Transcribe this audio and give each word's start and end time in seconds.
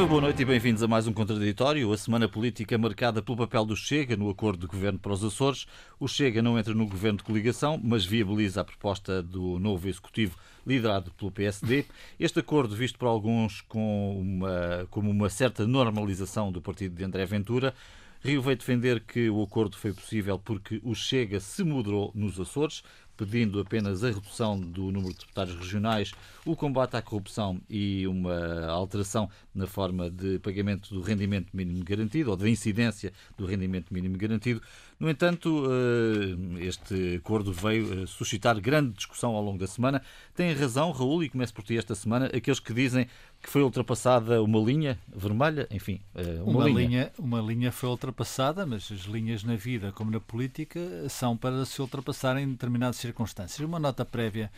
Viva, 0.00 0.08
boa 0.08 0.22
noite 0.22 0.40
e 0.40 0.46
bem-vindos 0.46 0.82
a 0.82 0.88
mais 0.88 1.06
um 1.06 1.12
Contraditório. 1.12 1.92
A 1.92 1.98
semana 1.98 2.26
política 2.26 2.78
marcada 2.78 3.20
pelo 3.20 3.36
papel 3.36 3.66
do 3.66 3.76
Chega 3.76 4.16
no 4.16 4.30
acordo 4.30 4.60
de 4.60 4.66
governo 4.66 4.98
para 4.98 5.12
os 5.12 5.22
Açores. 5.22 5.66
O 5.98 6.08
Chega 6.08 6.40
não 6.40 6.58
entra 6.58 6.72
no 6.72 6.86
governo 6.86 7.18
de 7.18 7.24
coligação, 7.24 7.78
mas 7.84 8.02
viabiliza 8.02 8.62
a 8.62 8.64
proposta 8.64 9.22
do 9.22 9.58
novo 9.58 9.86
executivo 9.86 10.38
liderado 10.66 11.10
pelo 11.10 11.30
PSD. 11.30 11.84
Este 12.18 12.38
acordo, 12.38 12.74
visto 12.74 12.98
por 12.98 13.08
alguns 13.08 13.60
com 13.60 14.18
uma, 14.18 14.86
como 14.88 15.10
uma 15.10 15.28
certa 15.28 15.66
normalização 15.66 16.50
do 16.50 16.62
partido 16.62 16.94
de 16.94 17.04
André 17.04 17.26
Ventura, 17.26 17.74
Rio 18.22 18.40
veio 18.40 18.56
defender 18.56 19.00
que 19.00 19.28
o 19.28 19.42
acordo 19.42 19.76
foi 19.76 19.92
possível 19.92 20.38
porque 20.38 20.80
o 20.82 20.94
Chega 20.94 21.40
se 21.40 21.62
moderou 21.62 22.10
nos 22.14 22.40
Açores, 22.40 22.82
pedindo 23.20 23.60
apenas 23.60 24.02
a 24.02 24.08
redução 24.08 24.58
do 24.58 24.90
número 24.90 25.12
de 25.12 25.20
deputados 25.20 25.54
regionais, 25.54 26.12
o 26.46 26.56
combate 26.56 26.96
à 26.96 27.02
corrupção 27.02 27.60
e 27.68 28.06
uma 28.06 28.64
alteração 28.64 29.28
na 29.54 29.66
forma 29.66 30.10
de 30.10 30.38
pagamento 30.38 30.94
do 30.94 31.02
rendimento 31.02 31.54
mínimo 31.54 31.84
garantido 31.84 32.30
ou 32.30 32.36
da 32.36 32.48
incidência 32.48 33.12
do 33.36 33.44
rendimento 33.44 33.92
mínimo 33.92 34.16
garantido. 34.16 34.62
No 34.98 35.10
entanto, 35.10 35.66
eh, 35.70 36.64
este 36.64 37.16
acordo 37.16 37.52
veio 37.52 38.04
eh, 38.04 38.06
suscitar 38.06 38.58
grande 38.58 38.94
discussão 38.94 39.34
ao 39.34 39.42
longo 39.42 39.58
da 39.58 39.66
semana. 39.66 40.00
Tem 40.34 40.52
razão, 40.54 40.90
Raul, 40.90 41.22
e 41.22 41.28
começo 41.28 41.52
por 41.52 41.62
ti 41.62 41.76
esta 41.76 41.94
semana, 41.94 42.26
aqueles 42.26 42.58
que 42.58 42.72
dizem 42.72 43.06
que 43.42 43.48
foi 43.48 43.62
ultrapassada 43.62 44.42
uma 44.42 44.58
linha 44.58 44.98
vermelha, 45.08 45.66
enfim, 45.70 46.00
eh, 46.14 46.40
uma, 46.42 46.58
uma 46.58 46.64
linha. 46.64 46.78
linha. 46.78 47.12
Uma 47.18 47.40
linha 47.40 47.72
foi 47.72 47.88
ultrapassada, 47.88 48.66
mas 48.66 48.90
as 48.92 49.00
linhas 49.00 49.42
na 49.42 49.56
vida, 49.56 49.92
como 49.92 50.10
na 50.10 50.20
política, 50.20 50.80
são 51.08 51.36
para 51.36 51.64
se 51.64 51.80
ultrapassar 51.80 52.36
em 52.36 52.48
determinadas 52.50 52.96
circunstâncias. 52.96 53.66
Uma 53.66 53.78
nota 53.78 54.04
prévia 54.04 54.50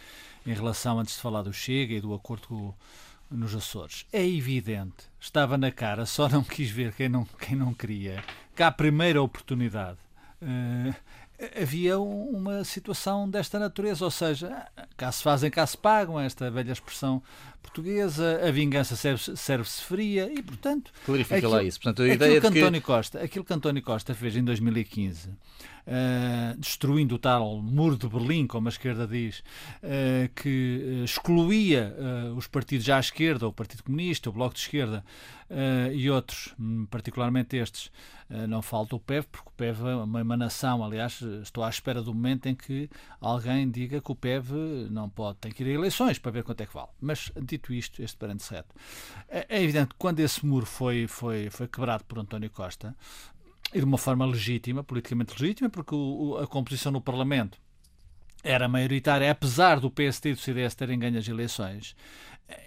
em 0.44 0.52
relação, 0.52 0.98
antes 0.98 1.14
de 1.14 1.20
falar 1.20 1.42
do 1.42 1.52
Chega 1.52 1.94
e 1.94 2.00
do 2.00 2.12
acordo 2.12 2.74
nos 3.30 3.54
Açores. 3.54 4.04
É 4.12 4.26
evidente, 4.26 5.04
estava 5.20 5.56
na 5.56 5.70
cara, 5.70 6.04
só 6.04 6.28
não 6.28 6.42
quis 6.42 6.68
ver 6.68 6.92
quem 6.92 7.08
não, 7.08 7.24
quem 7.38 7.56
não 7.56 7.72
queria, 7.72 8.22
que 8.54 8.62
à 8.62 8.70
primeira 8.70 9.22
oportunidade 9.22 9.98
Uh, 10.42 10.92
havia 11.60 12.00
uma 12.00 12.64
situação 12.64 13.30
desta 13.30 13.60
natureza, 13.60 14.04
ou 14.04 14.10
seja, 14.10 14.66
cá 14.96 15.10
se 15.12 15.22
fazem, 15.22 15.50
cá 15.52 15.64
se 15.64 15.78
pagam, 15.78 16.18
esta 16.18 16.50
velha 16.50 16.72
expressão 16.72 17.22
portuguesa, 17.62 18.40
a 18.46 18.50
vingança 18.50 18.96
serve-se 18.96 19.36
serve 19.36 19.64
fria 19.64 20.30
e, 20.32 20.42
portanto... 20.42 20.92
Clarifica 21.06 21.36
aquilo, 21.36 21.52
lá 21.52 21.62
isso. 21.62 21.80
Portanto, 21.80 22.02
a 22.02 22.08
ideia 22.08 22.40
que 22.40 22.46
António 22.46 22.80
que... 22.80 22.86
Costa, 22.86 23.20
aquilo 23.20 23.44
que 23.44 23.52
António 23.52 23.82
Costa 23.82 24.14
fez 24.14 24.36
em 24.36 24.44
2015 24.44 25.30
Uh, 25.82 26.56
destruindo 26.58 27.16
o 27.16 27.18
tal 27.18 27.60
muro 27.60 27.96
de 27.96 28.06
Berlim, 28.06 28.46
como 28.46 28.68
a 28.68 28.70
esquerda 28.70 29.04
diz, 29.04 29.40
uh, 29.82 30.32
que 30.32 31.00
uh, 31.00 31.04
excluía 31.04 31.92
os 32.36 32.46
partidos 32.46 32.88
à 32.88 33.00
esquerda, 33.00 33.48
o 33.48 33.52
Partido 33.52 33.82
Comunista, 33.82 34.30
o 34.30 34.32
Bloco 34.32 34.54
de 34.54 34.60
Esquerda 34.60 35.04
e 35.92 36.08
outros, 36.08 36.54
hum, 36.58 36.86
particularmente 36.86 37.58
estes. 37.58 37.90
não 38.48 38.62
falta 38.62 38.96
o 38.96 39.00
PEV, 39.00 39.26
porque 39.30 39.48
o 39.50 39.52
PEV 39.52 39.86
é 39.86 39.94
uma 39.96 40.20
emanação. 40.20 40.82
Aliás, 40.82 41.20
estou 41.42 41.62
à 41.62 41.68
espera 41.68 42.00
do 42.00 42.14
momento 42.14 42.46
em 42.46 42.54
que 42.54 42.88
alguém 43.20 43.70
diga 43.70 44.00
que 44.00 44.10
o 44.10 44.14
PEV 44.16 44.88
não 44.90 45.10
pode, 45.10 45.38
tem 45.38 45.52
que 45.52 45.62
ir 45.62 45.66
a 45.66 45.74
eleições 45.74 46.18
para 46.18 46.32
ver 46.32 46.42
quanto 46.42 46.62
é 46.62 46.66
que 46.66 46.72
vale. 46.72 46.88
Mas, 46.98 47.30
dito 47.52 47.72
isto, 47.72 48.02
este 48.02 48.16
parente 48.16 48.48
reto. 48.50 48.74
É, 49.28 49.46
é 49.48 49.62
evidente 49.62 49.90
que 49.90 49.96
quando 49.98 50.20
esse 50.20 50.44
muro 50.44 50.66
foi, 50.66 51.06
foi, 51.06 51.50
foi 51.50 51.68
quebrado 51.68 52.04
por 52.04 52.18
António 52.18 52.50
Costa, 52.50 52.96
e 53.72 53.78
de 53.78 53.84
uma 53.84 53.98
forma 53.98 54.26
legítima, 54.26 54.84
politicamente 54.84 55.32
legítima, 55.32 55.70
porque 55.70 55.94
o, 55.94 56.38
a 56.38 56.46
composição 56.46 56.92
no 56.92 57.00
Parlamento 57.00 57.58
era 58.42 58.68
maioritária, 58.68 59.30
apesar 59.30 59.78
do 59.80 59.90
PSD 59.90 60.30
e 60.30 60.34
do 60.34 60.40
CDS 60.40 60.74
terem 60.74 60.98
ganho 60.98 61.18
as 61.18 61.28
eleições. 61.28 61.94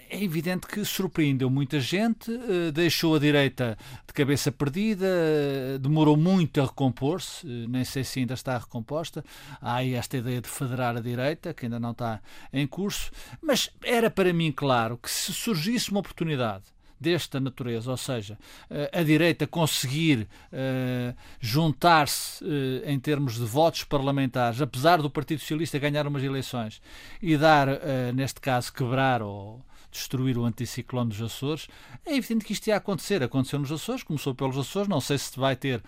É 0.09 0.24
evidente 0.24 0.68
que 0.68 0.84
surpreendeu 0.86 1.50
muita 1.50 1.80
gente, 1.80 2.31
eh, 2.31 2.72
deixou 2.72 3.16
a 3.16 3.19
direita 3.19 3.78
de 4.08 4.13
cabeça 4.13 4.52
perdida, 4.52 5.06
eh, 5.06 5.78
demorou 5.80 6.16
muito 6.16 6.62
a 6.62 6.66
recompor-se, 6.66 7.46
eh, 7.46 7.68
nem 7.68 7.84
sei 7.84 8.03
se 8.03 8.19
ainda 8.19 8.34
está 8.34 8.58
recomposta. 8.58 9.24
Há 9.62 9.75
aí 9.75 9.94
esta 9.94 10.18
ideia 10.18 10.41
de 10.41 10.47
federar 10.47 10.96
a 10.96 11.02
direita, 11.02 11.53
que 11.53 11.66
ainda 11.66 11.80
não 11.80 11.92
está 11.92 12.22
em 12.53 12.66
curso, 12.66 13.12
mas 13.42 13.69
era 13.84 14.09
para 14.09 14.31
mim 14.31 14.52
claro 14.52 14.97
que 14.97 15.09
se 15.09 15.34
surgisse 15.34 15.92
uma 15.92 16.00
oportunidade 16.00 16.75
desta 17.00 17.39
natureza, 17.39 17.91
ou 17.91 17.97
seja, 17.97 18.38
eh, 18.69 18.89
a 18.94 19.03
direita 19.03 19.45
conseguir 19.45 20.28
uh, 20.51 21.16
juntar-se 21.39 22.44
uh, 22.44 22.47
em 22.85 23.00
termos 23.00 23.35
de 23.35 23.44
votos 23.45 23.83
parlamentares, 23.83 24.61
apesar 24.61 25.01
do 25.01 25.09
Partido 25.09 25.39
Socialista 25.39 25.78
ganhar 25.78 26.07
umas 26.07 26.23
eleições 26.23 26.81
e 27.22 27.38
dar, 27.38 27.67
uh, 27.67 27.79
neste 28.13 28.39
caso, 28.39 28.72
quebrar 28.72 29.22
ou 29.22 29.63
destruir 29.91 30.38
o 30.38 30.44
anticiclone 30.44 31.09
dos 31.09 31.22
Açores, 31.22 31.67
é 32.06 32.16
evidente 32.16 32.44
que 32.44 32.51
isto 32.51 32.67
ia 32.67 32.75
acontecer. 32.75 33.23
Aconteceu 33.23 33.59
nos 33.59 33.72
Açores, 33.72 34.03
começou 34.03 34.35
pelos 34.35 34.57
Açores, 34.57 34.89
não 34.89 35.00
sei 35.00 35.17
se 35.17 35.39
vai 35.39 35.56
ter 35.56 35.81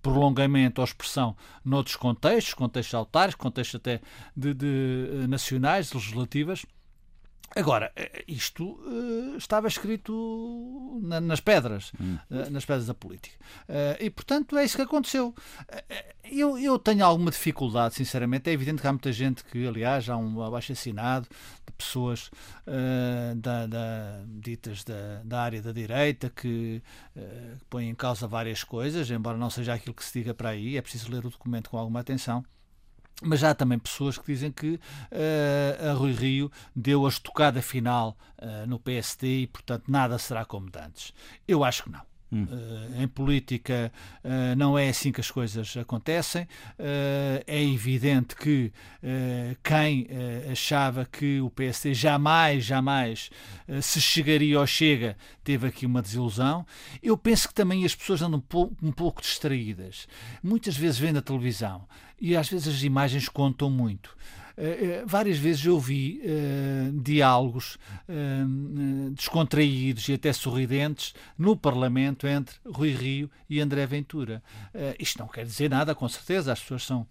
prolongamento 0.00 0.80
ou 0.80 0.84
expressão 0.84 1.36
noutros 1.64 1.96
contextos, 1.96 2.54
contextos 2.54 2.94
altares, 2.94 3.34
contextos 3.34 3.80
até 3.80 4.00
de, 4.36 4.54
de 4.54 5.26
nacionais, 5.26 5.92
legislativas. 5.92 6.64
Agora, 7.54 7.92
eh, 7.94 8.24
isto 8.26 8.64
uh, 8.64 9.36
estava 9.36 9.68
escrito 9.68 11.00
na, 11.02 11.20
nas 11.20 11.40
pedras, 11.40 11.92
hum. 12.00 12.16
uh, 12.30 12.50
nas 12.50 12.64
pedras 12.64 12.86
da 12.86 12.94
política. 12.94 13.36
Uh, 13.68 13.96
e, 14.00 14.10
portanto, 14.10 14.56
é 14.56 14.64
isso 14.64 14.76
que 14.76 14.82
aconteceu. 14.82 15.34
eu, 16.24 16.58
eu 16.58 16.78
tenho 16.78 17.04
alguma 17.04 17.30
dificuldade, 17.30 17.94
sinceramente. 17.94 18.48
É 18.48 18.52
evidente 18.52 18.80
que 18.80 18.88
há 18.88 18.92
muita 18.92 19.12
gente 19.12 19.44
que, 19.44 19.66
aliás, 19.66 20.08
há 20.08 20.16
um 20.16 20.42
abaixo 20.42 20.72
assinado 20.72 21.28
de 21.66 21.72
pessoas 21.72 22.30
da, 23.36 23.66
da, 23.66 24.22
ditas 24.26 24.84
da, 24.84 25.22
da, 25.24 25.42
área 25.42 25.60
da 25.60 25.72
direita 25.72 26.30
que 26.30 26.82
põem 27.68 27.90
em 27.90 27.94
causa 27.94 28.26
várias 28.26 28.64
coisas, 28.64 29.10
embora 29.10 29.36
não 29.36 29.50
seja 29.50 29.74
aquilo 29.74 29.94
que 29.94 30.04
se 30.04 30.18
diga 30.18 30.32
para 30.32 30.50
aí. 30.50 30.76
É 30.76 30.82
preciso 30.82 31.10
ler 31.10 31.24
o 31.26 31.30
documento 31.30 31.70
com 31.70 31.78
alguma 31.78 32.00
atenção. 32.00 32.44
Mas 33.22 33.40
já 33.40 33.50
há 33.50 33.54
também 33.54 33.78
pessoas 33.78 34.18
que 34.18 34.26
dizem 34.26 34.50
que 34.50 34.74
uh, 34.74 35.90
a 35.90 35.92
Rui 35.92 36.12
Rio 36.12 36.50
deu 36.74 37.06
a 37.06 37.08
estocada 37.08 37.62
final 37.62 38.16
uh, 38.38 38.66
no 38.66 38.78
PSD 38.78 39.42
e, 39.42 39.46
portanto, 39.46 39.84
nada 39.88 40.18
será 40.18 40.44
como 40.44 40.70
antes. 40.76 41.12
Eu 41.46 41.64
acho 41.64 41.84
que 41.84 41.90
não. 41.90 42.11
Uh, 42.32 43.02
em 43.02 43.06
política 43.06 43.92
uh, 44.24 44.56
não 44.56 44.78
é 44.78 44.88
assim 44.88 45.12
que 45.12 45.20
as 45.20 45.30
coisas 45.30 45.76
acontecem. 45.76 46.44
Uh, 46.78 47.44
é 47.46 47.62
evidente 47.62 48.34
que 48.34 48.72
quem 49.62 50.08
achava 50.50 51.04
que 51.04 51.40
o 51.40 51.50
PSD 51.50 51.92
jamais, 51.92 52.64
jamais 52.64 53.30
se 53.80 54.00
chegaria 54.00 54.58
ou 54.60 54.66
chega, 54.66 55.16
teve 55.42 55.66
aqui 55.66 55.84
uma 55.84 56.00
desilusão. 56.00 56.64
Eu 57.02 57.16
penso 57.18 57.48
que 57.48 57.54
também 57.54 57.84
as 57.84 57.94
pessoas 57.94 58.22
andam 58.22 58.38
um 58.38 58.42
pouco, 58.42 58.76
um 58.80 58.92
pouco 58.92 59.20
distraídas. 59.20 60.06
Muitas 60.42 60.76
vezes 60.76 60.98
vêm 60.98 61.12
na 61.12 61.20
televisão 61.20 61.84
e 62.20 62.36
às 62.36 62.48
vezes 62.48 62.68
as 62.68 62.82
imagens 62.84 63.28
contam 63.28 63.68
muito. 63.68 64.16
Uh, 64.62 65.06
várias 65.06 65.38
vezes 65.38 65.64
eu 65.64 65.80
vi 65.80 66.20
uh, 66.22 67.00
diálogos 67.00 67.78
descontraídos 69.12 70.08
e 70.08 70.12
até 70.12 70.32
sorridentes 70.32 71.14
no 71.36 71.56
Parlamento 71.56 72.26
entre 72.28 72.54
Rui 72.64 72.92
Rio 72.92 73.30
e 73.50 73.60
André 73.60 73.86
Ventura. 73.86 74.42
isto 74.98 75.18
não 75.18 75.26
quer 75.26 75.44
dizer 75.44 75.68
nada, 75.68 75.94
com 75.94 76.08
certeza, 76.08 76.52
as 76.52 76.60
pessoas 76.60 76.84
são 76.84 77.06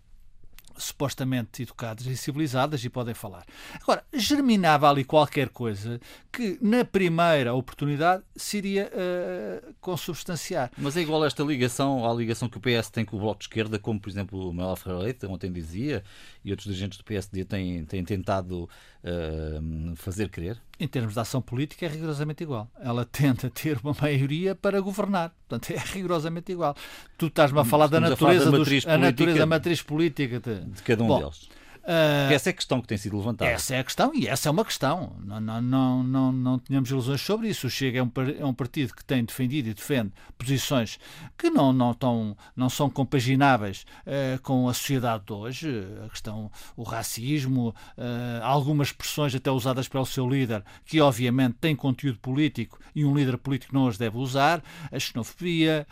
supostamente 0.77 1.63
educadas 1.63 2.05
e 2.05 2.15
civilizadas 2.15 2.83
e 2.83 2.89
podem 2.89 3.13
falar. 3.13 3.45
Agora, 3.81 4.03
germinava 4.13 4.89
ali 4.89 5.03
qualquer 5.03 5.49
coisa 5.49 5.99
que 6.31 6.57
na 6.61 6.85
primeira 6.85 7.53
oportunidade 7.53 8.23
se 8.35 8.57
iria 8.57 8.91
uh, 8.91 9.73
consubstanciar. 9.79 10.71
Mas 10.77 10.95
é 10.95 11.01
igual 11.01 11.25
esta 11.25 11.43
ligação 11.43 12.09
à 12.09 12.13
ligação 12.13 12.49
que 12.49 12.57
o 12.57 12.61
PS 12.61 12.89
tem 12.89 13.05
com 13.05 13.17
o 13.17 13.19
Bloco 13.19 13.39
de 13.39 13.45
Esquerda, 13.45 13.77
como 13.77 13.99
por 13.99 14.09
exemplo 14.09 14.49
o 14.49 14.53
Manuel 14.53 14.75
Ferreira 14.75 15.03
Leite 15.03 15.25
ontem 15.25 15.51
dizia, 15.51 16.03
e 16.43 16.51
outros 16.51 16.67
dirigentes 16.67 16.97
do 16.97 17.03
PSD 17.03 17.45
têm, 17.45 17.85
têm 17.85 18.03
tentado 18.03 18.69
uh, 19.03 19.95
fazer 19.95 20.29
crer? 20.29 20.57
Em 20.79 20.87
termos 20.87 21.13
de 21.13 21.19
ação 21.19 21.41
política 21.41 21.85
é 21.85 21.89
rigorosamente 21.89 22.43
igual. 22.43 22.69
Ela 22.79 23.05
tenta 23.05 23.49
ter 23.49 23.79
uma 23.83 23.95
maioria 23.99 24.55
para 24.55 24.79
governar. 24.79 25.33
Portanto, 25.47 25.71
é 25.77 25.83
rigorosamente 25.93 26.51
igual. 26.51 26.75
Tu 27.17 27.27
estás-me 27.27 27.59
a 27.59 27.65
falar 27.65 27.85
Estamos 27.85 28.09
da 28.09 28.15
natureza, 28.15 28.47
a, 28.47 28.51
da 28.51 28.57
matriz 28.57 28.83
dos, 28.83 28.93
a 28.93 28.97
natureza 28.97 29.45
matriz 29.45 29.81
política 29.81 30.39
de, 30.39 30.65
de 30.65 30.81
cada 30.83 31.03
um 31.03 31.07
Bom, 31.07 31.19
deles. 31.19 31.49
Uh, 31.83 32.31
essa 32.31 32.49
é 32.49 32.51
a 32.51 32.53
questão 32.53 32.79
que 32.79 32.87
tem 32.87 32.97
sido 32.97 33.17
levantada. 33.17 33.49
Essa 33.49 33.75
é 33.75 33.79
a 33.79 33.83
questão 33.83 34.13
e 34.13 34.27
essa 34.27 34.49
é 34.49 34.51
uma 34.51 34.63
questão. 34.63 35.15
Não, 35.23 35.39
não, 35.41 35.61
não, 35.61 36.03
não, 36.03 36.31
não 36.31 36.59
tínhamos 36.59 36.91
ilusões 36.91 37.21
sobre 37.21 37.49
isso. 37.49 37.67
O 37.67 37.69
Chega 37.69 37.99
é 37.99 38.03
um, 38.03 38.11
é 38.39 38.45
um 38.45 38.53
partido 38.53 38.93
que 38.93 39.03
tem 39.03 39.23
defendido 39.23 39.69
e 39.69 39.73
defende 39.73 40.11
posições 40.37 40.99
que 41.37 41.49
não, 41.49 41.73
não, 41.73 41.93
tão, 41.93 42.37
não 42.55 42.69
são 42.69 42.89
compagináveis 42.89 43.85
uh, 44.05 44.39
com 44.41 44.69
a 44.69 44.73
sociedade 44.73 45.25
de 45.25 45.33
hoje. 45.33 45.83
A 46.05 46.09
questão, 46.09 46.51
o 46.75 46.83
racismo, 46.83 47.69
uh, 47.97 48.43
algumas 48.43 48.89
expressões 48.89 49.33
até 49.33 49.49
usadas 49.49 49.87
pelo 49.87 50.05
seu 50.05 50.29
líder, 50.29 50.63
que 50.85 51.01
obviamente 51.01 51.55
tem 51.59 51.75
conteúdo 51.75 52.19
político 52.19 52.79
e 52.93 53.03
um 53.03 53.15
líder 53.15 53.37
político 53.37 53.73
não 53.73 53.87
as 53.87 53.97
deve 53.97 54.17
usar. 54.17 54.63
A 54.91 54.99
xenofobia, 54.99 55.87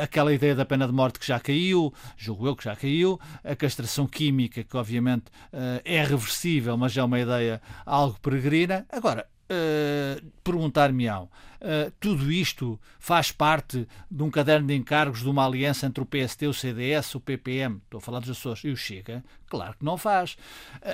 aquela 0.00 0.32
ideia 0.32 0.54
da 0.54 0.64
pena 0.64 0.86
de 0.86 0.92
morte 0.92 1.18
que 1.18 1.26
já 1.26 1.38
caiu, 1.40 1.92
julgo 2.16 2.46
eu 2.46 2.56
que 2.56 2.64
já 2.64 2.76
caiu, 2.76 3.20
a 3.44 3.54
castração 3.56 4.06
química 4.06 4.62
que 4.62 4.76
obviamente 4.76 5.01
obviamente 5.02 5.24
uh, 5.52 5.82
é 5.84 6.04
reversível, 6.04 6.76
mas 6.76 6.96
é 6.96 7.02
uma 7.02 7.18
ideia 7.18 7.60
algo 7.84 8.18
peregrina. 8.20 8.86
Agora, 8.88 9.26
uh, 9.50 10.24
perguntar-me-ão, 10.44 11.24
uh, 11.24 11.92
tudo 11.98 12.30
isto 12.30 12.78
faz 12.98 13.32
parte 13.32 13.86
de 14.10 14.22
um 14.22 14.30
caderno 14.30 14.68
de 14.68 14.74
encargos 14.74 15.20
de 15.20 15.28
uma 15.28 15.44
aliança 15.44 15.86
entre 15.86 16.02
o 16.02 16.06
PST, 16.06 16.46
o 16.46 16.54
CDS, 16.54 17.14
o 17.16 17.20
PPM, 17.20 17.80
estou 17.84 17.98
a 17.98 18.00
falar 18.00 18.20
dos 18.20 18.30
Açores, 18.30 18.64
e 18.64 18.70
o 18.70 18.76
Chega? 18.76 19.24
Claro 19.48 19.76
que 19.76 19.84
não 19.84 19.98
faz. 19.98 20.36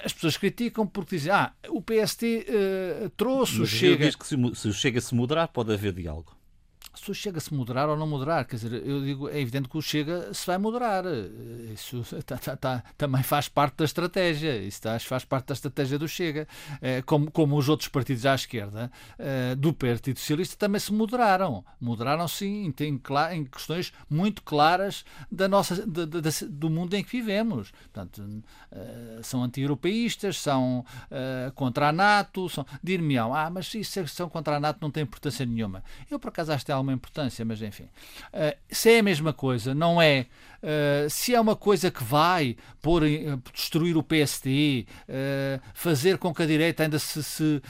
As 0.05 0.13
pessoas 0.13 0.37
criticam 0.37 0.87
porque 0.87 1.17
dizem, 1.17 1.33
ah, 1.33 1.53
o 1.69 1.83
PST 1.83 2.47
uh, 3.05 3.11
trouxe 3.11 3.61
Mas 3.61 3.69
o 3.69 3.77
Chega... 3.77 4.07
diz 4.07 4.17
que 4.17 4.27
se, 4.27 4.37
se 4.55 4.69
o 4.69 4.73
Chega 4.73 5.01
se 5.01 5.15
moderar 5.15 5.49
pode 5.49 5.73
haver 5.73 5.93
diálogo 5.93 6.38
se 6.99 7.11
o 7.11 7.15
Chega 7.15 7.41
se 7.41 7.55
moderar 7.55 7.89
ou 7.89 7.97
não 7.97 8.07
moderar, 8.07 8.45
quer 8.45 8.57
dizer, 8.57 8.87
eu 8.87 9.03
digo, 9.03 9.29
é 9.29 9.41
evidente 9.41 9.69
que 9.69 9.77
o 9.77 9.83
Chega 9.83 10.33
se 10.35 10.47
vai 10.47 10.59
moderar. 10.59 11.05
Isso 11.73 12.03
tá, 12.27 12.37
tá, 12.37 12.57
tá, 12.57 12.85
também 12.97 13.23
faz 13.23 13.49
parte 13.49 13.77
da 13.77 13.85
estratégia. 13.85 14.57
Isso 14.59 14.83
tá, 14.83 14.99
faz 14.99 15.25
parte 15.25 15.47
da 15.47 15.55
estratégia 15.55 15.99
do 15.99 16.09
Chega. 16.09 16.47
É, 16.81 17.03
como, 17.03 17.31
como 17.31 17.57
os 17.57 17.69
outros 17.69 17.89
partidos 17.89 18.27
à 18.27 18.35
esquerda 18.35 18.91
é, 19.19 19.55
do 19.55 19.73
Partido 19.73 20.19
Socialista 20.19 20.57
também 20.57 20.81
se 20.81 20.93
moderaram. 20.93 21.65
Moderaram-se 21.81 22.47
em, 22.47 22.75
em, 22.81 23.01
em, 23.33 23.45
questões 23.45 23.93
muito 24.11 24.43
claras 24.43 25.05
da 25.31 25.49
nossa, 25.49 25.87
da, 25.87 26.05
da, 26.05 26.21
do 26.49 26.69
mundo 26.69 26.95
em 26.95 27.05
que 27.05 27.11
vivemos. 27.11 27.71
Portanto, 27.71 28.43
é, 28.73 29.21
são 29.23 29.43
anti-europeístas, 29.43 30.39
são 30.39 30.85
contra 31.55 31.89
a 31.89 31.93
NATO, 31.93 32.49
são... 32.49 32.67
dir-me-ão, 32.83 33.35
ah, 33.35 33.51
mas 33.51 33.73
isso 33.75 34.07
são 34.09 34.29
contra 34.29 34.57
a 34.57 34.61
NATO 34.61 34.79
não 34.81 34.91
tem 34.91 35.03
importância 35.03 35.45
nenhuma. 35.45 35.83
Eu, 36.11 36.19
por 36.19 36.29
acaso, 36.29 36.53
acho 36.53 36.65
que 36.65 36.67
tem 36.67 36.75
alguma 36.89 36.93
importância, 36.95 37.45
mas 37.45 37.61
enfim. 37.61 37.85
Uh, 37.85 38.57
se 38.71 38.91
é 38.91 38.99
a 38.99 39.03
mesma 39.03 39.33
coisa, 39.33 39.75
não 39.75 40.01
é. 40.01 40.27
Uh, 40.61 41.09
se 41.09 41.35
é 41.35 41.41
uma 41.41 41.55
coisa 41.55 41.91
que 41.91 42.03
vai 42.03 42.57
pôr, 42.81 43.03
uh, 43.03 43.43
destruir 43.53 43.97
o 43.97 44.03
PSD, 44.03 44.87
fazer 45.75 46.19
com 46.19 46.35
que 46.35 46.43
a 46.43 46.47
direita 46.47 46.83
ainda 46.83 46.99
se, 46.99 47.23
se, 47.23 47.63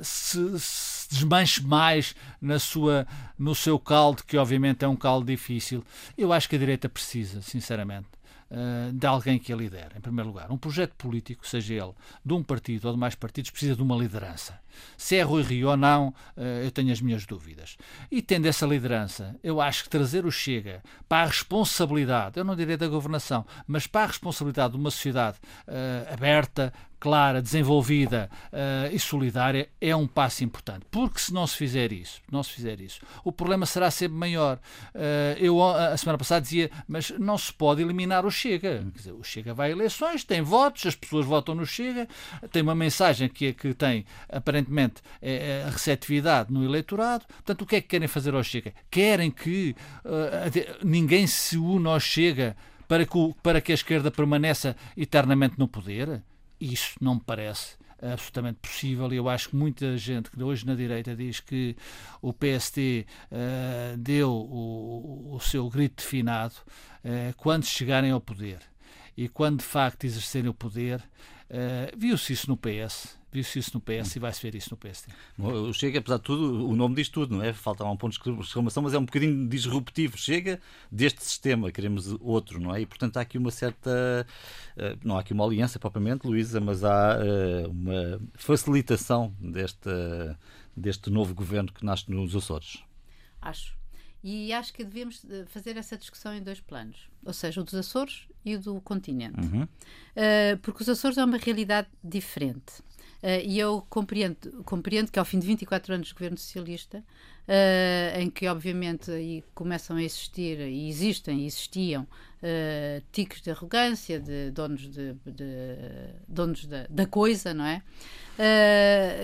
se, 0.00 0.58
se 0.58 1.08
desmanche 1.10 1.62
mais 1.62 2.14
na 2.40 2.58
sua, 2.58 3.06
no 3.38 3.54
seu 3.54 3.78
caldo, 3.78 4.22
que 4.24 4.36
obviamente 4.36 4.84
é 4.84 4.88
um 4.88 4.96
caldo 4.96 5.26
difícil, 5.26 5.84
eu 6.16 6.32
acho 6.32 6.48
que 6.48 6.56
a 6.56 6.58
direita 6.58 6.88
precisa, 6.88 7.42
sinceramente. 7.42 8.08
Eh, 8.50 8.92
de 8.92 9.06
alguém 9.06 9.36
que 9.36 9.52
a 9.52 9.56
lidere, 9.56 9.96
em 9.96 10.00
primeiro 10.00 10.28
lugar. 10.28 10.52
Um 10.52 10.56
projeto 10.56 10.94
político, 10.94 11.46
seja 11.46 11.74
ele 11.74 11.92
de 12.24 12.34
um 12.34 12.42
partido 12.42 12.86
ou 12.86 12.94
de 12.94 13.00
mais 13.00 13.14
partidos, 13.14 13.50
precisa 13.50 13.74
de 13.74 13.82
uma 13.82 13.96
liderança. 13.96 14.60
Se 14.96 15.16
é 15.16 15.22
Rui 15.22 15.42
Rio 15.42 15.68
ou 15.68 15.76
não, 15.76 16.14
eh, 16.36 16.62
eu 16.64 16.70
tenho 16.70 16.92
as 16.92 17.00
minhas 17.00 17.26
dúvidas. 17.26 17.76
E 18.10 18.22
tendo 18.22 18.46
essa 18.46 18.66
liderança, 18.66 19.36
eu 19.42 19.60
acho 19.60 19.84
que 19.84 19.90
trazer 19.90 20.24
o 20.24 20.30
Chega 20.30 20.82
para 21.08 21.24
a 21.24 21.26
responsabilidade, 21.26 22.38
eu 22.38 22.44
não 22.44 22.56
direi 22.56 22.76
da 22.76 22.88
governação, 22.88 23.46
mas 23.66 23.86
para 23.86 24.04
a 24.04 24.06
responsabilidade 24.08 24.72
de 24.72 24.78
uma 24.78 24.90
sociedade 24.90 25.38
uh, 25.68 26.12
aberta, 26.12 26.72
clara, 27.04 27.42
desenvolvida 27.42 28.30
uh, 28.50 28.90
e 28.90 28.98
solidária 28.98 29.68
é 29.78 29.94
um 29.94 30.06
passo 30.06 30.42
importante. 30.42 30.86
Porque 30.90 31.18
se 31.18 31.34
não 31.34 31.46
se 31.46 31.54
fizer 31.54 31.92
isso, 31.92 32.22
não 32.32 32.42
se 32.42 32.52
fizer 32.52 32.80
isso, 32.80 33.02
o 33.22 33.30
problema 33.30 33.66
será 33.66 33.90
sempre 33.90 34.16
maior. 34.16 34.58
Uh, 34.94 35.36
eu 35.38 35.62
a 35.62 35.94
semana 35.98 36.16
passada 36.16 36.40
dizia, 36.40 36.70
mas 36.88 37.10
não 37.18 37.36
se 37.36 37.52
pode 37.52 37.82
eliminar 37.82 38.24
o 38.24 38.30
Chega. 38.30 38.82
Dizer, 38.94 39.12
o 39.12 39.22
Chega 39.22 39.52
vai 39.52 39.68
a 39.68 39.72
eleições, 39.72 40.24
tem 40.24 40.40
votos, 40.40 40.86
as 40.86 40.94
pessoas 40.94 41.26
votam 41.26 41.54
no 41.54 41.66
Chega, 41.66 42.08
tem 42.50 42.62
uma 42.62 42.74
mensagem 42.74 43.28
que, 43.28 43.52
que 43.52 43.74
tem 43.74 44.06
aparentemente 44.26 44.63
é, 45.20 45.62
é 45.62 45.64
a 45.64 45.70
receptividade 45.70 46.52
no 46.52 46.64
eleitorado. 46.64 47.24
Portanto, 47.26 47.62
o 47.62 47.66
que 47.66 47.76
é 47.76 47.80
que 47.80 47.88
querem 47.88 48.08
fazer 48.08 48.34
ao 48.34 48.42
Chega? 48.42 48.72
Querem 48.90 49.30
que 49.30 49.74
uh, 50.04 50.84
ninguém 50.84 51.26
se 51.26 51.56
una 51.56 51.90
ao 51.90 52.00
Chega 52.00 52.56
para 52.86 53.06
que, 53.06 53.16
o, 53.16 53.34
para 53.42 53.60
que 53.60 53.72
a 53.72 53.74
esquerda 53.74 54.10
permaneça 54.10 54.76
eternamente 54.96 55.58
no 55.58 55.68
poder? 55.68 56.22
Isso 56.60 56.94
não 57.00 57.16
me 57.16 57.20
parece 57.20 57.76
absolutamente 58.00 58.58
possível 58.60 59.12
e 59.12 59.16
eu 59.16 59.28
acho 59.28 59.50
que 59.50 59.56
muita 59.56 59.96
gente 59.96 60.30
que 60.30 60.42
hoje 60.42 60.66
na 60.66 60.74
direita 60.74 61.16
diz 61.16 61.40
que 61.40 61.76
o 62.20 62.32
PST 62.32 63.06
uh, 63.06 63.06
eh, 63.30 63.94
deu 63.98 64.30
o, 64.30 65.34
o, 65.34 65.40
seu 65.40 65.68
grito 65.70 66.02
definado 66.02 66.54
uh, 67.04 67.34
quando 67.36 67.64
chegarem 67.64 68.10
ao 68.10 68.20
poder 68.20 68.58
e 69.16 69.28
quando 69.28 69.58
de 69.58 69.64
facto 69.64 70.04
exercerem 70.04 70.50
o 70.50 70.54
poder 70.54 71.02
uh, 71.50 71.98
viu-se 71.98 72.32
isso 72.32 72.48
no 72.48 72.56
PS 72.56 73.18
Viu-se 73.34 73.58
isso 73.58 73.72
no 73.74 73.80
PS 73.80 74.14
e 74.14 74.20
vai-se 74.20 74.40
ver 74.40 74.54
isso 74.54 74.70
no 74.70 74.76
PSD. 74.76 75.12
O 75.36 75.72
Chega, 75.72 75.98
apesar 75.98 76.18
de 76.18 76.22
tudo, 76.22 76.68
o 76.68 76.76
nome 76.76 76.94
diz 76.94 77.08
tudo, 77.08 77.36
não 77.36 77.42
é? 77.42 77.52
Falta 77.52 77.84
um 77.84 77.96
ponto 77.96 78.12
de 78.12 78.40
exclamação, 78.40 78.80
mas 78.80 78.94
é 78.94 78.98
um 78.98 79.04
bocadinho 79.04 79.48
disruptivo. 79.48 80.16
Chega 80.16 80.60
deste 80.88 81.24
sistema, 81.24 81.72
queremos 81.72 82.14
outro, 82.20 82.60
não 82.60 82.72
é? 82.72 82.82
E, 82.82 82.86
portanto, 82.86 83.16
há 83.16 83.22
aqui 83.22 83.36
uma 83.36 83.50
certa. 83.50 84.24
Eh, 84.76 84.96
não 85.02 85.16
há 85.16 85.20
aqui 85.20 85.32
uma 85.32 85.44
aliança 85.44 85.80
propriamente, 85.80 86.28
Luísa, 86.28 86.60
mas 86.60 86.84
há 86.84 87.18
eh, 87.20 87.66
uma 87.66 88.20
facilitação 88.34 89.34
deste, 89.40 89.90
deste 90.76 91.10
novo 91.10 91.34
governo 91.34 91.72
que 91.72 91.84
nasce 91.84 92.08
nos 92.08 92.36
Açores. 92.36 92.84
Acho. 93.42 93.74
E 94.26 94.54
acho 94.54 94.72
que 94.72 94.82
devemos 94.82 95.22
eh, 95.28 95.44
fazer 95.44 95.76
essa 95.76 95.98
discussão 95.98 96.34
em 96.34 96.42
dois 96.42 96.58
planos, 96.58 97.10
ou 97.22 97.32
seja, 97.34 97.60
o 97.60 97.64
dos 97.64 97.74
Açores 97.74 98.26
e 98.42 98.56
o 98.56 98.58
do 98.58 98.80
continente. 98.80 99.38
Uhum. 99.38 99.64
Uh, 99.64 100.56
porque 100.62 100.82
os 100.82 100.88
Açores 100.88 101.18
é 101.18 101.24
uma 101.24 101.36
realidade 101.36 101.88
diferente. 102.02 102.82
Uh, 103.24 103.40
e 103.42 103.58
eu 103.58 103.82
compreendo, 103.88 104.36
compreendo 104.66 105.10
que 105.10 105.18
ao 105.18 105.24
fim 105.24 105.38
de 105.38 105.46
24 105.46 105.94
anos 105.94 106.08
de 106.08 106.12
governo 106.12 106.36
socialista, 106.36 106.98
uh, 106.98 108.20
em 108.20 108.28
que 108.28 108.46
obviamente 108.46 109.10
aí 109.10 109.42
começam 109.54 109.96
a 109.96 110.02
existir, 110.02 110.60
e 110.60 110.90
existem, 110.90 111.40
e 111.40 111.46
existiam, 111.46 112.02
uh, 112.02 113.02
tiques 113.10 113.40
de 113.40 113.50
arrogância, 113.50 114.20
de 114.20 114.50
donos, 114.50 114.82
de, 114.82 115.14
de 115.24 115.76
donos 116.28 116.66
da, 116.66 116.86
da, 116.90 117.06
coisa, 117.06 117.54
não 117.54 117.64
é? 117.64 117.82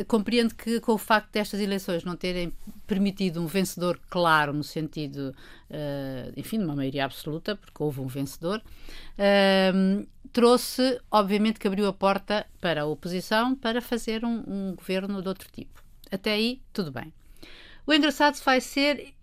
compreendo 0.07 0.55
que 0.55 0.79
com 0.79 0.93
o 0.93 0.99
facto 0.99 1.33
destas 1.33 1.61
eleições 1.61 2.03
não 2.05 2.17
terem 2.17 2.53
permitido 2.87 3.43
um 3.43 3.47
vencedor 3.47 4.01
claro, 4.09 4.53
no 4.53 4.63
sentido, 4.63 5.35
enfim, 6.37 6.59
de 6.59 6.65
uma 6.65 6.77
maioria 6.77 7.07
absoluta, 7.07 7.57
porque 7.57 7.83
houve 7.83 8.01
um 8.01 8.07
vencedor, 8.07 8.63
trouxe, 10.33 11.01
obviamente, 11.11 11.59
que 11.59 11.67
abriu 11.67 11.87
a 11.87 11.93
porta 11.93 12.47
para 12.61 12.83
a 12.83 12.87
oposição 12.87 13.55
para 13.55 13.81
fazer 13.81 14.25
um, 14.25 14.43
um 14.47 14.75
governo 14.75 15.21
de 15.23 15.29
outro 15.29 15.49
tipo. 15.51 15.83
Até 16.11 16.33
aí, 16.33 16.61
tudo 16.73 16.91
bem. 16.91 17.13
O 17.87 17.93
engraçado 17.93 18.37
vai 18.45 18.61
ser 18.61 19.15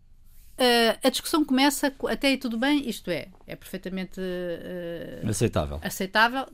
Uh, 0.58 0.98
a 1.04 1.10
discussão 1.12 1.46
começa 1.46 1.94
até 2.10 2.30
aí 2.30 2.38
tudo 2.38 2.58
bem, 2.58 2.90
isto 2.90 3.12
é, 3.12 3.28
é 3.46 3.56
perfeitamente 3.56 4.20
uh, 4.20 5.30
aceitável. 5.30 5.80
aceitável. 5.84 6.48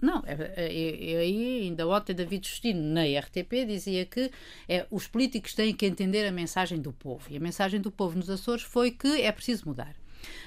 Não, 0.00 0.22
é, 0.24 0.52
é, 0.54 1.12
é, 1.12 1.16
aí 1.16 1.62
ainda 1.62 1.88
ontem 1.88 2.14
David 2.14 2.46
Justino 2.46 2.80
na 2.80 3.02
RTP 3.02 3.66
dizia 3.66 4.06
que 4.06 4.30
é, 4.68 4.86
os 4.92 5.08
políticos 5.08 5.54
têm 5.54 5.74
que 5.74 5.86
entender 5.86 6.24
a 6.24 6.30
mensagem 6.30 6.80
do 6.80 6.92
povo. 6.92 7.26
E 7.28 7.36
a 7.36 7.40
mensagem 7.40 7.80
do 7.80 7.90
povo 7.90 8.16
nos 8.16 8.30
Açores 8.30 8.62
foi 8.62 8.92
que 8.92 9.22
é 9.22 9.32
preciso 9.32 9.66
mudar. 9.66 9.96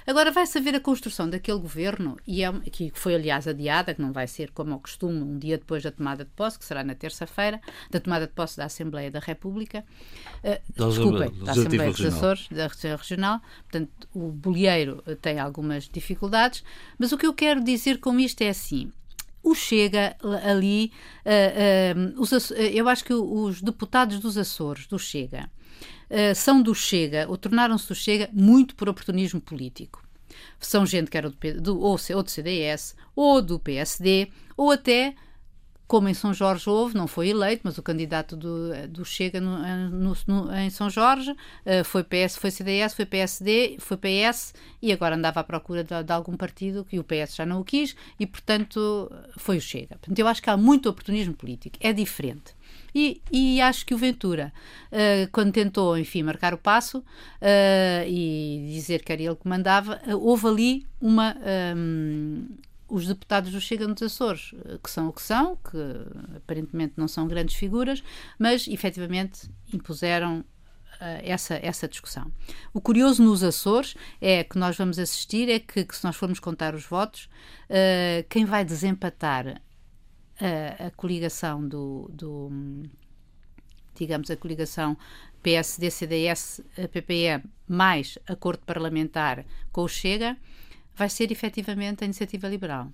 Agora 0.06 0.32
vai-se 0.32 0.58
haver 0.58 0.76
a 0.76 0.80
construção 0.80 1.30
daquele 1.30 1.60
governo, 1.60 2.18
e 2.26 2.44
é, 2.44 2.52
que 2.72 2.92
foi 2.94 3.16
aliás 3.16 3.48
adiada, 3.48 3.94
que 3.94 4.02
não 4.02 4.12
vai 4.12 4.28
ser 4.28 4.52
como 4.52 4.74
ao 4.74 4.80
costume, 4.80 5.22
um 5.22 5.38
dia 5.38 5.58
depois 5.58 5.84
da 5.84 5.92
tomada 5.92 6.24
de 6.26 6.32
posse, 6.32 6.58
que 6.58 6.66
será 6.66 6.84
na 6.84 6.96
terça-feira, 6.96 7.62
da 7.90 8.00
tomada 8.00 8.28
de 8.28 8.34
posse 8.34 8.58
da 8.58 8.66
Assembleia 8.66 9.12
da 9.12 9.20
República. 9.20 9.86
Uh, 10.44 10.88
desculpem, 10.88 11.32
da 11.44 11.52
Assembleia 11.52 11.92
dos 11.92 12.06
Açores, 12.06 12.48
da 12.50 12.68
Regional. 12.96 13.42
Portanto, 13.64 14.08
o 14.14 14.32
bolieiro 14.32 15.04
tem 15.22 15.40
algumas 15.40 15.88
dificuldades, 15.88 16.64
mas 16.98 17.12
o 17.12 17.18
que 17.18 17.26
eu 17.26 17.34
quero 17.34 17.64
dizer 17.64 18.00
com 18.00 18.20
isto 18.20 18.42
é 18.42 18.50
assim: 18.50 18.92
o 19.44 19.56
Chega 19.56 20.16
ali, 20.44 20.92
uh, 21.26 22.18
uh, 22.18 22.22
os, 22.22 22.52
eu 22.52 22.88
acho 22.88 23.04
que 23.04 23.14
os 23.14 23.62
deputados 23.62 24.20
dos 24.20 24.38
Açores, 24.38 24.88
do 24.88 25.00
Chega, 25.00 25.50
uh, 26.12 26.36
são 26.36 26.62
do 26.62 26.76
Chega, 26.76 27.26
ou 27.28 27.38
tornaram-se 27.38 27.88
do 27.88 27.96
Chega, 27.96 28.30
muito 28.32 28.76
por 28.76 28.90
oportunismo 28.90 29.42
político. 29.42 30.04
São 30.60 30.86
gente 30.86 31.10
que 31.10 31.18
era 31.18 31.30
do, 31.30 31.62
do, 31.62 31.80
ou, 31.80 31.98
ou 32.16 32.24
do 32.24 32.30
CDS, 32.30 32.96
ou 33.16 33.42
do 33.42 33.60
PSD, 33.60 34.30
ou 34.56 34.72
até 34.72 35.16
como 35.92 36.08
em 36.08 36.14
São 36.14 36.34
Jorge 36.34 36.70
houve, 36.70 36.96
não 36.96 37.06
foi 37.06 37.28
eleito, 37.28 37.64
mas 37.66 37.78
o 37.78 37.84
candidato 37.84 38.38
do, 38.38 38.70
do 38.88 39.04
Chega 39.04 39.42
no, 39.42 39.58
no, 39.90 40.16
no, 40.26 40.56
em 40.56 40.70
São 40.70 40.90
Jorge 40.90 41.32
uh, 41.32 41.84
foi 41.84 42.02
PS, 42.02 42.38
foi 42.38 42.50
CDS, 42.50 42.94
foi 42.94 43.06
PSD, 43.06 43.76
foi 43.78 43.98
PS 43.98 44.54
e 44.82 44.94
agora 44.94 45.18
andava 45.18 45.42
à 45.42 45.44
procura 45.44 45.84
de, 45.84 46.02
de, 46.02 46.14
algum 46.14 46.38
partido 46.38 46.86
que 46.86 46.98
o 46.98 47.04
PS 47.04 47.36
já 47.36 47.46
não 47.46 47.60
o 47.60 47.66
quis 47.66 47.94
e, 48.18 48.26
portanto, 48.26 49.12
foi 49.36 49.58
o 49.58 49.62
Chega. 49.62 49.98
Portanto, 49.98 50.18
eu 50.18 50.30
acho 50.30 50.42
que 50.42 50.50
há 50.50 50.56
muito 50.56 50.88
oportunismo 50.88 51.34
político, 51.34 51.76
é 51.82 51.92
diferente. 51.92 52.56
E, 52.94 53.22
e, 53.32 53.62
acho 53.62 53.86
que 53.86 53.94
o 53.94 53.98
Ventura, 53.98 54.52
uh, 54.92 55.30
quando 55.32 55.52
tentou, 55.52 55.98
enfim, 55.98 56.24
marcar 56.24 56.54
o 56.54 56.58
passo 56.58 57.00
uh, 57.00 58.08
e 58.08 58.70
dizer 58.74 59.04
que 59.04 59.12
era 59.12 59.22
ele 59.22 59.36
que 59.36 59.48
mandava, 59.48 60.02
uh, 60.08 60.18
houve 60.18 60.48
ali 60.48 60.88
uma. 61.00 61.36
Um, 61.76 62.48
os 62.90 63.08
deputados 63.08 63.54
do 63.54 63.62
Chega 63.62 63.88
nos 63.88 64.02
Açores, 64.02 64.54
que 64.84 64.92
são 64.92 65.08
o 65.08 65.14
que 65.14 65.22
são, 65.22 65.56
que 65.56 65.78
aparentemente 66.36 66.96
não 66.98 67.08
são 67.08 67.26
grandes 67.26 67.56
figuras, 67.56 68.04
mas 68.38 68.68
efetivamente 68.68 69.50
impuseram 69.74 70.44
essa, 71.24 71.58
essa 71.64 71.88
discussão. 71.88 72.30
O 72.74 72.82
curioso 72.82 73.24
nos 73.24 73.44
Açores 73.44 73.96
é 74.20 74.44
que 74.44 74.58
nós 74.58 74.76
vamos 74.76 75.00
assistir 75.00 75.50
é 75.50 75.58
que, 75.58 75.86
que 75.86 75.96
se 75.96 76.04
nós 76.04 76.18
formos 76.18 76.38
contar 76.38 76.76
os 76.76 76.84
votos, 76.84 77.30
uh, 77.70 78.28
quem 78.28 78.44
vai 78.44 78.66
desempatar 78.66 79.62
a, 80.80 80.92
coligação 80.92 81.68
do, 81.68 82.10
do, 82.12 82.52
digamos, 83.96 84.30
a 84.30 84.36
coligação 84.36 84.98
PSD, 85.44 85.90
CDS, 85.90 86.62
PPM, 86.92 87.44
mais 87.68 88.18
acordo 88.28 88.64
parlamentar 88.66 89.46
com 89.72 89.84
o 89.84 89.88
Chega, 89.88 90.38
vai 90.96 91.10
ser 91.10 91.32
efetivamente 91.32 92.04
a 92.04 92.06
iniciativa 92.06 92.48
liberal. 92.48 92.92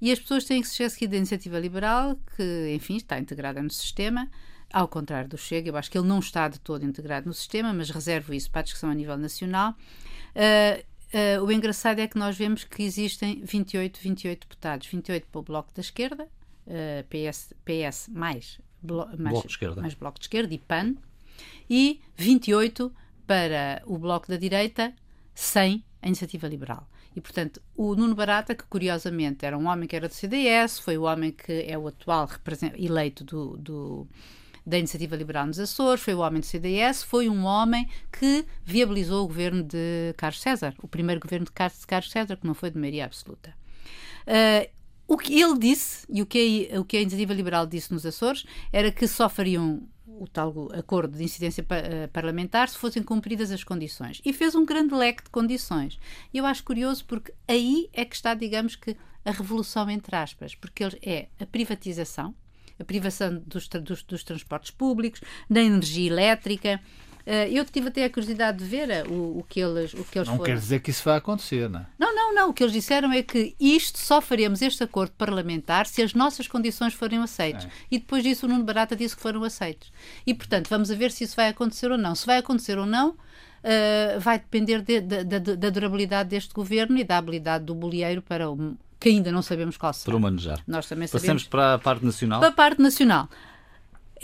E 0.00 0.10
as 0.10 0.18
pessoas 0.18 0.44
têm 0.44 0.60
que 0.60 0.68
se 0.68 0.82
esquecer 0.82 1.08
da 1.08 1.16
iniciativa 1.16 1.58
liberal, 1.58 2.16
que, 2.36 2.72
enfim, 2.74 2.96
está 2.96 3.18
integrada 3.18 3.62
no 3.62 3.70
sistema, 3.70 4.28
ao 4.72 4.88
contrário 4.88 5.28
do 5.28 5.36
Chega, 5.36 5.68
eu 5.68 5.76
acho 5.76 5.90
que 5.90 5.98
ele 5.98 6.08
não 6.08 6.18
está 6.18 6.48
de 6.48 6.58
todo 6.58 6.84
integrado 6.84 7.26
no 7.26 7.34
sistema, 7.34 7.72
mas 7.72 7.90
reservo 7.90 8.32
isso 8.32 8.50
para 8.50 8.60
a 8.60 8.64
discussão 8.64 8.90
a 8.90 8.94
nível 8.94 9.16
nacional. 9.18 9.74
Uh, 10.34 10.82
uh, 11.40 11.44
o 11.44 11.52
engraçado 11.52 11.98
é 11.98 12.08
que 12.08 12.18
nós 12.18 12.36
vemos 12.36 12.64
que 12.64 12.82
existem 12.82 13.44
28, 13.44 14.00
28 14.00 14.40
deputados, 14.40 14.86
28 14.86 15.26
para 15.26 15.38
o 15.38 15.42
Bloco 15.42 15.72
da 15.74 15.80
Esquerda, 15.80 16.26
uh, 16.66 17.04
PS, 17.08 17.54
PS 17.64 18.08
mais, 18.08 18.60
blo 18.80 19.06
mais, 19.18 19.32
bloco 19.32 19.46
de 19.46 19.52
esquerda. 19.52 19.80
mais 19.80 19.94
Bloco 19.94 20.18
de 20.18 20.24
Esquerda 20.24 20.54
e 20.54 20.58
PAN, 20.58 20.94
e 21.68 22.00
28 22.16 22.92
para 23.26 23.82
o 23.86 23.98
Bloco 23.98 24.28
da 24.28 24.36
Direita, 24.36 24.94
sem 25.34 25.84
a 26.00 26.06
Iniciativa 26.06 26.46
Liberal. 26.48 26.88
E, 27.14 27.20
portanto, 27.20 27.60
o 27.76 27.94
Nuno 27.94 28.14
Barata, 28.14 28.54
que 28.54 28.64
curiosamente 28.64 29.44
era 29.44 29.56
um 29.56 29.66
homem 29.66 29.86
que 29.86 29.94
era 29.94 30.08
do 30.08 30.14
CDS, 30.14 30.78
foi 30.78 30.96
o 30.96 31.02
homem 31.02 31.30
que 31.30 31.64
é 31.68 31.76
o 31.76 31.86
atual 31.86 32.28
eleito 32.78 33.22
do, 33.24 33.56
do 33.58 34.08
da 34.64 34.78
Iniciativa 34.78 35.16
Liberal 35.16 35.46
nos 35.46 35.58
Açores, 35.58 36.02
foi 36.02 36.14
o 36.14 36.20
homem 36.20 36.40
do 36.40 36.46
CDS, 36.46 37.02
foi 37.02 37.28
um 37.28 37.44
homem 37.44 37.88
que 38.12 38.46
viabilizou 38.64 39.24
o 39.24 39.26
governo 39.26 39.62
de 39.62 40.14
Carlos 40.16 40.40
César, 40.40 40.74
o 40.80 40.86
primeiro 40.86 41.20
governo 41.20 41.46
de 41.46 41.52
Carlos 41.52 42.10
César, 42.10 42.36
que 42.36 42.46
não 42.46 42.54
foi 42.54 42.70
de 42.70 42.78
maioria 42.78 43.04
absoluta. 43.04 43.52
Uh, 44.22 44.70
o 45.06 45.16
que 45.16 45.40
ele 45.40 45.58
disse, 45.58 46.06
e 46.08 46.22
o 46.22 46.26
que, 46.26 46.70
a, 46.72 46.80
o 46.80 46.84
que 46.84 46.96
a 46.96 47.00
Iniciativa 47.00 47.34
Liberal 47.34 47.66
disse 47.66 47.92
nos 47.92 48.06
Açores, 48.06 48.44
era 48.72 48.90
que 48.90 49.06
só 49.06 49.28
fariam 49.28 49.82
o 50.06 50.26
tal 50.26 50.70
acordo 50.72 51.16
de 51.16 51.24
incidência 51.24 51.64
eh, 51.68 52.06
parlamentar 52.06 52.68
se 52.68 52.78
fossem 52.78 53.02
cumpridas 53.02 53.50
as 53.50 53.64
condições. 53.64 54.20
E 54.24 54.32
fez 54.32 54.54
um 54.54 54.64
grande 54.64 54.94
leque 54.94 55.24
de 55.24 55.30
condições. 55.30 55.98
E 56.32 56.38
eu 56.38 56.46
acho 56.46 56.62
curioso 56.62 57.04
porque 57.06 57.32
aí 57.48 57.88
é 57.92 58.04
que 58.04 58.14
está, 58.14 58.34
digamos 58.34 58.76
que, 58.76 58.96
a 59.24 59.30
revolução, 59.30 59.88
entre 59.88 60.14
aspas, 60.16 60.54
porque 60.54 60.84
é 61.02 61.28
a 61.40 61.46
privatização, 61.46 62.34
a 62.78 62.84
privação 62.84 63.42
dos, 63.46 63.68
dos, 63.68 64.02
dos 64.02 64.24
transportes 64.24 64.70
públicos, 64.70 65.20
da 65.48 65.62
energia 65.62 66.10
elétrica. 66.10 66.80
Uh, 67.26 67.48
eu 67.50 67.64
tive 67.64 67.88
até 67.88 68.04
a 68.04 68.10
curiosidade 68.10 68.58
de 68.58 68.64
ver 68.64 68.88
uh, 69.06 69.12
o, 69.12 69.38
o, 69.38 69.44
que 69.48 69.60
eles, 69.60 69.94
o 69.94 70.04
que 70.04 70.18
eles 70.18 70.28
Não 70.28 70.36
foram. 70.36 70.52
quer 70.52 70.58
dizer 70.58 70.80
que 70.80 70.90
isso 70.90 71.04
vai 71.04 71.18
acontecer, 71.18 71.68
não 71.68 71.80
é? 71.80 71.86
Não, 71.98 72.14
não, 72.14 72.34
não. 72.34 72.50
O 72.50 72.52
que 72.52 72.62
eles 72.62 72.72
disseram 72.72 73.12
é 73.12 73.22
que 73.22 73.54
isto 73.60 73.98
só 73.98 74.20
faremos 74.20 74.60
este 74.62 74.82
acordo 74.82 75.12
parlamentar 75.12 75.86
se 75.86 76.02
as 76.02 76.14
nossas 76.14 76.48
condições 76.48 76.94
forem 76.94 77.20
aceitas. 77.20 77.64
É. 77.64 77.68
E 77.90 77.98
depois 77.98 78.22
disso 78.22 78.46
o 78.46 78.48
Nuno 78.48 78.64
Barata 78.64 78.96
disse 78.96 79.14
que 79.14 79.22
foram 79.22 79.44
aceitos. 79.44 79.92
E, 80.26 80.34
portanto, 80.34 80.68
vamos 80.68 80.90
a 80.90 80.94
ver 80.94 81.10
se 81.10 81.24
isso 81.24 81.36
vai 81.36 81.48
acontecer 81.48 81.90
ou 81.90 81.98
não. 81.98 82.14
Se 82.14 82.26
vai 82.26 82.38
acontecer 82.38 82.78
ou 82.78 82.86
não, 82.86 83.10
uh, 83.10 84.20
vai 84.20 84.38
depender 84.38 84.82
de, 84.82 85.00
de, 85.00 85.24
de, 85.24 85.56
da 85.56 85.70
durabilidade 85.70 86.30
deste 86.30 86.52
governo 86.52 86.98
e 86.98 87.04
da 87.04 87.18
habilidade 87.18 87.64
do 87.64 87.74
bolieiro 87.74 88.22
para 88.22 88.50
o 88.50 88.76
que 88.98 89.08
ainda 89.08 89.32
não 89.32 89.42
sabemos 89.42 89.76
qual 89.76 89.92
será. 89.92 90.12
Para 90.12 90.16
o 90.16 90.20
manejar. 90.20 90.60
Nós 90.66 90.86
também 90.86 91.08
Passemos 91.08 91.42
para 91.42 91.74
a 91.74 91.78
parte 91.78 92.04
nacional. 92.04 92.38
Para 92.38 92.48
a 92.50 92.52
parte 92.52 92.80
nacional. 92.80 93.28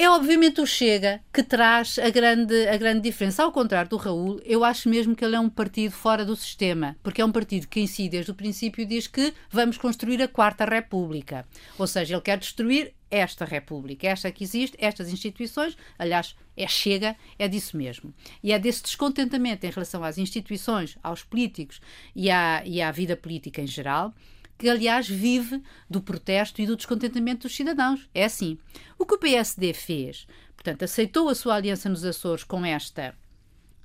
É 0.01 0.09
obviamente 0.09 0.61
o 0.61 0.67
Chega 0.67 1.21
que 1.33 1.43
traz 1.43 1.99
a 1.99 2.09
grande, 2.09 2.69
a 2.69 2.77
grande 2.77 3.01
diferença. 3.01 3.43
Ao 3.43 3.51
contrário 3.51 3.91
do 3.91 3.97
Raul, 3.97 4.41
eu 4.45 4.63
acho 4.63 4.89
mesmo 4.89 5.17
que 5.17 5.25
ele 5.25 5.35
é 5.35 5.41
um 5.41 5.49
partido 5.49 5.91
fora 5.91 6.25
do 6.25 6.37
sistema, 6.37 6.97
porque 7.03 7.21
é 7.21 7.25
um 7.25 7.33
partido 7.33 7.67
que 7.67 7.81
em 7.81 7.87
si, 7.89 8.09
desde 8.09 8.31
o 8.31 8.35
princípio, 8.35 8.87
diz 8.87 9.09
que 9.09 9.35
vamos 9.51 9.77
construir 9.77 10.23
a 10.23 10.29
Quarta 10.29 10.65
República. 10.65 11.45
Ou 11.77 11.85
seja, 11.85 12.15
ele 12.15 12.23
quer 12.23 12.39
destruir 12.39 12.95
esta 13.11 13.45
República, 13.45 14.07
esta 14.07 14.31
que 14.31 14.45
existe, 14.45 14.77
estas 14.79 15.13
instituições, 15.13 15.77
aliás, 15.99 16.37
é 16.57 16.69
Chega, 16.69 17.17
é 17.37 17.49
disso 17.49 17.77
mesmo. 17.77 18.15
E 18.41 18.53
é 18.53 18.59
desse 18.59 18.85
descontentamento 18.85 19.67
em 19.67 19.71
relação 19.71 20.05
às 20.05 20.17
instituições, 20.17 20.97
aos 21.03 21.25
políticos 21.25 21.81
e 22.15 22.31
à, 22.31 22.63
e 22.65 22.81
à 22.81 22.93
vida 22.93 23.17
política 23.17 23.61
em 23.61 23.67
geral 23.67 24.15
que 24.59 24.69
aliás 24.69 25.09
vive 25.09 25.63
do 25.89 26.01
protesto 26.03 26.61
e 26.61 26.67
do 26.67 26.77
descontentamento 26.77 27.47
dos 27.47 27.55
cidadãos. 27.55 28.09
É 28.13 28.25
assim. 28.25 28.59
O 28.99 29.07
que 29.07 29.15
o 29.15 29.19
PSD 29.19 29.73
fez, 29.73 30.27
portanto, 30.57 30.83
aceitou 30.83 31.29
a 31.29 31.35
sua 31.35 31.55
aliança 31.55 31.89
nos 31.89 32.05
Açores 32.05 32.43
com 32.43 32.65
esta, 32.65 33.15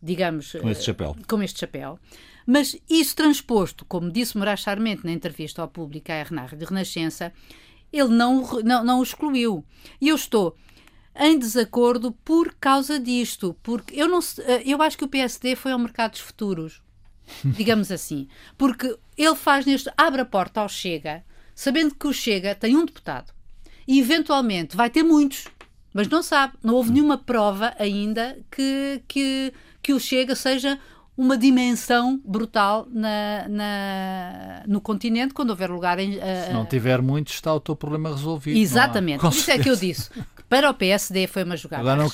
digamos, 0.01 0.53
com 0.53 0.70
este 0.70 0.86
chapéu. 0.86 1.15
Com 1.27 1.44
este 1.44 1.60
chapéu. 1.60 2.00
Mas 2.46 2.75
isso 2.89 3.15
transposto, 3.15 3.86
como 3.86 4.12
disse 4.12 4.38
Moraes 4.38 4.60
Charmente 4.60 5.06
na 5.06 5.12
entrevista 5.12 5.62
ao 5.62 5.68
público 5.68 6.12
à 6.12 6.15
RNR 6.15 6.58
de 6.58 6.65
Renascença, 6.65 7.32
ele 7.92 8.10
não, 8.10 8.42
não, 8.63 8.84
não 8.84 9.00
o 9.00 9.03
excluiu. 9.03 9.63
E 10.01 10.10
eu 10.10 10.15
estou 10.15 10.58
em 11.15 11.38
desacordo 11.38 12.12
por 12.12 12.56
causa 12.56 13.00
disto, 13.00 13.56
porque 13.62 14.00
eu 14.00 14.08
não 14.08 14.20
eu 14.65 14.82
acho 14.82 14.98
que 14.98 15.06
o 15.06 15.08
PSD 15.08 15.56
foi 15.56 15.72
ao 15.72 15.80
mercado 15.80 16.12
dos 16.12 16.22
futuros 16.22 16.82
digamos 17.44 17.92
assim. 17.92 18.27
Porque 18.58 18.98
ele 19.18 19.36
faz 19.36 19.65
neste. 19.65 19.89
abre 19.98 20.22
a 20.22 20.25
porta 20.25 20.62
ao 20.62 20.70
Chega, 20.70 21.24
sabendo 21.56 21.96
que 21.96 22.08
o 22.08 22.13
Chega 22.13 22.56
tem 22.56 22.75
um 22.75 22.86
deputado 22.86 23.34
e 23.88 24.00
eventualmente 24.00 24.75
vai 24.75 24.89
ter 24.89 25.03
muitos, 25.03 25.48
mas 25.94 26.08
não 26.08 26.24
sabe. 26.24 26.53
Não 26.63 26.75
houve 26.75 26.92
nenhuma 26.92 27.18
prova 27.18 27.74
ainda 27.77 28.38
que, 28.50 29.01
que, 29.08 29.53
que 29.82 29.94
o 29.94 30.00
Chega 30.00 30.36
seja 30.36 30.80
uma 31.15 31.38
dimensão 31.38 32.20
brutal 32.25 32.88
na, 32.89 33.48
na, 33.48 34.63
no 34.68 34.82
continente 34.82 35.34
quando 35.34 35.51
houver 35.51 35.70
lugar 35.70 36.00
em. 36.00 36.18
Uh, 36.18 36.22
Se 36.48 36.53
não 36.53 36.65
tiver 36.65 37.01
muitos, 37.01 37.36
está 37.36 37.53
o 37.53 37.60
teu 37.60 37.75
problema 37.75 38.10
resolvido. 38.10 38.58
Exatamente. 38.58 39.22
Por 39.22 39.32
isso 39.32 39.51
é 39.51 39.60
que 39.60 39.70
eu 39.70 39.75
disse 39.75 40.10
para 40.54 40.70
o 40.70 40.74
PSD 40.76 41.26
foi 41.26 41.44
uma 41.44 41.58
jogada 41.58 41.82
Agora 41.82 42.04
não 42.04 42.10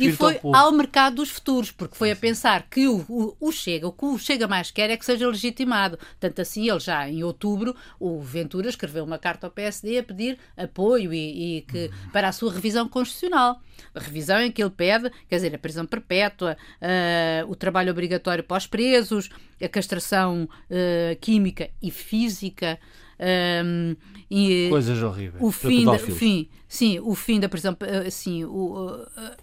e 0.00 0.10
foi 0.10 0.40
ao 0.42 0.72
mercado 0.72 1.16
dos 1.16 1.28
futuros, 1.28 1.70
porque 1.70 1.94
foi 1.94 2.10
a 2.10 2.16
pensar 2.16 2.62
que 2.70 2.88
o, 2.88 3.04
o, 3.06 3.36
o, 3.38 3.52
Chega, 3.52 3.86
o 3.86 3.92
que 3.92 4.06
o 4.06 4.18
Chega 4.18 4.48
mais 4.48 4.70
quer 4.70 4.88
é 4.88 4.96
que 4.96 5.04
seja 5.04 5.28
legitimado. 5.28 5.98
Tanto 6.18 6.40
assim, 6.40 6.70
ele 6.70 6.80
já 6.80 7.06
em 7.06 7.22
outubro, 7.22 7.76
o 8.00 8.18
Ventura 8.22 8.70
escreveu 8.70 9.04
uma 9.04 9.18
carta 9.18 9.46
ao 9.46 9.50
PSD 9.50 9.98
a 9.98 10.02
pedir 10.02 10.38
apoio 10.56 11.12
e, 11.12 11.58
e 11.58 11.60
que, 11.62 11.90
para 12.14 12.28
a 12.28 12.32
sua 12.32 12.50
revisão 12.50 12.88
constitucional. 12.88 13.60
A 13.94 14.00
revisão 14.00 14.40
em 14.40 14.50
que 14.50 14.62
ele 14.62 14.70
pede, 14.70 15.10
quer 15.28 15.36
dizer, 15.36 15.54
a 15.54 15.58
prisão 15.58 15.84
perpétua, 15.84 16.56
uh, 16.80 17.50
o 17.50 17.54
trabalho 17.54 17.90
obrigatório 17.90 18.42
para 18.42 18.56
os 18.56 18.66
presos, 18.66 19.28
a 19.62 19.68
castração 19.68 20.48
uh, 20.70 21.16
química 21.20 21.68
e 21.82 21.90
física. 21.90 22.78
Um, 23.18 23.96
e, 24.30 24.68
Coisas 24.70 25.02
horríveis. 25.02 25.42
O 25.42 25.50
fim, 25.50 25.84
da, 25.84 25.98
fim, 25.98 26.48
sim, 26.68 27.00
o 27.00 27.14
fim 27.14 27.40
da 27.40 27.48
prisão, 27.48 27.76
assim, 28.06 28.44
o, 28.44 28.90
uh, 28.94 29.36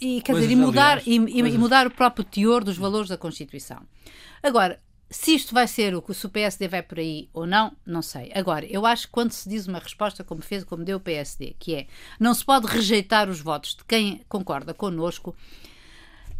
e 0.00 0.22
quer 0.22 0.34
dizer, 0.34 0.50
e 0.50 0.56
mudar, 0.56 1.06
e, 1.06 1.16
e, 1.16 1.58
mudar 1.58 1.86
o 1.86 1.90
próprio 1.90 2.24
teor 2.24 2.62
dos 2.62 2.76
valores 2.76 3.08
da 3.08 3.16
Constituição. 3.16 3.82
Agora, 4.42 4.80
se 5.10 5.34
isto 5.34 5.54
vai 5.54 5.66
ser 5.66 5.94
o 5.94 6.02
que 6.02 6.12
o 6.12 6.28
PSD 6.28 6.68
vai 6.68 6.82
por 6.82 6.98
aí 6.98 7.28
ou 7.32 7.46
não, 7.46 7.74
não 7.84 8.02
sei. 8.02 8.30
Agora, 8.34 8.66
eu 8.66 8.84
acho 8.84 9.06
que 9.06 9.12
quando 9.12 9.32
se 9.32 9.48
diz 9.48 9.66
uma 9.66 9.78
resposta 9.78 10.22
como 10.22 10.42
fez, 10.42 10.64
como 10.64 10.84
deu 10.84 10.98
o 10.98 11.00
PSD, 11.00 11.56
que 11.58 11.74
é 11.74 11.86
não 12.20 12.34
se 12.34 12.44
pode 12.44 12.66
rejeitar 12.66 13.28
os 13.28 13.40
votos 13.40 13.74
de 13.74 13.84
quem 13.84 14.22
concorda 14.28 14.74
connosco, 14.74 15.34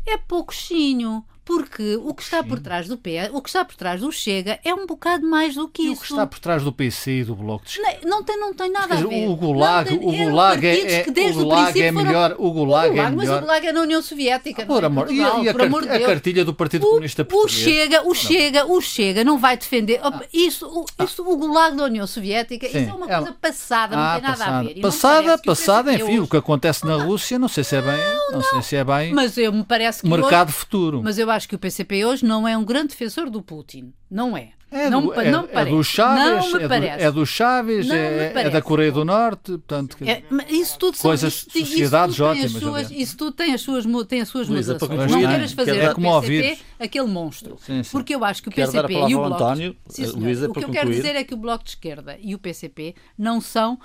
é 0.07 0.17
pouquinho, 0.17 1.25
porque 1.49 1.97
o 1.97 2.13
que 2.13 2.23
está 2.23 2.45
por 2.45 2.61
trás 2.61 2.87
do 2.87 2.99
PS, 2.99 3.31
o 3.33 3.41
que 3.41 3.49
está 3.49 3.65
por 3.65 3.75
trás 3.75 4.03
do 4.03 4.13
Chega 4.13 4.61
é 4.63 4.75
um 4.75 4.85
bocado 4.85 5.27
mais 5.27 5.55
do 5.55 5.67
que 5.67 5.81
e 5.81 5.93
isso. 5.93 5.95
o 5.95 6.05
que 6.05 6.13
está 6.13 6.27
por 6.27 6.39
trás 6.41 6.63
do 6.63 6.71
PC 6.71 7.21
e 7.21 7.25
do 7.25 7.35
Bloco 7.35 7.65
de 7.65 7.71
Esquerda? 7.71 8.01
Não, 8.03 8.19
não, 8.19 8.23
tem, 8.23 8.39
não 8.39 8.53
tem 8.53 8.71
nada 8.71 8.93
a 8.93 8.97
ver. 8.99 9.27
O 9.27 9.35
Gulag, 9.35 9.89
tem, 9.89 9.99
o 9.99 10.31
Gulag 10.31 10.67
é, 10.67 11.07
o 11.09 11.33
Gulag 11.33 11.83
é 11.83 11.91
melhor. 11.91 12.37
O 12.37 12.51
Gulag, 12.51 12.91
o 12.91 12.93
Gulag 12.93 12.99
é 12.99 13.03
mas 13.03 13.17
melhor. 13.17 13.39
o 13.39 13.41
Gulag 13.41 13.67
é 13.67 13.73
na 13.73 13.81
União 13.81 14.03
Soviética. 14.03 14.67
Por 14.67 14.85
amor, 14.85 15.07
Portugal, 15.07 15.41
e, 15.41 15.47
e 15.47 15.49
a, 15.49 15.53
por 15.53 15.63
amor 15.63 15.87
de 15.87 15.89
a 15.91 16.01
cartilha 16.05 16.45
do 16.45 16.53
Partido 16.53 16.87
o, 16.87 16.91
Comunista 16.91 17.25
Português. 17.25 17.63
O 17.63 17.65
Chega, 17.65 18.07
o 18.07 18.15
Chega, 18.15 18.67
o 18.67 18.81
Chega 18.83 19.25
não 19.25 19.39
vai 19.39 19.57
defender. 19.57 20.01
Ah. 20.03 20.21
Isso, 20.31 20.67
o, 20.67 20.85
isso, 21.03 21.23
o 21.27 21.35
Gulag 21.35 21.75
da 21.79 21.85
União 21.85 22.07
Soviética, 22.07 22.69
Sim, 22.69 22.83
isso 22.83 22.91
é 22.91 22.93
uma 22.93 23.07
coisa 23.07 23.37
passada, 23.41 23.97
não 23.97 24.03
ah, 24.03 24.13
tem 24.13 24.23
nada 24.23 24.37
passada. 24.37 24.59
a 24.59 24.63
ver. 24.65 24.81
passada, 24.83 25.39
passada, 25.39 25.95
enfim, 25.95 26.19
o 26.19 26.29
que 26.29 26.37
acontece 26.37 26.85
na 26.85 26.97
Rússia, 26.97 27.39
não 27.39 27.49
sei 27.49 27.65
se 27.65 27.75
é 27.75 27.81
bem, 27.81 27.99
não 28.33 28.43
sei 28.43 28.61
se 28.61 28.77
é 28.77 28.85
bem. 28.85 29.15
Mas 29.15 29.39
eu 29.39 29.51
me 29.51 29.65
parece 29.65 30.03
que 30.03 30.09
mercado 30.11 30.53
futuro. 30.53 31.01
Mas 31.03 31.19
eu 31.19 31.31
acho 31.31 31.38
que 31.47 31.55
o 31.55 31.59
PCP 31.59 32.05
hoje 32.05 32.25
não 32.25 32.49
é 32.49 32.57
um 32.57 32.65
grande 32.65 32.89
defensor 32.89 33.29
do 33.29 33.43
Putin. 33.43 33.93
Não 34.11 34.37
é. 34.37 34.53
É, 34.71 34.91
não, 34.91 35.07
do, 35.07 35.15
é, 35.15 35.31
não 35.31 35.49
é 35.51 35.65
do 35.65 35.83
Chaves, 35.83 36.55
é, 36.55 36.69
do, 36.69 36.75
é 36.75 37.11
do 37.11 37.25
Chaves, 37.25 37.91
é, 37.91 38.33
é, 38.35 38.51
da 38.51 38.61
Coreia 38.61 38.93
do 38.93 39.03
Norte, 39.03 39.53
portanto, 39.53 39.97
é, 40.03 40.23
isso 40.51 40.79
tudo 40.79 40.99
coisas, 40.99 41.47
são, 41.51 41.65
sociedades 41.65 42.17
isso 42.17 42.25
ótimas. 42.25 42.53
Suas, 42.53 42.91
isso 42.91 43.17
tudo 43.17 43.33
tem 43.33 43.55
as 43.55 43.63
suas, 43.63 43.87
tem 44.07 44.21
as 44.21 44.29
suas 44.29 44.47
Luísa, 44.47 44.75
modulações. 44.75 45.11
Não 45.11 45.27
queiras 45.27 45.53
fazer 45.53 45.79
é 45.79 45.95
como 45.95 46.21
PCP 46.21 46.59
aquele 46.79 47.07
monstro. 47.07 47.57
Sim, 47.65 47.83
sim. 47.83 47.91
Porque 47.91 48.15
eu 48.15 48.23
acho 48.23 48.43
que 48.43 48.51
o 48.51 48.53
Quero 48.53 48.71
PCP 48.71 48.93
e 48.93 49.15
o 49.15 49.19
Bloco... 49.21 49.35
António, 49.35 49.77
sim, 49.87 50.05
Luísa, 50.05 50.51
o 50.51 50.53
que 50.53 50.65
eu 50.65 50.71
quero 50.71 50.91
dizer 50.91 51.17
é 51.17 51.25
que 51.25 51.33
o 51.33 51.39
Bloco 51.39 51.65
de 51.65 51.71
Esquerda 51.71 52.19
e 52.21 52.35
o 52.35 52.39
PCP 52.39 52.95
não 53.17 53.41
são 53.41 53.79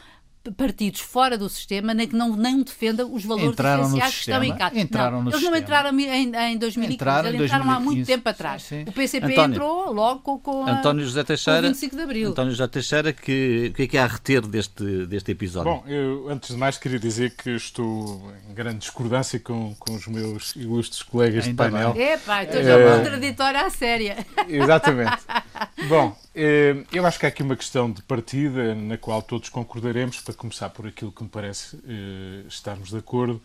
partidos 0.51 0.99
fora 0.99 1.37
do 1.37 1.47
sistema 1.47 1.93
nem 1.93 2.07
que 2.07 2.15
não, 2.15 2.35
não 2.35 2.61
defendam 2.61 3.13
os 3.13 3.23
valores 3.23 3.51
entraram 3.51 3.83
essenciais 3.83 4.13
que 4.13 4.19
estão 4.19 4.43
em 4.43 4.55
casa. 4.55 4.79
Entraram 4.79 5.11
não, 5.17 5.23
no 5.23 5.29
eles 5.29 5.39
sistema. 5.39 5.57
não 5.57 5.63
entraram 5.63 5.99
em, 5.99 6.53
em 6.53 6.57
2015, 6.57 6.93
entraram 6.93 7.29
eles 7.29 7.41
em 7.41 7.45
entraram 7.45 7.65
2015. 7.65 7.69
há 7.69 7.79
muito 7.79 8.05
tempo 8.05 8.29
atrás. 8.29 8.61
Sim, 8.63 8.83
sim. 8.83 8.89
O 8.89 8.91
PCP 8.91 9.25
António, 9.25 9.55
entrou 9.55 9.93
logo 9.93 10.39
com, 10.39 10.63
a, 10.65 10.71
António 10.71 11.05
José 11.05 11.23
Teixeira, 11.23 11.61
25 11.61 11.95
de 11.95 12.01
Abril. 12.01 12.31
António 12.31 12.51
José 12.51 12.67
Teixeira, 12.67 13.13
que, 13.13 13.69
o 13.71 13.73
que 13.75 13.83
é 13.83 13.87
que 13.87 13.97
há 13.97 14.03
a 14.03 14.07
reter 14.07 14.41
deste, 14.41 15.05
deste 15.05 15.31
episódio? 15.31 15.71
Bom, 15.71 15.83
eu 15.87 16.27
antes 16.29 16.49
de 16.49 16.57
mais 16.57 16.77
queria 16.77 16.99
dizer 16.99 17.35
que 17.35 17.51
estou 17.51 18.31
em 18.49 18.53
grande 18.53 18.79
discordância 18.79 19.39
com, 19.39 19.73
com 19.75 19.93
os 19.95 20.07
meus 20.07 20.55
ilustres 20.55 21.03
colegas 21.03 21.45
Ainda 21.45 21.63
de 21.65 21.71
painel. 21.71 21.93
É 21.97 22.17
pá, 22.17 22.43
estou 22.43 22.59
É. 22.59 22.63
já 22.63 22.97
contraditória 22.97 23.61
à 23.61 23.69
séria. 23.69 24.17
Exatamente. 24.47 25.17
Bom, 25.87 26.15
eh, 26.15 26.22
eu 26.35 27.05
acho 27.05 27.19
que 27.19 27.25
há 27.25 27.29
aqui 27.29 27.43
uma 27.43 27.55
questão 27.55 27.91
de 27.91 28.01
partida 28.01 28.73
na 28.73 28.97
qual 28.97 29.21
todos 29.21 29.49
concordaremos, 29.49 30.19
para 30.21 30.33
começar 30.33 30.69
por 30.69 30.87
aquilo 30.87 31.11
que 31.11 31.23
me 31.23 31.29
parece 31.29 31.77
eh, 31.87 32.43
estarmos 32.47 32.89
de 32.89 32.97
acordo, 32.97 33.41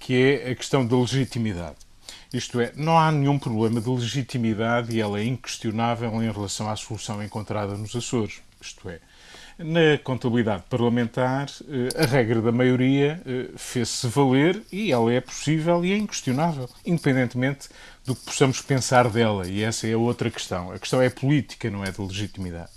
que 0.00 0.14
é 0.14 0.50
a 0.50 0.54
questão 0.54 0.84
da 0.84 0.96
legitimidade. 0.96 1.76
Isto 2.32 2.60
é, 2.60 2.72
não 2.76 2.98
há 2.98 3.12
nenhum 3.12 3.38
problema 3.38 3.80
de 3.80 3.88
legitimidade 3.88 4.94
e 4.94 5.00
ela 5.00 5.20
é 5.20 5.24
inquestionável 5.24 6.10
em 6.22 6.30
relação 6.30 6.68
à 6.68 6.74
solução 6.74 7.22
encontrada 7.22 7.76
nos 7.76 7.94
Açores. 7.94 8.42
Isto 8.60 8.88
é, 8.88 8.98
na 9.56 9.96
contabilidade 10.02 10.64
parlamentar, 10.68 11.46
eh, 11.68 12.02
a 12.02 12.06
regra 12.06 12.42
da 12.42 12.50
maioria 12.50 13.22
eh, 13.24 13.50
fez-se 13.56 14.08
valer 14.08 14.60
e 14.72 14.90
ela 14.90 15.12
é 15.12 15.20
possível 15.20 15.84
e 15.84 15.92
é 15.92 15.96
inquestionável, 15.96 16.68
independentemente 16.84 17.68
do 18.04 18.14
que 18.14 18.24
possamos 18.24 18.60
pensar 18.60 19.08
dela. 19.08 19.46
E 19.46 19.62
essa 19.62 19.86
é 19.86 19.92
a 19.92 19.98
outra 19.98 20.30
questão. 20.30 20.72
A 20.72 20.78
questão 20.78 21.00
é 21.00 21.08
política, 21.08 21.70
não 21.70 21.84
é 21.84 21.90
de 21.90 22.00
legitimidade. 22.00 22.70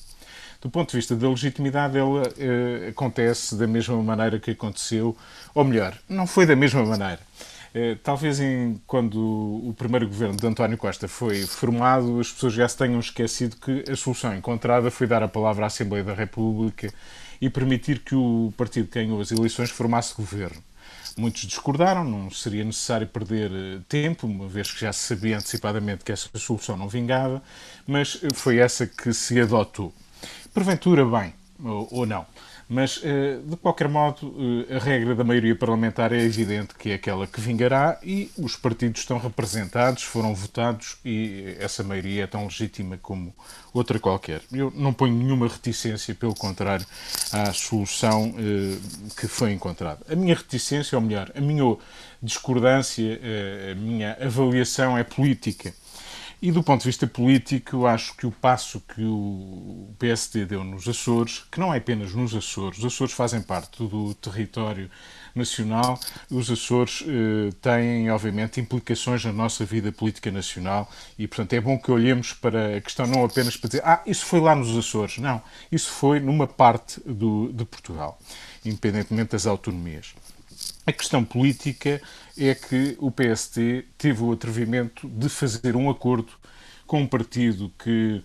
Do 0.61 0.69
ponto 0.69 0.89
de 0.89 0.97
vista 0.97 1.15
da 1.15 1.29
legitimidade, 1.29 1.97
ela 1.97 2.23
eh, 2.37 2.87
acontece 2.89 3.55
da 3.55 3.67
mesma 3.67 4.01
maneira 4.01 4.39
que 4.39 4.51
aconteceu, 4.51 5.15
ou 5.53 5.63
melhor, 5.63 5.95
não 6.09 6.25
foi 6.25 6.45
da 6.45 6.55
mesma 6.55 6.83
maneira. 6.83 7.19
Eh, 7.73 7.95
talvez 8.03 8.39
em, 8.39 8.81
quando 8.87 9.19
o 9.19 9.73
primeiro 9.77 10.07
governo 10.07 10.35
de 10.35 10.47
António 10.47 10.77
Costa 10.77 11.07
foi 11.07 11.43
formado, 11.43 12.19
as 12.19 12.31
pessoas 12.31 12.53
já 12.53 12.67
se 12.67 12.75
tenham 12.75 12.99
esquecido 12.99 13.55
que 13.57 13.83
a 13.91 13.95
solução 13.95 14.35
encontrada 14.35 14.89
foi 14.89 15.05
dar 15.05 15.21
a 15.21 15.27
palavra 15.27 15.65
à 15.65 15.67
Assembleia 15.67 16.03
da 16.03 16.13
República 16.13 16.91
e 17.39 17.49
permitir 17.51 17.99
que 17.99 18.15
o 18.15 18.51
partido 18.57 18.87
que 18.87 18.99
ganhou 18.99 19.21
as 19.21 19.31
eleições 19.31 19.69
formasse 19.69 20.15
governo. 20.15 20.63
Muitos 21.17 21.41
discordaram, 21.41 22.03
não 22.03 22.29
seria 22.29 22.63
necessário 22.63 23.07
perder 23.07 23.51
eh, 23.51 23.79
tempo, 23.89 24.27
uma 24.27 24.47
vez 24.47 24.71
que 24.71 24.81
já 24.81 24.93
se 24.93 24.99
sabia 24.99 25.37
antecipadamente 25.37 26.03
que 26.03 26.11
essa 26.11 26.29
solução 26.37 26.77
não 26.77 26.87
vingava, 26.87 27.41
mas 27.87 28.19
eh, 28.21 28.27
foi 28.33 28.59
essa 28.59 28.85
que 28.85 29.11
se 29.13 29.39
adotou. 29.39 29.91
Porventura, 30.53 31.03
bem, 31.03 31.33
ou, 31.63 31.87
ou 31.91 32.05
não. 32.05 32.25
Mas, 32.69 32.99
eh, 33.01 33.39
de 33.45 33.55
qualquer 33.55 33.87
modo, 33.87 34.65
eh, 34.69 34.75
a 34.75 34.79
regra 34.79 35.15
da 35.15 35.23
maioria 35.23 35.55
parlamentar 35.55 36.11
é 36.11 36.21
evidente 36.21 36.75
que 36.75 36.89
é 36.89 36.95
aquela 36.95 37.25
que 37.25 37.39
vingará 37.39 37.97
e 38.03 38.29
os 38.37 38.57
partidos 38.57 39.01
estão 39.01 39.17
representados, 39.17 40.03
foram 40.03 40.35
votados 40.35 40.97
e 41.05 41.55
essa 41.59 41.81
maioria 41.81 42.25
é 42.25 42.27
tão 42.27 42.43
legítima 42.43 42.99
como 43.01 43.33
outra 43.73 43.97
qualquer. 43.99 44.41
Eu 44.51 44.69
não 44.75 44.91
ponho 44.91 45.13
nenhuma 45.13 45.47
reticência, 45.47 46.13
pelo 46.13 46.35
contrário, 46.35 46.85
à 47.31 47.53
solução 47.53 48.35
eh, 48.37 48.77
que 49.17 49.29
foi 49.29 49.53
encontrada. 49.53 50.01
A 50.09 50.15
minha 50.15 50.35
reticência, 50.35 50.97
ou 50.97 51.01
melhor, 51.01 51.31
a 51.33 51.39
minha 51.39 51.77
discordância, 52.21 53.21
a 53.71 53.75
minha 53.75 54.17
avaliação 54.19 54.97
é 54.97 55.03
política. 55.03 55.73
E 56.39 56.51
do 56.51 56.61
ponto 56.61 56.81
de 56.81 56.87
vista 56.87 57.07
político, 57.07 57.87
acho 57.87 58.15
que 58.15 58.27
o 58.27 58.31
passo 58.31 58.79
que 58.81 59.03
o 59.03 59.89
PSD 59.97 60.45
deu 60.45 60.63
nos 60.63 60.87
Açores, 60.87 61.43
que 61.51 61.59
não 61.59 61.73
é 61.73 61.77
apenas 61.79 62.13
nos 62.13 62.35
Açores, 62.35 62.77
os 62.77 62.85
Açores 62.85 63.13
fazem 63.15 63.41
parte 63.41 63.83
do 63.83 64.13
território 64.13 64.87
nacional, 65.33 65.99
os 66.29 66.51
Açores 66.51 67.03
eh, 67.07 67.49
têm, 67.59 68.11
obviamente, 68.11 68.61
implicações 68.61 69.25
na 69.25 69.33
nossa 69.33 69.65
vida 69.65 69.91
política 69.91 70.29
nacional 70.29 70.87
e, 71.17 71.27
portanto, 71.27 71.53
é 71.53 71.59
bom 71.59 71.75
que 71.75 71.89
olhemos 71.89 72.33
para 72.33 72.77
a 72.77 72.81
questão 72.81 73.07
não 73.07 73.25
apenas 73.25 73.57
para 73.57 73.69
dizer 73.69 73.81
ah, 73.83 74.03
isso 74.05 74.23
foi 74.23 74.39
lá 74.39 74.55
nos 74.55 74.77
Açores. 74.77 75.17
Não, 75.17 75.41
isso 75.71 75.89
foi 75.91 76.19
numa 76.19 76.45
parte 76.45 77.01
do, 77.03 77.51
de 77.51 77.65
Portugal, 77.65 78.19
independentemente 78.63 79.31
das 79.31 79.47
autonomias. 79.47 80.13
A 80.87 80.93
questão 80.93 81.21
política 81.21 82.01
é 82.37 82.55
que 82.55 82.95
o 82.99 83.11
PST 83.11 83.85
teve 83.97 84.23
o 84.23 84.31
atrevimento 84.31 85.05
de 85.09 85.27
fazer 85.27 85.75
um 85.75 85.89
acordo 85.89 86.31
com 86.85 87.01
um 87.01 87.05
partido 87.05 87.69
que 87.77 88.23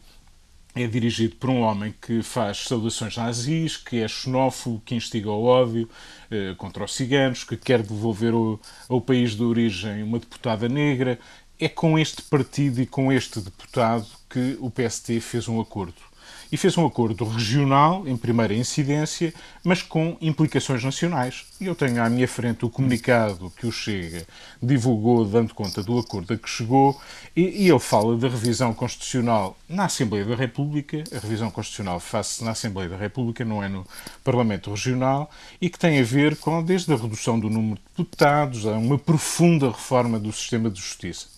é 0.72 0.86
dirigido 0.86 1.34
por 1.34 1.50
um 1.50 1.62
homem 1.62 1.92
que 2.00 2.22
faz 2.22 2.58
saudações 2.58 3.16
nazis, 3.16 3.76
que 3.76 3.96
é 3.96 4.06
xenófobo, 4.06 4.80
que 4.86 4.94
instiga 4.94 5.28
o 5.28 5.42
ódio 5.42 5.90
eh, 6.30 6.54
contra 6.56 6.84
os 6.84 6.94
ciganos, 6.94 7.42
que 7.42 7.56
quer 7.56 7.82
devolver 7.82 8.32
ao, 8.32 8.60
ao 8.88 9.00
país 9.00 9.32
de 9.32 9.42
origem 9.42 10.04
uma 10.04 10.20
deputada 10.20 10.68
negra. 10.68 11.18
É 11.58 11.68
com 11.68 11.98
este 11.98 12.22
partido 12.22 12.80
e 12.80 12.86
com 12.86 13.12
este 13.12 13.40
deputado 13.40 14.06
que 14.30 14.56
o 14.60 14.70
PST 14.70 15.18
fez 15.20 15.48
um 15.48 15.60
acordo 15.60 16.11
e 16.52 16.56
fez 16.58 16.76
um 16.76 16.84
acordo 16.84 17.24
regional, 17.24 18.06
em 18.06 18.14
primeira 18.14 18.52
incidência, 18.52 19.32
mas 19.64 19.80
com 19.82 20.18
implicações 20.20 20.84
nacionais. 20.84 21.46
E 21.58 21.64
eu 21.64 21.74
tenho 21.74 22.02
à 22.02 22.10
minha 22.10 22.28
frente 22.28 22.66
o 22.66 22.68
comunicado 22.68 23.50
que 23.56 23.66
o 23.66 23.72
Chega 23.72 24.26
divulgou, 24.62 25.24
dando 25.24 25.54
conta 25.54 25.82
do 25.82 25.98
acordo 25.98 26.34
a 26.34 26.36
que 26.36 26.50
chegou, 26.50 27.00
e, 27.34 27.64
e 27.64 27.70
ele 27.70 27.78
fala 27.78 28.18
da 28.18 28.28
revisão 28.28 28.74
constitucional 28.74 29.56
na 29.66 29.86
Assembleia 29.86 30.26
da 30.26 30.36
República. 30.36 31.02
A 31.10 31.18
revisão 31.20 31.50
constitucional 31.50 31.98
faz-se 31.98 32.44
na 32.44 32.50
Assembleia 32.50 32.90
da 32.90 32.98
República, 32.98 33.46
não 33.46 33.62
é 33.62 33.68
no 33.68 33.86
Parlamento 34.22 34.68
Regional, 34.68 35.30
e 35.58 35.70
que 35.70 35.78
tem 35.78 35.98
a 35.98 36.04
ver 36.04 36.36
com, 36.36 36.62
desde 36.62 36.92
a 36.92 36.96
redução 36.96 37.40
do 37.40 37.48
número 37.48 37.76
de 37.76 37.82
deputados, 37.96 38.66
a 38.66 38.72
uma 38.72 38.98
profunda 38.98 39.68
reforma 39.68 40.18
do 40.18 40.30
sistema 40.30 40.68
de 40.68 40.78
justiça. 40.78 41.32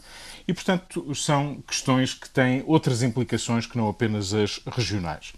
E, 0.47 0.53
portanto, 0.53 1.15
são 1.15 1.63
questões 1.67 2.13
que 2.13 2.29
têm 2.29 2.63
outras 2.67 3.03
implicações 3.03 3.67
que 3.67 3.79
não 3.79 3.89
apenas 3.89 4.35
as 4.35 4.61
regionais. 4.67 5.33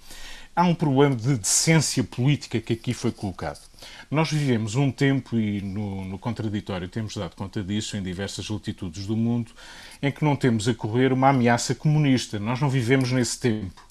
Há 0.54 0.64
um 0.64 0.74
problema 0.74 1.14
de 1.14 1.36
decência 1.36 2.02
política 2.02 2.58
que 2.60 2.72
aqui 2.72 2.94
foi 2.94 3.12
colocado. 3.12 3.60
Nós 4.10 4.30
vivemos 4.30 4.74
um 4.74 4.90
tempo, 4.90 5.38
e 5.38 5.60
no, 5.60 6.04
no, 6.06 6.18
contraditório 6.18 6.88
temos 6.88 7.14
dado 7.14 7.36
conta 7.36 7.62
disso 7.62 7.96
em 7.96 8.02
diversas 8.02 8.48
latitudes 8.48 9.06
do 9.06 9.14
mundo, 9.14 9.52
em 10.00 10.10
que 10.10 10.24
não 10.24 10.34
temos 10.34 10.66
a 10.66 10.74
correr 10.74 11.12
uma 11.12 11.28
ameaça 11.28 11.74
comunista. 11.74 12.38
Nós 12.38 12.58
não 12.58 12.70
vivemos 12.70 13.12
nesse 13.12 13.38
tempo. 13.38 13.85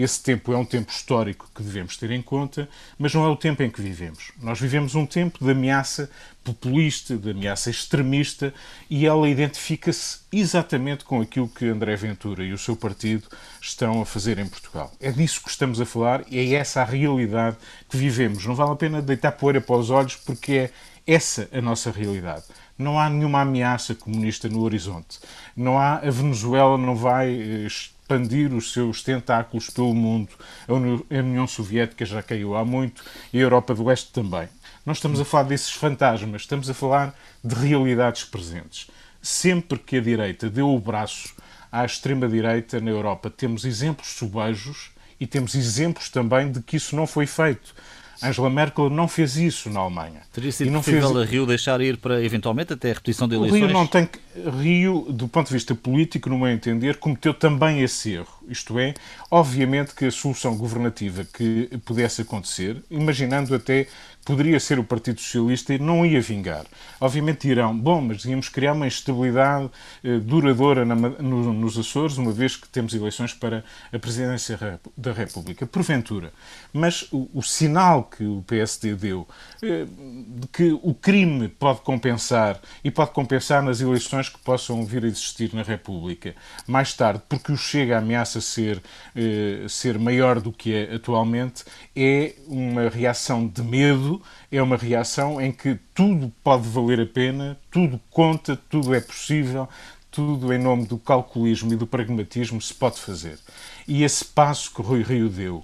Esse 0.00 0.22
tempo 0.22 0.50
é 0.50 0.56
um 0.56 0.64
tempo 0.64 0.90
histórico 0.90 1.50
que 1.54 1.62
devemos 1.62 1.94
ter 1.94 2.10
em 2.10 2.22
conta, 2.22 2.66
mas 2.98 3.12
não 3.12 3.22
é 3.22 3.28
o 3.28 3.36
tempo 3.36 3.62
em 3.62 3.68
que 3.68 3.82
vivemos. 3.82 4.32
Nós 4.40 4.58
vivemos 4.58 4.94
um 4.94 5.04
tempo 5.04 5.44
de 5.44 5.50
ameaça 5.50 6.10
populista, 6.42 7.18
de 7.18 7.32
ameaça 7.32 7.68
extremista, 7.68 8.54
e 8.88 9.04
ela 9.04 9.28
identifica-se 9.28 10.20
exatamente 10.32 11.04
com 11.04 11.20
aquilo 11.20 11.46
que 11.46 11.66
André 11.66 11.96
Ventura 11.96 12.42
e 12.42 12.54
o 12.54 12.56
seu 12.56 12.74
partido 12.74 13.28
estão 13.60 14.00
a 14.00 14.06
fazer 14.06 14.38
em 14.38 14.48
Portugal. 14.48 14.90
É 14.98 15.12
disso 15.12 15.42
que 15.42 15.50
estamos 15.50 15.78
a 15.82 15.84
falar 15.84 16.24
e 16.30 16.38
é 16.38 16.54
essa 16.54 16.80
a 16.80 16.84
realidade 16.86 17.58
que 17.86 17.98
vivemos. 17.98 18.46
Não 18.46 18.54
vale 18.54 18.72
a 18.72 18.76
pena 18.76 19.02
deitar 19.02 19.32
poeira 19.32 19.60
para 19.60 19.76
os 19.76 19.90
olhos, 19.90 20.16
porque 20.16 20.52
é 20.52 20.70
essa 21.06 21.46
a 21.52 21.60
nossa 21.60 21.90
realidade. 21.90 22.44
Não 22.78 22.98
há 22.98 23.10
nenhuma 23.10 23.42
ameaça 23.42 23.94
comunista 23.94 24.48
no 24.48 24.62
horizonte. 24.62 25.18
Não 25.54 25.78
há 25.78 25.96
a 25.96 26.10
Venezuela 26.10 26.78
não 26.78 26.96
vai 26.96 27.68
expandir 28.10 28.52
os 28.52 28.72
seus 28.72 29.02
tentáculos 29.02 29.70
pelo 29.70 29.94
mundo. 29.94 30.30
A 30.68 30.72
União 31.14 31.46
Soviética 31.46 32.04
já 32.04 32.20
caiu 32.20 32.56
há 32.56 32.64
muito 32.64 33.04
e 33.32 33.38
a 33.38 33.42
Europa 33.42 33.72
do 33.72 33.84
Leste 33.84 34.12
também. 34.12 34.48
Não 34.84 34.92
estamos 34.92 35.20
a 35.20 35.24
falar 35.24 35.44
desses 35.44 35.70
fantasmas, 35.70 36.42
estamos 36.42 36.68
a 36.68 36.74
falar 36.74 37.14
de 37.44 37.54
realidades 37.54 38.24
presentes. 38.24 38.88
Sempre 39.22 39.78
que 39.78 39.98
a 39.98 40.00
direita 40.00 40.50
deu 40.50 40.74
o 40.74 40.80
braço 40.80 41.34
à 41.70 41.84
extrema-direita 41.84 42.80
na 42.80 42.90
Europa, 42.90 43.30
temos 43.30 43.64
exemplos 43.64 44.08
sobejos 44.08 44.90
e 45.20 45.26
temos 45.26 45.54
exemplos 45.54 46.08
também 46.08 46.50
de 46.50 46.60
que 46.62 46.76
isso 46.78 46.96
não 46.96 47.06
foi 47.06 47.26
feito. 47.26 47.74
Angela 48.22 48.50
Merkel 48.50 48.90
não 48.90 49.08
fez 49.08 49.36
isso 49.36 49.70
na 49.70 49.80
Alemanha. 49.80 50.22
Teria 50.32 50.52
sido 50.52 50.68
e 50.68 50.70
não 50.70 50.80
possível 50.80 51.08
fez... 51.08 51.16
a 51.16 51.24
Rio 51.24 51.46
deixar 51.46 51.80
ir 51.80 51.96
para, 51.96 52.22
eventualmente, 52.22 52.72
até 52.72 52.90
a 52.90 52.94
repetição 52.94 53.26
de 53.26 53.36
O 53.36 53.40
eleições? 53.40 53.62
Rio 53.62 53.72
não 53.72 53.86
tem 53.86 54.06
que... 54.06 54.18
Rio, 54.60 55.06
do 55.08 55.26
ponto 55.28 55.48
de 55.48 55.54
vista 55.54 55.74
político, 55.74 56.28
no 56.28 56.38
meu 56.38 56.48
entender, 56.48 56.96
cometeu 56.96 57.34
também 57.34 57.80
esse 57.82 58.12
erro. 58.12 58.40
Isto 58.48 58.78
é, 58.78 58.94
obviamente 59.30 59.94
que 59.94 60.04
a 60.04 60.10
solução 60.10 60.56
governativa 60.56 61.24
que 61.24 61.68
pudesse 61.84 62.22
acontecer, 62.22 62.76
imaginando 62.90 63.54
até 63.54 63.86
poderia 64.24 64.60
ser 64.60 64.78
o 64.78 64.84
Partido 64.84 65.20
Socialista 65.20 65.74
e 65.74 65.78
não 65.78 66.04
ia 66.04 66.20
vingar. 66.20 66.64
Obviamente 67.00 67.48
dirão, 67.48 67.76
bom, 67.76 68.00
mas 68.00 68.24
íamos 68.24 68.48
criar 68.48 68.72
uma 68.72 68.86
instabilidade 68.86 69.70
eh, 70.04 70.18
duradoura 70.18 70.84
na, 70.84 70.94
no, 70.94 71.52
nos 71.52 71.78
Açores, 71.78 72.16
uma 72.16 72.32
vez 72.32 72.56
que 72.56 72.68
temos 72.68 72.94
eleições 72.94 73.32
para 73.32 73.64
a 73.92 73.98
presidência 73.98 74.80
da 74.96 75.12
República. 75.12 75.66
Porventura. 75.66 76.32
Mas 76.72 77.08
o, 77.10 77.28
o 77.32 77.42
sinal 77.42 78.04
que 78.04 78.24
o 78.24 78.42
PSD 78.46 78.94
deu 78.94 79.26
eh, 79.62 79.86
de 79.86 80.46
que 80.48 80.78
o 80.82 80.94
crime 80.94 81.48
pode 81.48 81.80
compensar 81.80 82.60
e 82.84 82.90
pode 82.90 83.10
compensar 83.12 83.62
nas 83.62 83.80
eleições 83.80 84.28
que 84.28 84.38
possam 84.38 84.84
vir 84.84 85.04
a 85.04 85.08
existir 85.08 85.54
na 85.54 85.62
República 85.62 86.34
mais 86.66 86.92
tarde, 86.94 87.22
porque 87.28 87.52
o 87.52 87.56
Chega 87.56 87.98
ameaça 87.98 88.40
ser, 88.40 88.82
eh, 89.14 89.66
ser 89.68 89.98
maior 89.98 90.40
do 90.40 90.52
que 90.52 90.74
é 90.74 90.94
atualmente, 90.94 91.64
é 91.94 92.34
uma 92.46 92.88
reação 92.88 93.46
de 93.46 93.62
medo 93.62 94.09
tudo 94.10 94.22
é 94.50 94.60
uma 94.60 94.76
reação 94.76 95.40
em 95.40 95.52
que 95.52 95.78
tudo 95.94 96.32
pode 96.42 96.68
valer 96.68 97.00
a 97.00 97.06
pena, 97.06 97.56
tudo 97.70 98.00
conta, 98.10 98.58
tudo 98.68 98.92
é 98.94 99.00
possível, 99.00 99.68
tudo 100.10 100.52
em 100.52 100.58
nome 100.58 100.86
do 100.86 100.98
calculismo 100.98 101.72
e 101.72 101.76
do 101.76 101.86
pragmatismo 101.86 102.60
se 102.60 102.74
pode 102.74 103.00
fazer. 103.00 103.38
E 103.86 104.02
esse 104.02 104.24
passo 104.24 104.74
que 104.74 104.82
Rui 104.82 105.02
Rio 105.02 105.28
deu, 105.28 105.62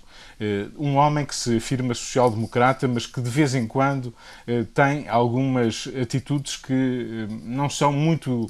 um 0.76 0.96
homem 0.96 1.24
que 1.24 1.34
se 1.34 1.56
afirma 1.56 1.94
social-democrata, 1.94 2.86
mas 2.86 3.06
que 3.06 3.20
de 3.20 3.30
vez 3.30 3.54
em 3.54 3.66
quando 3.66 4.14
eh, 4.46 4.64
tem 4.74 5.08
algumas 5.08 5.88
atitudes 6.00 6.56
que 6.56 6.72
eh, 6.72 7.26
não 7.42 7.70
são 7.70 7.92
muito 7.92 8.46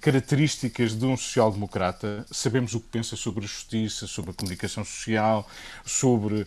características 0.00 0.98
de 0.98 1.04
um 1.04 1.14
social-democrata. 1.14 2.24
Sabemos 2.30 2.74
o 2.74 2.80
que 2.80 2.86
pensa 2.86 3.16
sobre 3.16 3.44
a 3.44 3.46
justiça, 3.46 4.06
sobre 4.06 4.30
a 4.30 4.34
comunicação 4.34 4.82
social, 4.82 5.46
sobre 5.84 6.46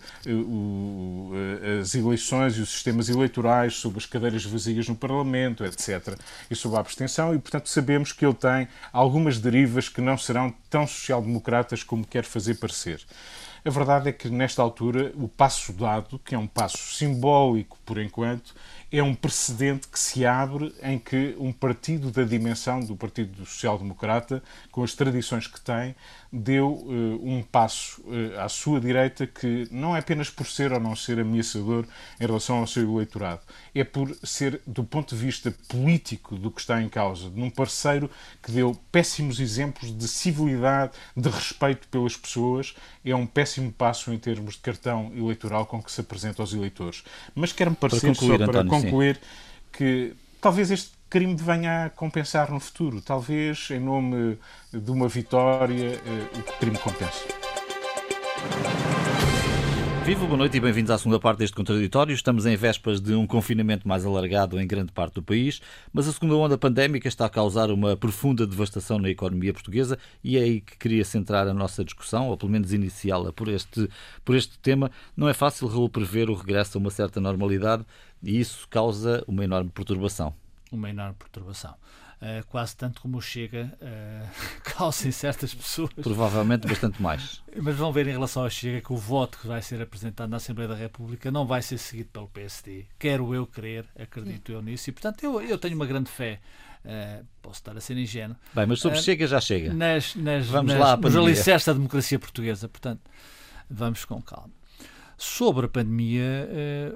as 1.79 1.93
eleições 1.93 2.57
e 2.57 2.61
os 2.61 2.69
sistemas 2.71 3.09
eleitorais, 3.09 3.75
sobre 3.75 3.99
as 3.99 4.07
cadeiras 4.07 4.43
vazias 4.43 4.89
no 4.89 4.95
Parlamento, 4.95 5.63
etc. 5.63 6.17
E 6.49 6.55
sobre 6.55 6.77
a 6.77 6.81
abstenção, 6.81 7.35
e 7.35 7.37
portanto 7.37 7.69
sabemos 7.69 8.11
que 8.11 8.25
ele 8.25 8.33
tem 8.33 8.67
algumas 8.91 9.37
derivas 9.37 9.87
que 9.87 10.01
não 10.01 10.17
serão 10.17 10.51
tão 10.67 10.87
social-democratas 10.87 11.83
como 11.83 12.03
quer 12.03 12.23
fazer 12.23 12.55
parecer. 12.55 13.05
A 13.63 13.69
verdade 13.69 14.09
é 14.09 14.11
que, 14.11 14.27
nesta 14.27 14.59
altura, 14.59 15.13
o 15.15 15.27
passo 15.27 15.71
dado, 15.71 16.17
que 16.17 16.33
é 16.33 16.37
um 16.37 16.47
passo 16.47 16.79
simbólico 16.95 17.77
por 17.85 17.99
enquanto, 17.99 18.55
é 18.91 19.03
um 19.03 19.13
precedente 19.13 19.87
que 19.87 19.99
se 19.99 20.25
abre 20.25 20.73
em 20.81 20.97
que 20.97 21.35
um 21.39 21.53
partido 21.53 22.09
da 22.09 22.23
dimensão 22.23 22.79
do 22.79 22.95
Partido 22.95 23.45
Social 23.45 23.77
Democrata, 23.77 24.41
com 24.71 24.83
as 24.83 24.95
tradições 24.95 25.45
que 25.45 25.61
tem, 25.61 25.95
deu 26.31 26.69
uh, 26.69 27.29
um 27.29 27.43
passo 27.43 28.01
uh, 28.01 28.39
à 28.39 28.47
sua 28.47 28.79
direita 28.79 29.27
que 29.27 29.67
não 29.69 29.95
é 29.95 29.99
apenas 29.99 30.29
por 30.29 30.47
ser 30.47 30.71
ou 30.71 30.79
não 30.79 30.95
ser 30.95 31.19
ameaçador 31.19 31.85
em 32.19 32.25
relação 32.25 32.59
ao 32.59 32.67
seu 32.67 32.89
eleitorado, 32.89 33.41
é 33.75 33.83
por 33.83 34.15
ser, 34.23 34.61
do 34.65 34.83
ponto 34.83 35.13
de 35.13 35.21
vista 35.21 35.53
político 35.67 36.37
do 36.37 36.49
que 36.49 36.61
está 36.61 36.81
em 36.81 36.87
causa, 36.87 37.29
de 37.29 37.41
um 37.41 37.49
parceiro 37.49 38.09
que 38.41 38.51
deu 38.51 38.73
péssimos 38.91 39.39
exemplos 39.39 39.95
de 39.95 40.07
civilidade, 40.07 40.93
de 41.17 41.27
respeito 41.27 41.87
pelas 41.89 42.15
pessoas, 42.15 42.75
é 43.03 43.13
um 43.13 43.27
péssimo 43.27 43.71
passo 43.71 44.13
em 44.13 44.17
termos 44.17 44.53
de 44.55 44.61
cartão 44.61 45.11
eleitoral 45.13 45.65
com 45.65 45.83
que 45.83 45.91
se 45.91 45.99
apresenta 45.99 46.41
aos 46.41 46.53
eleitores. 46.53 47.03
Mas 47.35 47.51
quero-me 47.51 47.75
parecer, 47.75 48.01
para 48.01 48.15
concluir, 48.15 48.37
só 48.37 48.45
para 48.45 48.61
António, 48.61 48.83
concluir, 48.83 49.15
sim. 49.15 49.21
que 49.73 50.15
talvez 50.39 50.71
este 50.71 51.00
crime 51.11 51.35
venha 51.35 51.87
a 51.87 51.89
compensar 51.89 52.49
no 52.49 52.59
futuro. 52.59 53.01
Talvez, 53.01 53.69
em 53.69 53.81
nome 53.81 54.39
de 54.71 54.89
uma 54.89 55.09
vitória, 55.09 56.01
eh, 56.05 56.39
o 56.39 56.57
crime 56.57 56.77
compense. 56.77 57.25
Viva, 60.05 60.25
boa 60.25 60.37
noite 60.37 60.55
e 60.55 60.61
bem-vindos 60.61 60.89
à 60.89 60.97
segunda 60.97 61.19
parte 61.19 61.39
deste 61.39 61.53
contraditório. 61.53 62.13
Estamos 62.13 62.45
em 62.45 62.55
vésperas 62.55 63.01
de 63.01 63.13
um 63.13 63.27
confinamento 63.27 63.85
mais 63.85 64.05
alargado 64.05 64.57
em 64.57 64.65
grande 64.65 64.93
parte 64.93 65.15
do 65.15 65.21
país, 65.21 65.61
mas 65.91 66.07
a 66.07 66.13
segunda 66.13 66.33
onda 66.37 66.57
pandémica 66.57 67.09
está 67.09 67.25
a 67.25 67.29
causar 67.29 67.69
uma 67.71 67.97
profunda 67.97 68.47
devastação 68.47 68.97
na 68.97 69.09
economia 69.09 69.51
portuguesa 69.51 69.99
e 70.23 70.37
é 70.37 70.43
aí 70.43 70.61
que 70.61 70.77
queria 70.77 71.03
centrar 71.03 71.45
a 71.45 71.53
nossa 71.53 71.83
discussão, 71.83 72.29
ou 72.29 72.37
pelo 72.37 72.53
menos 72.53 72.71
iniciá-la 72.71 73.33
por 73.33 73.49
este, 73.49 73.89
por 74.23 74.33
este 74.33 74.57
tema. 74.59 74.89
Não 75.15 75.27
é 75.27 75.33
fácil, 75.33 75.67
prever 75.89 76.29
o 76.29 76.35
regresso 76.35 76.77
a 76.77 76.79
uma 76.79 76.89
certa 76.89 77.19
normalidade 77.19 77.85
e 78.23 78.39
isso 78.39 78.65
causa 78.69 79.25
uma 79.27 79.43
enorme 79.43 79.69
perturbação 79.71 80.33
uma 80.71 80.89
enorme 80.89 81.15
perturbação. 81.15 81.75
Uh, 82.21 82.45
quase 82.47 82.75
tanto 82.75 83.01
como 83.01 83.17
o 83.17 83.21
Chega 83.21 83.73
uh, 83.81 84.61
causa 84.77 85.07
em 85.07 85.11
certas 85.11 85.53
pessoas. 85.55 85.91
Provavelmente 85.93 86.67
bastante 86.67 87.01
mais. 87.01 87.41
Mas 87.59 87.75
vão 87.75 87.91
ver 87.91 88.07
em 88.07 88.11
relação 88.11 88.43
ao 88.43 88.49
Chega 88.49 88.79
que 88.79 88.93
o 88.93 88.95
voto 88.95 89.39
que 89.39 89.47
vai 89.47 89.59
ser 89.61 89.81
apresentado 89.81 90.29
na 90.29 90.37
Assembleia 90.37 90.69
da 90.69 90.75
República 90.75 91.31
não 91.31 91.47
vai 91.47 91.63
ser 91.63 91.79
seguido 91.79 92.09
pelo 92.09 92.27
PSD. 92.27 92.85
Quero 92.99 93.33
eu 93.33 93.47
crer, 93.47 93.85
acredito 93.99 94.51
eu 94.51 94.61
nisso, 94.61 94.89
e 94.89 94.93
portanto 94.93 95.23
eu, 95.23 95.41
eu 95.41 95.57
tenho 95.57 95.75
uma 95.75 95.85
grande 95.85 96.11
fé. 96.11 96.39
Uh, 96.85 97.25
posso 97.41 97.59
estar 97.59 97.75
a 97.75 97.81
ser 97.81 97.97
ingênuo. 97.97 98.35
Bem, 98.53 98.67
mas 98.67 98.79
sobre 98.79 98.99
Chega 98.99 99.25
já 99.25 99.41
chega. 99.41 99.73
Nas, 99.73 100.15
nas, 100.15 100.45
vamos 100.47 100.73
nas, 100.73 100.79
lá, 100.79 100.97
nos 100.97 101.15
alicerces 101.15 101.65
da 101.65 101.73
democracia 101.73 102.19
portuguesa. 102.19 102.69
Portanto, 102.69 103.01
vamos 103.67 104.05
com 104.05 104.21
calma. 104.21 104.60
Sobre 105.21 105.67
a 105.67 105.69
pandemia, 105.69 106.49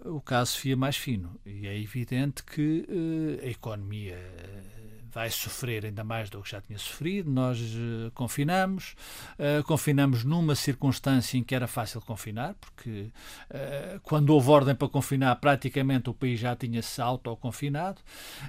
uh, 0.03 0.15
o 0.15 0.19
caso 0.19 0.57
fia 0.57 0.75
mais 0.75 0.97
fino 0.97 1.39
e 1.45 1.67
é 1.67 1.79
evidente 1.79 2.43
que 2.43 2.83
uh, 2.89 3.45
a 3.45 3.47
economia 3.47 4.15
eh, 4.15 4.63
vai 5.11 5.29
sofrer 5.29 5.85
ainda 5.85 6.03
mais 6.03 6.27
do 6.27 6.41
que 6.41 6.49
já 6.49 6.59
tinha 6.59 6.79
sofrido. 6.79 7.29
Nós 7.29 7.59
uh, 7.59 8.09
confinamos, 8.15 8.95
uh, 9.37 9.63
confinamos 9.65 10.23
numa 10.23 10.55
circunstância 10.55 11.37
em 11.37 11.43
que 11.43 11.53
era 11.53 11.67
fácil 11.67 12.01
confinar, 12.01 12.55
porque 12.55 13.11
uh, 13.51 13.99
quando 14.01 14.31
houve 14.31 14.49
ordem 14.49 14.73
para 14.73 14.89
confinar, 14.89 15.35
praticamente 15.35 16.09
o 16.09 16.13
país 16.13 16.39
já 16.39 16.55
tinha-se 16.55 16.99
autoconfinado. 16.99 18.01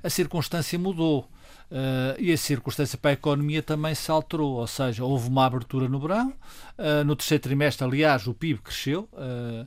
A 0.03 0.09
circunstância 0.09 0.79
mudou. 0.79 1.29
Uh, 1.69 2.15
e 2.21 2.33
a 2.33 2.37
circunstância 2.37 2.97
para 2.97 3.11
a 3.11 3.15
economia 3.15 3.61
também 3.61 3.93
se 3.93 4.09
alterou, 4.09 4.55
ou 4.55 4.67
seja, 4.69 5.05
houve 5.05 5.29
uma 5.29 5.47
abertura 5.47 5.89
no 5.89 5.99
verão, 5.99 6.33
uh, 6.79 7.05
no 7.05 7.17
terceiro 7.17 7.43
trimestre, 7.43 7.85
aliás, 7.85 8.27
o 8.29 8.35
PIB 8.35 8.61
cresceu, 8.61 9.09
uh, 9.13 9.67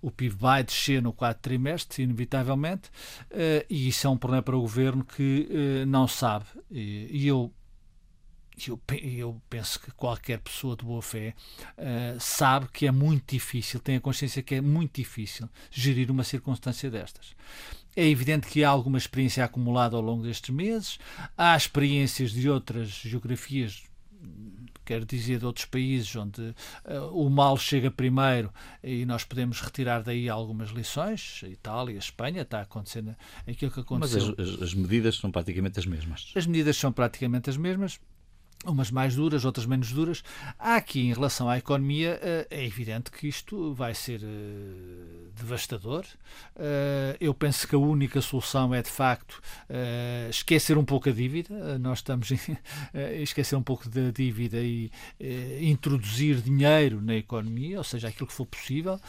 o 0.00 0.12
PIB 0.12 0.36
vai 0.36 0.62
descer 0.62 1.02
no 1.02 1.12
quarto 1.12 1.40
trimestre, 1.40 2.04
inevitavelmente, 2.04 2.88
e 3.68 3.88
isso 3.88 4.06
é 4.06 4.10
um 4.10 4.16
problema 4.16 4.42
para 4.42 4.56
o 4.56 4.60
governo 4.60 5.04
que 5.04 5.84
não 5.86 6.08
sabe. 6.08 6.46
E, 6.70 7.06
e 7.10 7.26
eu 7.26 7.52
eu, 8.68 8.80
eu, 9.02 9.42
penso 9.48 9.80
que 9.80 9.90
qualquer 9.92 10.38
pessoa 10.38 10.76
de 10.76 10.84
boa 10.84 11.00
fé 11.00 11.34
uh, 11.78 12.20
sabe 12.20 12.68
que 12.72 12.86
é 12.86 12.90
muito 12.90 13.32
difícil, 13.32 13.80
tem 13.80 13.96
a 13.96 14.00
consciência 14.00 14.42
que 14.42 14.56
é 14.56 14.60
muito 14.60 14.96
difícil 14.96 15.48
gerir 15.70 16.10
uma 16.10 16.24
circunstância 16.24 16.90
destas. 16.90 17.34
É 17.96 18.06
evidente 18.06 18.46
que 18.46 18.64
há 18.64 18.68
alguma 18.68 18.98
experiência 18.98 19.44
acumulada 19.44 19.96
ao 19.96 20.02
longo 20.02 20.22
destes 20.22 20.54
meses, 20.54 20.98
há 21.36 21.56
experiências 21.56 22.30
de 22.30 22.48
outras 22.48 22.88
geografias 22.88 23.82
quero 24.90 25.06
dizer, 25.06 25.38
de 25.38 25.46
outros 25.46 25.66
países 25.66 26.14
onde 26.16 26.40
uh, 26.40 26.54
o 27.12 27.30
mal 27.30 27.56
chega 27.56 27.92
primeiro 27.92 28.52
e 28.82 29.06
nós 29.06 29.22
podemos 29.22 29.60
retirar 29.60 30.02
daí 30.02 30.28
algumas 30.28 30.70
lições. 30.70 31.42
Itália, 31.44 31.96
Espanha, 31.96 32.42
está 32.42 32.62
acontecendo 32.62 33.14
aquilo 33.46 33.70
que 33.70 33.78
aconteceu. 33.78 34.34
Mas 34.36 34.48
as, 34.48 34.62
as, 34.62 34.74
medidas 34.74 35.14
são 35.14 35.30
praticamente 35.30 35.78
as 35.78 35.86
mesmas. 35.86 36.32
As 36.34 36.44
medidas 36.44 36.76
são 36.76 36.90
praticamente 36.90 37.48
as 37.48 37.56
mesmas 37.56 38.00
umas 38.66 38.90
mais 38.90 39.14
duras, 39.14 39.44
outras 39.44 39.64
menos 39.66 39.90
duras. 39.90 40.22
Há 40.58 40.76
aqui, 40.76 41.00
em 41.00 41.12
relação 41.12 41.48
à 41.48 41.56
economia, 41.56 42.18
eh, 42.22 42.46
é 42.50 42.64
evidente 42.64 43.10
que 43.10 43.26
isto 43.26 43.72
vai 43.72 43.94
ser 43.94 44.20
eh, 44.22 45.30
devastador. 45.34 46.04
Eh, 46.56 47.16
eu 47.20 47.32
penso 47.32 47.66
que 47.66 47.74
a 47.74 47.78
única 47.78 48.20
solução 48.20 48.74
é, 48.74 48.82
de 48.82 48.90
facto, 48.90 49.40
esquecer 50.28 50.76
um 50.76 50.84
pouco 50.84 51.08
a 51.08 51.12
dívida. 51.12 51.78
Nós 51.78 51.98
estamos 51.98 52.28
a 52.94 53.12
esquecer 53.22 53.56
um 53.56 53.62
pouco 53.62 53.88
da 53.88 54.10
dívida 54.10 54.58
e 54.58 54.90
introduzir 55.60 56.40
dinheiro 56.40 57.00
na 57.00 57.14
economia, 57.14 57.78
ou 57.78 57.84
seja, 57.84 58.08
aquilo 58.08 58.26
que 58.26 58.32
for 58.32 58.46
possível. 58.46 59.00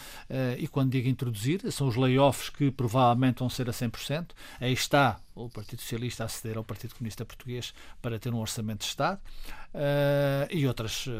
E 0.57 0.67
quando 0.67 0.91
digo 0.91 1.07
introduzir, 1.07 1.71
são 1.71 1.87
os 1.87 1.95
layoffs 1.95 2.49
que 2.49 2.71
provavelmente 2.71 3.39
vão 3.39 3.49
ser 3.49 3.69
a 3.69 3.73
100%. 3.73 4.29
Aí 4.59 4.73
está 4.73 5.19
o 5.35 5.49
Partido 5.49 5.81
Socialista 5.81 6.25
a 6.25 6.27
ao 6.57 6.63
Partido 6.63 6.95
Comunista 6.95 7.25
Português 7.25 7.73
para 8.01 8.19
ter 8.19 8.33
um 8.33 8.39
orçamento 8.39 8.79
de 8.79 8.85
Estado 8.85 9.19
e 10.49 10.67
outras 10.67 11.07
uh, 11.07 11.11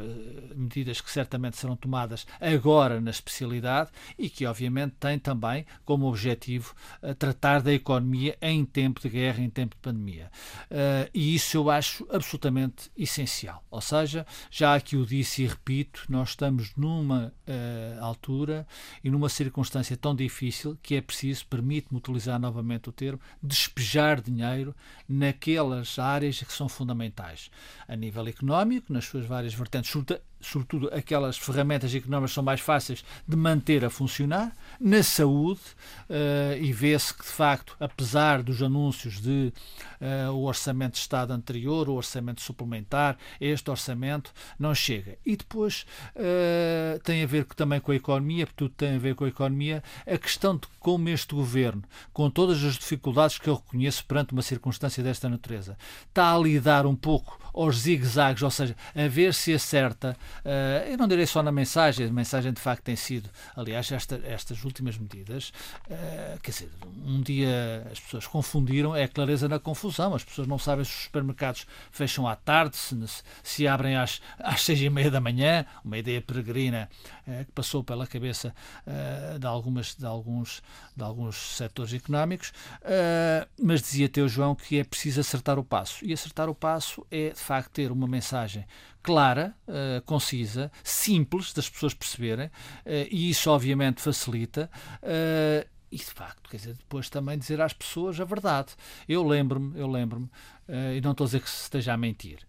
medidas 0.55 0.99
que 0.99 1.09
certamente 1.09 1.57
serão 1.57 1.75
tomadas 1.75 2.25
agora 2.39 2.99
na 2.99 3.11
especialidade 3.11 3.89
e 4.17 4.29
que, 4.29 4.45
obviamente, 4.45 4.95
têm 4.99 5.17
também 5.17 5.65
como 5.85 6.07
objetivo 6.07 6.75
uh, 7.01 7.15
tratar 7.15 7.61
da 7.61 7.73
economia 7.73 8.37
em 8.41 8.65
tempo 8.65 8.99
de 8.99 9.09
guerra, 9.09 9.41
em 9.41 9.49
tempo 9.49 9.75
de 9.75 9.81
pandemia. 9.81 10.29
e 11.13 11.35
isso 11.35 11.57
eu 11.57 11.69
acho 11.69 12.05
absolutamente 12.09 12.91
essencial. 12.97 13.63
Ou 13.69 13.81
seja, 13.81 14.25
já 14.49 14.75
aqui 14.75 14.95
o 14.95 15.05
disse 15.05 15.43
e 15.43 15.47
repito, 15.47 16.03
nós 16.09 16.29
estamos 16.29 16.75
numa 16.75 17.33
altura 17.99 18.65
e 19.03 19.09
numa 19.09 19.29
circunstância 19.29 19.95
tão 19.97 20.15
difícil 20.15 20.77
que 20.81 20.95
é 20.95 21.01
preciso, 21.01 21.45
permite-me 21.47 21.97
utilizar 21.97 22.39
novamente 22.39 22.89
o 22.89 22.91
termo, 22.91 23.19
despejar 23.41 24.21
dinheiro 24.21 24.75
naquelas 25.07 25.99
áreas 25.99 26.41
que 26.41 26.53
são 26.53 26.69
fundamentais 26.69 27.49
a 27.87 27.95
nível 27.95 28.27
económico, 28.27 28.40
nas 28.89 29.05
suas 29.05 29.25
várias 29.25 29.53
vertentes, 29.53 29.91
sobretudo 30.41 30.89
aquelas 30.93 31.37
ferramentas 31.37 31.93
económicas 31.93 32.31
que 32.31 32.35
são 32.35 32.43
mais 32.43 32.59
fáceis 32.59 33.05
de 33.27 33.35
manter 33.35 33.85
a 33.85 33.89
funcionar, 33.89 34.55
na 34.79 35.03
saúde, 35.03 35.61
uh, 36.09 36.57
e 36.59 36.73
vê-se 36.73 37.13
que, 37.13 37.23
de 37.23 37.29
facto, 37.29 37.75
apesar 37.79 38.41
dos 38.41 38.61
anúncios 38.61 39.21
de 39.21 39.53
uh, 40.01 40.31
o 40.31 40.43
orçamento 40.43 40.93
de 40.93 40.99
Estado 40.99 41.31
anterior, 41.31 41.87
o 41.87 41.93
orçamento 41.93 42.41
suplementar, 42.41 43.17
este 43.39 43.69
orçamento 43.69 44.33
não 44.57 44.73
chega. 44.73 45.17
E 45.25 45.35
depois 45.35 45.85
uh, 46.15 46.99
tem 47.03 47.23
a 47.23 47.27
ver 47.27 47.45
também 47.45 47.79
com 47.79 47.91
a 47.91 47.95
economia, 47.95 48.47
tudo 48.55 48.73
tem 48.75 48.95
a 48.95 48.99
ver 48.99 49.15
com 49.15 49.25
a 49.25 49.29
economia, 49.29 49.83
a 50.05 50.17
questão 50.17 50.55
de 50.55 50.67
como 50.79 51.09
este 51.09 51.35
governo, 51.35 51.83
com 52.11 52.29
todas 52.29 52.63
as 52.63 52.73
dificuldades 52.73 53.37
que 53.37 53.47
eu 53.47 53.55
reconheço 53.55 54.03
perante 54.05 54.33
uma 54.33 54.41
circunstância 54.41 55.03
desta 55.03 55.29
natureza, 55.29 55.77
está 56.07 56.33
a 56.33 56.39
lidar 56.39 56.85
um 56.85 56.95
pouco 56.95 57.39
aos 57.53 57.79
zigue-zagues, 57.79 58.41
ou 58.41 58.51
seja, 58.51 58.75
a 58.95 59.07
ver 59.07 59.33
se 59.33 59.53
acerta. 59.53 60.17
Uh, 60.45 60.89
eu 60.89 60.97
não 60.97 61.07
direi 61.07 61.25
só 61.25 61.41
na 61.43 61.51
mensagem, 61.51 62.07
a 62.07 62.11
mensagem 62.11 62.51
de 62.51 62.61
facto 62.61 62.83
tem 62.83 62.95
sido, 62.95 63.29
aliás, 63.55 63.91
esta, 63.91 64.19
estas 64.23 64.63
últimas 64.63 64.97
medidas, 64.97 65.51
uh, 65.89 66.39
quer 66.41 66.51
dizer, 66.51 66.71
um 67.05 67.21
dia 67.21 67.87
as 67.91 67.99
pessoas 67.99 68.27
confundiram, 68.27 68.95
é 68.95 69.07
clareza 69.07 69.47
na 69.47 69.59
confusão, 69.59 70.13
as 70.13 70.23
pessoas 70.23 70.47
não 70.47 70.57
sabem 70.57 70.85
se 70.85 70.91
os 70.91 71.03
supermercados 71.03 71.65
fecham 71.91 72.27
à 72.27 72.35
tarde, 72.35 72.75
se, 72.77 72.97
se 73.43 73.67
abrem 73.67 73.95
às, 73.95 74.21
às 74.39 74.61
seis 74.63 74.81
e 74.81 74.89
meia 74.89 75.11
da 75.11 75.19
manhã, 75.19 75.65
uma 75.83 75.97
ideia 75.97 76.21
peregrina 76.21 76.89
uh, 77.27 77.45
que 77.45 77.51
passou 77.51 77.83
pela 77.83 78.07
cabeça 78.07 78.53
de, 79.39 79.45
algumas, 79.45 79.95
de, 79.95 80.05
alguns, 80.05 80.61
de 80.95 81.03
alguns 81.03 81.35
setores 81.57 81.93
económicos, 81.93 82.51
mas 83.59 83.81
dizia 83.81 84.09
Teu 84.09 84.27
João 84.27 84.55
que 84.55 84.79
é 84.79 84.83
preciso 84.83 85.19
acertar 85.19 85.57
o 85.57 85.63
passo, 85.63 86.03
e 86.05 86.13
acertar 86.13 86.49
o 86.49 86.55
passo 86.55 87.05
é 87.11 87.33
de 87.41 87.47
facto 87.47 87.71
ter 87.71 87.91
uma 87.91 88.07
mensagem 88.07 88.65
clara, 89.01 89.55
uh, 89.67 90.01
concisa, 90.03 90.71
simples 90.83 91.51
das 91.53 91.67
pessoas 91.67 91.93
perceberem, 91.93 92.47
uh, 92.47 92.51
e 93.09 93.31
isso 93.31 93.49
obviamente 93.49 93.99
facilita. 93.99 94.69
Uh, 95.01 95.67
e 95.91 95.97
de 95.97 96.05
facto, 96.05 96.49
quer 96.49 96.55
dizer, 96.55 96.75
depois 96.75 97.09
também 97.09 97.37
dizer 97.37 97.59
às 97.59 97.73
pessoas 97.73 98.17
a 98.21 98.23
verdade. 98.23 98.73
Eu 99.09 99.27
lembro-me, 99.27 99.77
eu 99.77 99.87
lembro-me, 99.87 100.29
e 100.95 101.01
não 101.01 101.11
estou 101.11 101.25
a 101.25 101.27
dizer 101.27 101.41
que 101.41 101.49
se 101.49 101.63
esteja 101.63 101.91
a 101.91 101.97
mentir, 101.97 102.39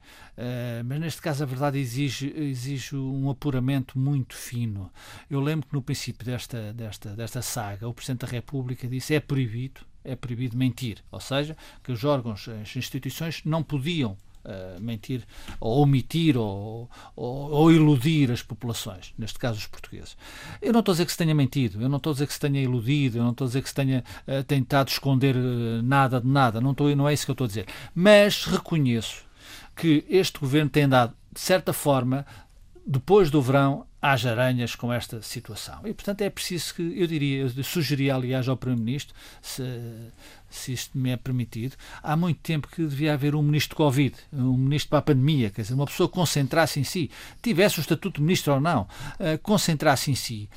mas 0.87 1.01
neste 1.01 1.21
caso 1.21 1.43
a 1.43 1.47
verdade 1.47 1.77
exige, 1.77 2.33
exige 2.37 2.95
um 2.95 3.29
apuramento 3.29 3.99
muito 3.99 4.37
fino. 4.37 4.93
Eu 5.29 5.41
lembro 5.41 5.67
que 5.67 5.75
no 5.75 5.83
princípio 5.83 6.25
desta, 6.25 6.73
desta, 6.73 7.17
desta 7.17 7.43
saga, 7.43 7.89
o 7.89 7.93
Presidente 7.93 8.21
da 8.21 8.29
República 8.29 8.87
disse 8.87 9.13
é 9.13 9.19
proibido, 9.19 9.81
é 10.05 10.15
proibido 10.15 10.57
mentir, 10.57 11.03
ou 11.11 11.19
seja, 11.19 11.57
que 11.83 11.91
os 11.91 12.05
órgãos, 12.05 12.49
as 12.49 12.77
instituições 12.77 13.43
não 13.45 13.61
podiam 13.61 14.17
uh, 14.45 14.81
mentir, 14.81 15.23
ou 15.61 15.83
omitir, 15.83 16.37
ou, 16.37 16.91
ou, 17.15 17.51
ou, 17.51 17.73
iludir 17.73 18.31
as 18.31 18.43
populações, 18.43 19.13
neste 19.19 19.39
caso 19.39 19.59
os 19.59 19.67
portugueses. 19.67 20.17
Eu 20.61 20.73
não 20.73 20.81
estou 20.81 20.93
a 20.93 20.95
dizer 20.95 21.07
que 21.07 21.13
se 21.13 21.19
tenha 21.19 21.35
mentido, 21.35 21.81
eu 21.81 21.89
não 21.89 21.97
estou 21.97 22.11
a 22.11 22.15
dizer 22.15 22.27
que 22.27 22.33
se 22.35 22.41
tenha 22.41 22.63
iludido, 22.63 23.19
eu 23.19 23.25
não 23.25 23.31
estou 23.33 23.45
a 23.45 23.49
dizer 23.49 23.63
que 23.63 23.69
se 23.69 23.75
tenha 23.75 24.05
uh, 24.27 24.45
tentado 24.45 24.91
esconder 24.91 25.37
uh, 25.37 25.83
nada 25.83 26.21
de 26.21 26.27
nada, 26.27 26.61
não, 26.61 26.73
estou, 26.73 26.95
não 26.95 27.09
é 27.09 27.15
isso 27.15 27.25
que 27.25 27.31
eu 27.31 27.35
estou 27.35 27.45
a 27.45 27.49
dizer. 27.49 27.67
Mas 27.95 28.45
reconheço 28.45 29.25
que 29.77 30.05
este 30.09 30.39
governo 30.39 30.71
tem 30.71 30.89
dado, 30.89 31.15
de 31.33 31.41
certa 31.41 31.73
forma, 31.73 32.27
depois 32.87 33.31
do 33.31 33.41
verão, 33.41 33.87
às 34.03 34.27
aranhas 34.27 34.75
com 34.75 34.93
esta 34.93 35.23
situação. 35.23 35.79
E, 35.85 35.95
portanto, 35.95 36.23
é 36.23 36.29
preciso 36.29 36.75
que, 36.75 36.83
eu 37.01 37.07
diria, 37.07 37.43
eu 37.43 37.65
sugeria, 37.65 38.17
aliás, 38.17 38.49
ao 38.49 38.57
Primeiro-Ministro, 38.57 39.15
se, 39.41 39.63
se 40.51 40.73
isto 40.73 40.99
me 40.99 41.11
é 41.11 41.17
permitido, 41.17 41.77
há 42.03 42.17
muito 42.17 42.41
tempo 42.41 42.67
que 42.67 42.85
devia 42.85 43.15
haver 43.15 43.37
um 43.37 43.43
ministro 43.43 43.71
de 43.71 43.77
Covid, 43.77 44.17
um 44.33 44.57
ministro 44.57 44.91
para 44.91 44.99
a 44.99 45.03
pandemia, 45.03 45.51
quer 45.51 45.63
dizer, 45.63 45.75
uma 45.75 45.87
pessoa 45.87 46.09
que 46.09 46.15
concentrasse 46.15 46.81
em 46.81 46.85
si, 46.85 47.13
tivesse 47.41 47.79
o 47.79 47.81
estatuto 47.81 48.17
de 48.17 48.23
ministro 48.23 48.55
ou 48.55 48.61
não, 48.61 48.83
uh, 48.83 49.39
concentrasse 49.41 50.11
em 50.11 50.17
si 50.17 50.51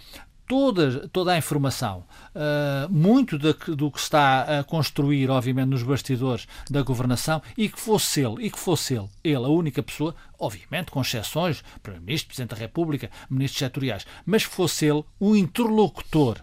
toda, 0.47 1.07
toda 1.09 1.33
a 1.33 1.37
informação, 1.37 2.05
uh, 2.35 2.91
muito 2.91 3.37
do 3.37 3.53
que, 3.53 3.71
do 3.75 3.91
que 3.91 3.99
está 3.99 4.59
a 4.59 4.63
construir, 4.63 5.29
obviamente, 5.29 5.69
nos 5.69 5.83
bastidores 5.83 6.47
da 6.69 6.81
governação 6.81 7.41
e 7.57 7.69
que 7.69 7.79
fosse 7.79 8.21
ele, 8.21 8.45
e 8.45 8.51
que 8.51 8.59
fosse 8.59 8.95
ele, 8.95 9.09
ele 9.23 9.45
a 9.45 9.49
única 9.49 9.81
pessoa, 9.81 10.15
obviamente 10.39 10.91
com 10.91 11.01
exceções, 11.01 11.63
Primeiro-Ministro, 11.81 12.27
Presidente 12.27 12.51
da 12.51 12.57
República, 12.57 13.09
Ministros 13.29 13.59
setoriais, 13.59 14.05
mas 14.25 14.43
fosse 14.43 14.85
ele 14.85 15.03
o 15.19 15.35
interlocutor 15.35 16.41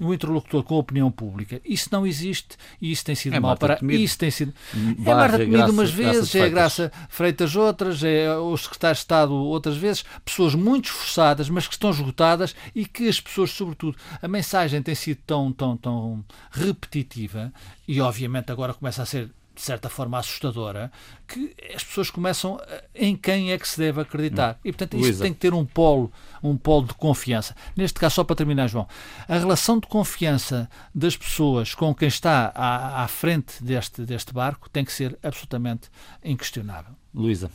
um 0.00 0.12
interlocutor 0.12 0.62
com 0.62 0.74
a 0.74 0.78
opinião 0.78 1.10
pública. 1.10 1.60
Isso 1.64 1.88
não 1.92 2.06
existe 2.06 2.56
e 2.80 2.92
isso 2.92 3.04
tem 3.04 3.14
sido 3.14 3.34
é 3.34 3.40
mal 3.40 3.56
para. 3.56 3.78
Isso 3.82 4.18
tem 4.18 4.30
sido. 4.30 4.52
é 4.74 5.14
Marta 5.14 5.38
Temido 5.38 5.70
umas 5.72 5.90
vezes, 5.90 6.34
é 6.34 6.48
Graça 6.48 6.92
Freitas 7.08 7.56
outras, 7.56 8.02
é 8.02 8.34
o 8.36 8.56
secretário 8.56 8.94
de 8.94 9.00
Estado 9.00 9.34
outras 9.34 9.76
vezes, 9.76 10.04
pessoas 10.24 10.54
muito 10.54 10.86
esforçadas, 10.86 11.48
mas 11.48 11.66
que 11.66 11.74
estão 11.74 11.90
esgotadas 11.90 12.54
e 12.74 12.84
que 12.84 13.08
as 13.08 13.20
pessoas, 13.20 13.50
sobretudo, 13.50 13.96
a 14.20 14.28
mensagem 14.28 14.82
tem 14.82 14.94
sido 14.94 15.18
tão, 15.26 15.52
tão, 15.52 15.76
tão 15.76 16.24
repetitiva 16.50 17.52
e 17.86 18.00
obviamente 18.00 18.50
agora 18.50 18.74
começa 18.74 19.02
a 19.02 19.06
ser 19.06 19.30
de 19.54 19.60
certa 19.60 19.88
forma 19.88 20.18
assustadora, 20.18 20.90
que 21.26 21.54
as 21.74 21.84
pessoas 21.84 22.10
começam 22.10 22.60
em 22.94 23.16
quem 23.16 23.52
é 23.52 23.58
que 23.58 23.68
se 23.68 23.78
deve 23.78 24.00
acreditar. 24.00 24.58
E, 24.64 24.72
portanto, 24.72 24.94
isso 24.94 25.04
Luísa. 25.04 25.24
tem 25.24 25.32
que 25.32 25.40
ter 25.40 25.54
um 25.54 25.64
polo, 25.64 26.12
um 26.42 26.56
polo 26.56 26.86
de 26.86 26.94
confiança. 26.94 27.54
Neste 27.76 27.98
caso, 27.98 28.16
só 28.16 28.24
para 28.24 28.36
terminar, 28.36 28.68
João, 28.68 28.86
a 29.28 29.38
relação 29.38 29.78
de 29.78 29.86
confiança 29.86 30.68
das 30.94 31.16
pessoas 31.16 31.74
com 31.74 31.94
quem 31.94 32.08
está 32.08 32.52
à, 32.54 33.04
à 33.04 33.08
frente 33.08 33.62
deste, 33.62 34.02
deste 34.02 34.32
barco 34.32 34.68
tem 34.70 34.84
que 34.84 34.92
ser 34.92 35.18
absolutamente 35.22 35.88
inquestionável. 36.24 36.94
Luísa. 37.14 37.50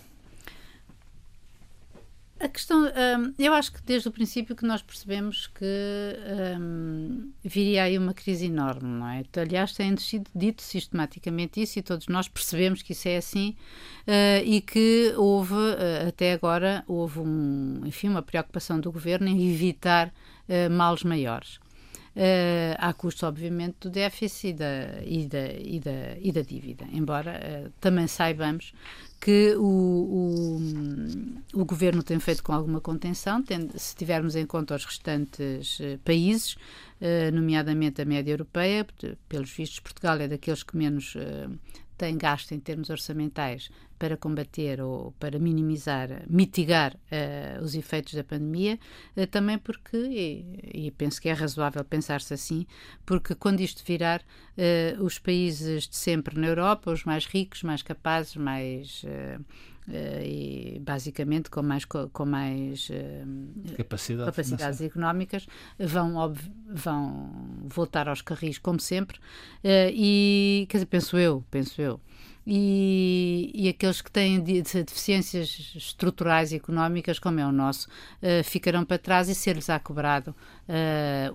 A 2.39 2.47
questão, 2.47 2.85
hum, 2.85 3.33
eu 3.39 3.51
acho 3.51 3.71
que 3.71 3.81
desde 3.81 4.07
o 4.07 4.11
princípio 4.11 4.55
que 4.55 4.65
nós 4.65 4.81
percebemos 4.83 5.47
que 5.47 5.65
hum, 6.59 7.31
viria 7.43 7.83
aí 7.83 7.97
uma 7.97 8.13
crise 8.13 8.45
enorme, 8.45 8.87
não 8.87 9.07
é? 9.07 9.23
Aliás, 9.41 9.73
tem 9.73 9.97
sido 9.97 10.29
dito 10.35 10.61
sistematicamente 10.61 11.59
isso 11.59 11.79
e 11.79 11.81
todos 11.81 12.07
nós 12.07 12.27
percebemos 12.27 12.83
que 12.83 12.91
isso 12.91 13.07
é 13.07 13.17
assim 13.17 13.55
uh, 14.07 14.45
e 14.45 14.61
que 14.61 15.13
houve, 15.17 15.55
uh, 15.55 16.07
até 16.09 16.33
agora, 16.33 16.83
houve 16.87 17.19
um, 17.19 17.81
enfim, 17.85 18.09
uma 18.09 18.21
preocupação 18.21 18.79
do 18.79 18.91
governo 18.91 19.27
em 19.27 19.51
evitar 19.51 20.09
uh, 20.09 20.69
males 20.69 21.03
maiores. 21.03 21.59
Uh, 22.17 22.73
à 22.79 22.93
custo, 22.93 23.27
obviamente, 23.27 23.75
do 23.79 23.91
déficit 23.91 24.47
e 24.47 24.53
da, 24.53 25.03
e 25.05 25.27
da, 25.27 25.51
e 25.53 25.79
da, 25.79 26.17
e 26.19 26.31
da 26.31 26.41
dívida. 26.41 26.83
Embora 26.91 27.39
uh, 27.39 27.71
também 27.79 28.07
saibamos 28.07 28.73
que 29.21 29.53
o, 29.55 30.57
o, 31.53 31.61
o, 31.61 31.63
governo 31.63 32.01
tem 32.01 32.19
feito 32.19 32.41
com 32.41 32.53
alguma 32.53 32.81
contenção, 32.81 33.43
se 33.75 33.95
tivermos 33.95 34.35
em 34.35 34.47
conta 34.47 34.73
os 34.73 34.83
restantes 34.83 35.79
uh, 35.79 35.99
países, 36.03 36.55
nomeadamente 37.31 38.01
a 38.01 38.05
média 38.05 38.31
europeia, 38.31 38.83
pelos 39.29 39.51
vistos, 39.51 39.79
Portugal 39.79 40.17
é 40.17 40.27
daqueles 40.27 40.63
que 40.63 40.75
menos 40.75 41.15
tem 41.97 42.17
gasto 42.17 42.51
em 42.51 42.59
termos 42.59 42.89
orçamentais 42.89 43.69
para 43.97 44.15
combater 44.15 44.79
ou 44.79 45.11
para 45.13 45.39
minimizar, 45.39 46.09
mitigar 46.29 46.93
uh, 46.95 47.63
os 47.63 47.73
efeitos 47.73 48.13
da 48.13 48.23
pandemia, 48.23 48.79
uh, 49.15 49.25
também 49.25 49.57
porque, 49.57 49.97
e, 49.97 50.87
e, 50.87 50.91
penso 50.91 51.19
que 51.19 51.27
é 51.27 51.33
razoável 51.33 51.83
pensar-se 51.83 52.33
assim, 52.33 52.67
porque 53.05 53.33
quando 53.33 53.61
isto 53.61 53.83
virar, 53.83 54.21
uh, 54.21 55.03
os 55.03 55.17
países 55.17 55.87
de 55.87 55.95
sempre 55.95 56.39
na 56.39 56.47
Europa, 56.47 56.91
os 56.91 57.03
mais 57.03 57.25
ricos, 57.25 57.63
mais 57.63 57.81
capazes, 57.81 58.35
mais 58.35 59.03
e 59.89 60.79
basicamente 60.81 61.49
com 61.49 61.63
mais, 61.63 61.85
com 61.85 62.25
mais 62.25 62.89
uh, 62.89 63.75
Capacidade 63.77 64.31
capacidades 64.31 64.81
económicas 64.81 65.47
vão, 65.79 66.33
vão 66.69 67.59
voltar 67.63 68.09
aos 68.09 68.21
carris 68.21 68.57
como 68.57 68.79
sempre. 68.79 69.17
Uh, 69.63 69.89
e 69.93 70.67
quer 70.69 70.77
dizer, 70.77 70.87
penso 70.87 71.17
eu, 71.17 71.43
penso 71.49 71.81
eu. 71.81 72.01
E, 72.45 73.51
e 73.53 73.69
aqueles 73.69 74.01
que 74.01 74.11
têm 74.11 74.41
de, 74.41 74.61
de 74.61 74.83
deficiências 74.83 75.73
estruturais 75.75 76.51
e 76.51 76.55
económicas, 76.55 77.19
como 77.19 77.41
é 77.41 77.45
o 77.45 77.51
nosso, 77.51 77.89
ficarão 78.45 78.85
para 78.85 78.97
trás 78.97 79.27
e 79.27 79.35
ser-lhes 79.35 79.67
cobrado 79.83 80.33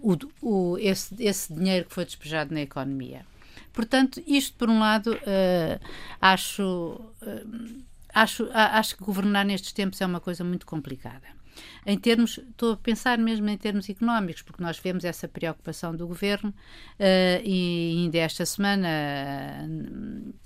o, 0.00 0.16
o, 0.40 0.78
esse, 0.78 1.14
esse 1.22 1.52
dinheiro 1.52 1.84
que 1.84 1.94
foi 1.94 2.06
despejado 2.06 2.54
na 2.54 2.62
economia. 2.62 3.26
Portanto, 3.74 4.22
isto 4.26 4.56
por 4.56 4.70
um 4.70 4.78
lado 4.78 5.14
acho 6.18 6.98
acho, 8.14 8.48
acho 8.52 8.96
que 8.96 9.04
governar 9.04 9.44
nestes 9.44 9.72
tempos 9.72 10.00
é 10.00 10.06
uma 10.06 10.20
coisa 10.20 10.44
muito 10.44 10.66
complicada. 10.66 11.42
Em 11.84 11.98
termos, 11.98 12.38
estou 12.38 12.72
a 12.72 12.76
pensar 12.76 13.18
mesmo 13.18 13.48
em 13.48 13.56
termos 13.56 13.88
económicos, 13.88 14.42
porque 14.42 14.62
nós 14.62 14.78
vemos 14.78 15.04
essa 15.04 15.26
preocupação 15.26 15.94
do 15.94 16.06
governo 16.06 16.50
uh, 16.50 17.42
e 17.44 17.98
ainda 17.98 18.18
esta 18.18 18.46
semana 18.46 18.88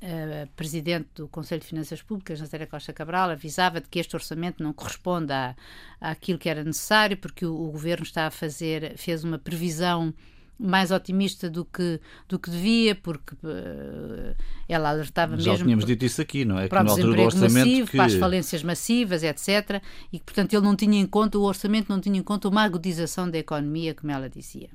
a, 0.02 0.42
a 0.42 0.46
Presidente 0.57 1.09
do 1.14 1.29
Conselho 1.29 1.61
de 1.61 1.66
Finanças 1.68 2.02
Públicas, 2.02 2.40
Nazaré 2.40 2.66
Costa 2.66 2.92
Cabral, 2.92 3.31
avisava 3.31 3.81
de 3.81 3.88
que 3.88 3.98
este 3.98 4.16
orçamento 4.16 4.62
não 4.62 4.72
corresponde 4.72 5.33
à, 5.33 5.55
àquilo 6.00 6.38
que 6.38 6.48
era 6.48 6.64
necessário, 6.64 7.16
porque 7.16 7.44
o, 7.44 7.55
o 7.55 7.70
governo 7.70 8.05
está 8.05 8.26
a 8.26 8.31
fazer, 8.31 8.96
fez 8.96 9.22
uma 9.22 9.38
previsão 9.38 10.14
mais 10.59 10.90
otimista 10.90 11.51
do 11.51 11.64
que, 11.64 12.01
do 12.29 12.38
que 12.38 12.51
devia, 12.51 12.95
porque 12.95 13.35
uh, 13.35 14.35
ela 14.69 14.90
alertava 14.90 15.33
Já 15.33 15.37
mesmo. 15.37 15.57
Já 15.59 15.64
tínhamos 15.64 15.85
dito 15.85 16.05
isso 16.05 16.21
aqui, 16.21 16.45
não 16.45 16.59
é? 16.59 16.69
Para 16.69 16.85
que 16.85 16.92
o 16.92 16.95
desemprego 16.95 17.38
massivo, 17.38 17.90
que... 17.90 17.97
para 17.97 18.07
as 18.07 18.14
falências 18.14 18.62
massivas, 18.62 19.23
etc. 19.23 19.83
E 20.12 20.19
que, 20.19 20.25
portanto, 20.25 20.55
ele 20.55 20.64
não 20.64 20.75
tinha 20.75 20.99
em 20.99 21.07
conta, 21.07 21.38
o 21.38 21.42
orçamento 21.42 21.88
não 21.88 22.01
tinha 22.01 22.19
em 22.19 22.23
conta 22.23 22.49
uma 22.49 22.62
agudização 22.62 23.31
da 23.31 23.38
economia, 23.38 23.95
como 23.95 24.11
ela 24.11 24.29
dizia. 24.29 24.69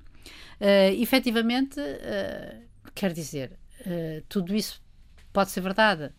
Uh, 0.60 1.02
efetivamente, 1.02 1.80
uh, 1.80 2.62
quer 2.94 3.12
dizer, 3.12 3.58
uh, 3.82 4.24
tudo 4.30 4.56
isso 4.56 4.82
pode 5.34 5.50
ser 5.50 5.62
verdade. 5.62 6.12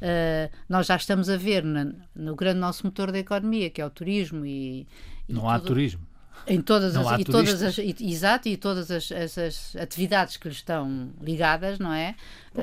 Uh, 0.00 0.48
nós 0.68 0.86
já 0.86 0.94
estamos 0.94 1.28
a 1.28 1.36
ver 1.36 1.64
no, 1.64 1.92
no 2.14 2.36
grande 2.36 2.60
nosso 2.60 2.86
motor 2.86 3.10
da 3.10 3.18
economia, 3.18 3.68
que 3.68 3.80
é 3.80 3.86
o 3.86 3.90
turismo 3.90 4.46
e, 4.46 4.86
e 5.28 5.32
não 5.32 5.40
tudo... 5.40 5.50
há 5.50 5.58
turismo 5.58 6.07
em 6.48 6.60
todas 6.60 6.96
as, 6.96 7.20
e 7.20 7.24
todas 7.24 7.62
as 7.62 7.78
e, 7.78 7.94
exato 8.00 8.48
e 8.48 8.56
todas 8.56 8.90
as, 8.90 9.12
as, 9.12 9.38
as, 9.38 9.76
atividades 9.76 10.36
que 10.36 10.48
lhe 10.48 10.54
estão 10.54 11.10
ligadas 11.20 11.78
não 11.78 11.92
é? 11.92 12.14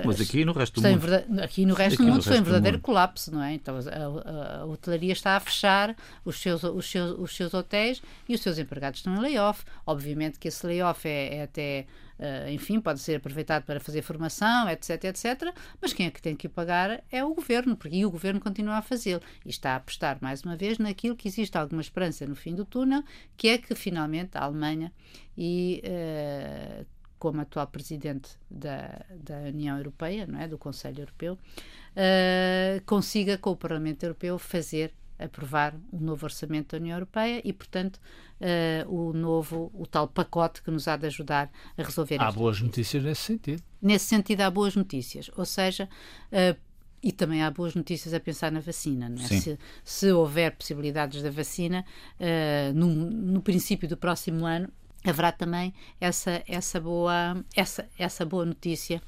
Mas 0.03 0.19
aqui 0.19 0.43
no 0.43 0.51
resto 0.51 0.81
do 0.81 0.89
mundo. 0.89 1.41
aqui 1.41 1.65
no 1.65 1.73
resto 1.73 1.93
aqui 1.95 2.05
do 2.05 2.11
mundo 2.11 2.23
foi 2.23 2.39
um 2.39 2.43
verdadeiro 2.43 2.79
colapso 2.79 3.31
não 3.31 3.41
é? 3.41 3.53
Então 3.53 3.77
a, 3.77 3.79
a, 3.79 4.61
a, 4.61 4.65
hotelaria 4.65 5.13
está 5.13 5.35
a 5.35 5.39
fechar 5.39 5.95
os 6.23 6.39
seus 6.39 6.63
os 6.63 6.89
seus 6.89 7.17
os 7.17 7.35
seus 7.35 7.53
hotéis 7.53 8.01
e 8.27 8.35
os 8.35 8.41
seus 8.41 8.57
empregados 8.57 8.99
estão 8.99 9.15
em 9.15 9.19
layoff. 9.19 9.63
Obviamente 9.85 10.39
que 10.39 10.47
esse 10.47 10.65
layoff 10.65 11.07
é, 11.07 11.35
é 11.35 11.43
até 11.43 11.85
Uh, 12.17 12.49
enfim, 12.49 12.79
pode 12.79 12.99
ser 12.99 13.15
aproveitado 13.15 13.63
para 13.63 13.79
fazer 13.79 14.01
formação, 14.01 14.69
etc, 14.69 15.03
etc, 15.05 15.53
mas 15.81 15.91
quem 15.91 16.07
é 16.07 16.11
que 16.11 16.21
tem 16.21 16.35
que 16.35 16.47
pagar 16.47 17.03
é 17.11 17.23
o 17.25 17.33
governo, 17.33 17.75
porque 17.75 18.05
o 18.05 18.11
governo 18.11 18.39
continua 18.39 18.77
a 18.77 18.81
fazê-lo. 18.81 19.21
E 19.45 19.49
está 19.49 19.73
a 19.73 19.75
apostar 19.75 20.17
mais 20.21 20.41
uma 20.43 20.55
vez 20.55 20.77
naquilo 20.77 21.15
que 21.15 21.27
existe 21.27 21.57
alguma 21.57 21.81
esperança 21.81 22.25
no 22.25 22.35
fim 22.35 22.55
do 22.55 22.63
túnel, 22.63 23.03
que 23.35 23.49
é 23.49 23.57
que 23.57 23.75
finalmente 23.75 24.37
a 24.37 24.43
Alemanha 24.43 24.93
e 25.37 25.83
uh, 25.85 26.85
como 27.19 27.41
atual 27.41 27.67
presidente 27.67 28.37
da, 28.49 29.03
da 29.21 29.37
União 29.39 29.77
Europeia, 29.77 30.27
não 30.27 30.39
é, 30.39 30.47
do 30.47 30.57
Conselho 30.57 31.01
Europeu, 31.01 31.33
uh, 31.33 32.85
consiga 32.85 33.37
com 33.37 33.51
o 33.51 33.55
Parlamento 33.55 34.03
Europeu 34.03 34.37
fazer 34.37 34.93
aprovar 35.17 35.73
o 35.91 35.97
um 35.97 35.99
novo 35.99 36.25
orçamento 36.25 36.71
da 36.71 36.77
União 36.77 36.95
Europeia 36.95 37.41
e, 37.43 37.53
portanto, 37.53 37.99
uh, 38.41 38.89
o 38.93 39.13
novo, 39.13 39.71
o 39.73 39.85
tal 39.85 40.07
pacote 40.07 40.61
que 40.61 40.71
nos 40.71 40.87
há 40.87 40.97
de 40.97 41.07
ajudar 41.07 41.49
a 41.77 41.83
resolver 41.83 42.21
Há 42.21 42.31
boas 42.31 42.61
notícias 42.61 43.03
nesse 43.03 43.21
sentido. 43.21 43.63
Nesse 43.81 44.05
sentido, 44.05 44.41
há 44.41 44.51
boas 44.51 44.75
notícias. 44.75 45.29
Ou 45.35 45.45
seja, 45.45 45.89
uh, 46.31 46.59
e 47.01 47.11
também 47.11 47.43
há 47.43 47.51
boas 47.51 47.75
notícias 47.75 48.13
a 48.13 48.19
pensar 48.19 48.51
na 48.51 48.59
vacina. 48.59 49.09
Não 49.09 49.23
é? 49.23 49.27
se, 49.27 49.59
se, 49.83 50.11
houver 50.11 50.55
possibilidades 50.55 51.21
da 51.21 51.29
vacina, 51.29 51.85
uh, 52.19 52.73
no, 52.73 52.87
no 52.87 53.41
princípio 53.41 53.87
do 53.87 53.95
próximo 53.97 54.45
ano, 54.45 54.69
haverá 55.03 55.31
também 55.31 55.73
essa, 56.01 56.43
essa, 56.47 56.79
boa, 56.79 57.43
essa, 57.55 57.87
essa 57.97 58.25
boa 58.25 58.45
notícia 58.45 59.01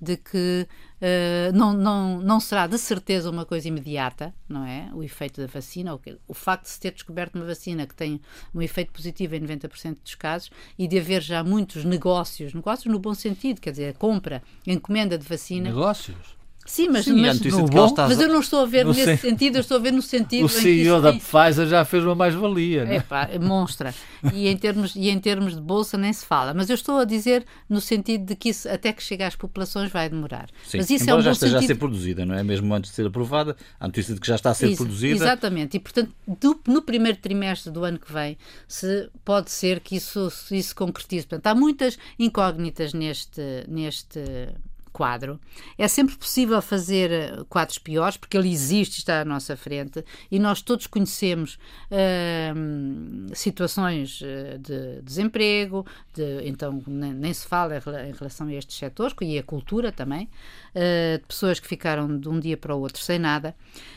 de 0.00 0.16
que 0.16 0.66
uh, 1.00 1.56
não, 1.56 1.72
não, 1.72 2.20
não 2.20 2.40
será 2.40 2.66
de 2.66 2.78
certeza 2.78 3.30
uma 3.30 3.44
coisa 3.44 3.68
imediata, 3.68 4.34
não 4.48 4.64
é? 4.64 4.90
O 4.94 5.02
efeito 5.02 5.40
da 5.40 5.46
vacina, 5.46 5.98
o, 6.28 6.34
facto 6.34 6.64
de 6.64 6.70
se 6.70 6.80
ter 6.80 6.92
descoberto 6.92 7.36
uma 7.36 7.44
vacina 7.44 7.86
que 7.86 7.94
tem 7.94 8.20
um 8.54 8.60
efeito 8.60 8.92
positivo 8.92 9.34
em 9.34 9.40
90% 9.40 9.98
dos 10.02 10.14
casos 10.14 10.50
e 10.78 10.86
de 10.86 10.98
haver 10.98 11.22
já 11.22 11.42
muitos 11.42 11.84
negócios, 11.84 12.54
negócios 12.54 12.92
no 12.92 12.98
bom 12.98 13.14
sentido, 13.14 13.60
quer 13.60 13.70
dizer, 13.70 13.88
a 13.90 13.98
compra, 13.98 14.42
a 14.66 14.70
encomenda 14.70 15.16
de 15.16 15.26
vacina. 15.26 15.70
Negócios? 15.70 16.43
Sim, 16.66 16.88
mas, 16.88 17.04
Sim, 17.04 17.20
mas, 17.20 17.38
bom, 17.38 17.86
está... 17.86 18.08
mas 18.08 18.18
eu 18.18 18.28
não 18.28 18.40
estou 18.40 18.60
a 18.62 18.66
ver 18.66 18.86
nesse 18.86 19.04
sen... 19.04 19.16
sentido, 19.18 19.56
eu 19.56 19.60
estou 19.60 19.76
a 19.76 19.80
ver 19.80 19.92
no 19.92 20.00
sentido. 20.00 20.46
O 20.46 20.48
CEO 20.48 21.00
da 21.00 21.10
tem... 21.10 21.20
Pfizer 21.20 21.66
já 21.68 21.84
fez 21.84 22.02
uma 22.02 22.14
mais-valia. 22.14 22.84
É 22.84 23.00
pá, 23.00 23.28
monstra. 23.40 23.94
E 24.32 24.48
em, 24.48 24.56
termos, 24.56 24.96
e 24.96 25.10
em 25.10 25.18
termos 25.20 25.54
de 25.54 25.60
bolsa 25.60 25.98
nem 25.98 26.10
se 26.10 26.24
fala. 26.24 26.54
Mas 26.54 26.70
eu 26.70 26.74
estou 26.74 26.98
a 26.98 27.04
dizer 27.04 27.44
no 27.68 27.82
sentido 27.82 28.24
de 28.24 28.34
que 28.34 28.48
isso, 28.48 28.66
até 28.68 28.92
que 28.94 29.02
chegue 29.02 29.22
às 29.22 29.36
populações, 29.36 29.90
vai 29.90 30.08
demorar. 30.08 30.48
Sim, 30.66 30.78
mas 30.78 30.88
isso 30.88 31.10
é 31.10 31.14
um 31.14 31.20
já 31.20 31.32
esteja 31.32 31.56
sentido... 31.56 31.64
a 31.64 31.74
ser 31.74 31.78
produzida, 31.78 32.24
não 32.24 32.34
é? 32.34 32.42
Mesmo 32.42 32.72
antes 32.74 32.90
de 32.90 32.96
ser 32.96 33.06
aprovada, 33.06 33.54
a 33.78 33.86
notícia 33.86 34.14
de 34.14 34.20
que 34.20 34.26
já 34.26 34.36
está 34.36 34.50
a 34.50 34.54
ser 34.54 34.68
isso, 34.68 34.78
produzida. 34.78 35.16
Exatamente. 35.16 35.76
E, 35.76 35.80
portanto, 35.80 36.12
do, 36.40 36.58
no 36.66 36.80
primeiro 36.80 37.18
trimestre 37.18 37.70
do 37.70 37.84
ano 37.84 37.98
que 37.98 38.10
vem, 38.10 38.38
se 38.66 39.10
pode 39.22 39.50
ser 39.50 39.80
que 39.80 39.96
isso, 39.96 40.28
isso 40.50 40.68
se 40.70 40.74
concretize. 40.74 41.26
Portanto, 41.26 41.46
há 41.46 41.54
muitas 41.54 41.98
incógnitas 42.18 42.94
neste. 42.94 43.42
neste 43.68 44.48
quadro. 44.94 45.40
É 45.76 45.88
sempre 45.88 46.16
possível 46.16 46.62
fazer 46.62 47.10
eh, 47.10 47.44
quadros 47.48 47.78
piores, 47.78 48.16
porque 48.16 48.36
ele 48.36 48.48
existe, 48.48 48.98
está 48.98 49.22
à 49.22 49.24
nossa 49.24 49.56
frente, 49.56 50.04
e 50.30 50.38
nós 50.38 50.62
todos 50.62 50.86
conhecemos 50.86 51.58
uh, 51.90 53.34
situações 53.34 54.22
eh, 54.22 54.56
de 54.56 55.02
desemprego, 55.02 55.84
de, 56.14 56.46
então 56.48 56.80
nem, 56.86 57.12
nem, 57.12 57.34
se 57.34 57.44
fala 57.44 57.76
em 57.76 58.12
relação 58.12 58.46
a 58.46 58.54
estes 58.54 58.76
setores, 58.76 59.16
e 59.20 59.36
a 59.36 59.42
cultura 59.42 59.90
também, 59.90 60.28
uh, 60.76 61.18
de 61.18 61.26
pessoas 61.26 61.58
que 61.58 61.66
ficaram 61.66 62.16
de 62.16 62.28
um 62.28 62.38
dia 62.38 62.56
para 62.56 62.72
o 62.72 62.80
outro 62.80 63.02
sem 63.02 63.18
nada. 63.18 63.56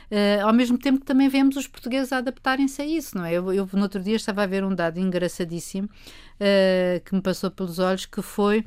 Uh, 0.09 0.47
ao 0.47 0.53
mesmo 0.53 0.79
tempo 0.79 1.01
que 1.01 1.05
também 1.05 1.29
vemos 1.29 1.55
os 1.57 1.67
portugueses 1.67 2.11
adaptarem-se 2.11 2.81
a 2.81 2.85
isso, 2.87 3.15
não 3.15 3.23
é? 3.23 3.33
Eu, 3.33 3.53
eu, 3.53 3.69
no 3.71 3.83
outro 3.83 4.01
dia 4.01 4.15
estava 4.15 4.41
a 4.41 4.47
ver 4.47 4.63
um 4.63 4.73
dado 4.73 4.99
engraçadíssimo 4.99 5.87
que 7.03 7.15
me 7.15 7.21
passou 7.21 7.49
pelos 7.49 7.79
olhos, 7.79 8.05
que 8.05 8.21
foi 8.21 8.63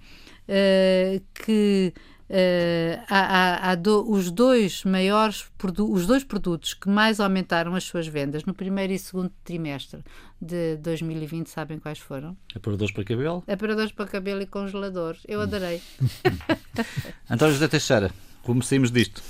que 1.33 1.95
Uh, 2.31 3.03
há, 3.09 3.19
há, 3.19 3.71
há 3.71 3.75
do, 3.75 4.09
os 4.09 4.31
dois 4.31 4.85
maiores 4.85 5.51
os 5.81 6.07
dois 6.07 6.23
produtos 6.23 6.75
que 6.75 6.89
mais 6.89 7.19
aumentaram 7.19 7.75
as 7.75 7.83
suas 7.83 8.07
vendas 8.07 8.45
no 8.45 8.55
primeiro 8.55 8.93
e 8.93 8.99
segundo 9.01 9.33
trimestre 9.43 10.05
de 10.41 10.77
2020, 10.77 11.49
sabem 11.49 11.81
quais 11.81 11.99
foram? 11.99 12.37
Aparadores 12.55 12.95
para 12.95 13.03
cabelo? 13.03 13.43
Aparadores 13.49 13.91
para 13.91 14.07
cabelo 14.07 14.43
e 14.43 14.47
congeladores. 14.47 15.23
Eu 15.27 15.41
adorei. 15.41 15.83
António 17.29 17.55
José 17.55 17.67
Teixeira, 17.67 18.13
como 18.45 18.63
saímos 18.63 18.93
disto? 18.93 19.21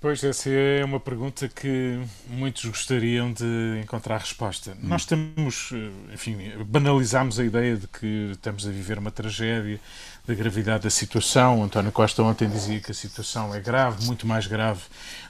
Pois, 0.00 0.22
essa 0.22 0.48
é 0.48 0.84
uma 0.84 1.00
pergunta 1.00 1.48
que 1.48 1.98
muitos 2.28 2.64
gostariam 2.66 3.32
de 3.32 3.80
encontrar 3.82 4.18
resposta. 4.18 4.70
Hum. 4.70 4.88
Nós 4.88 5.04
eh, 5.10 6.14
enfim, 6.14 6.38
banalizamos 6.64 7.40
a 7.40 7.44
ideia 7.44 7.76
de 7.76 7.88
que 7.88 8.30
estamos 8.32 8.64
a 8.64 8.70
viver 8.70 8.96
uma 8.96 9.10
tragédia, 9.10 9.80
da 10.28 10.34
gravidade 10.34 10.84
da 10.84 10.90
situação. 10.90 11.64
António 11.64 11.90
Costa 11.90 12.22
ontem 12.22 12.46
dizia 12.50 12.78
que 12.80 12.90
a 12.90 12.94
situação 12.94 13.54
é 13.54 13.60
grave, 13.60 14.04
muito 14.04 14.26
mais 14.26 14.46
grave 14.46 14.82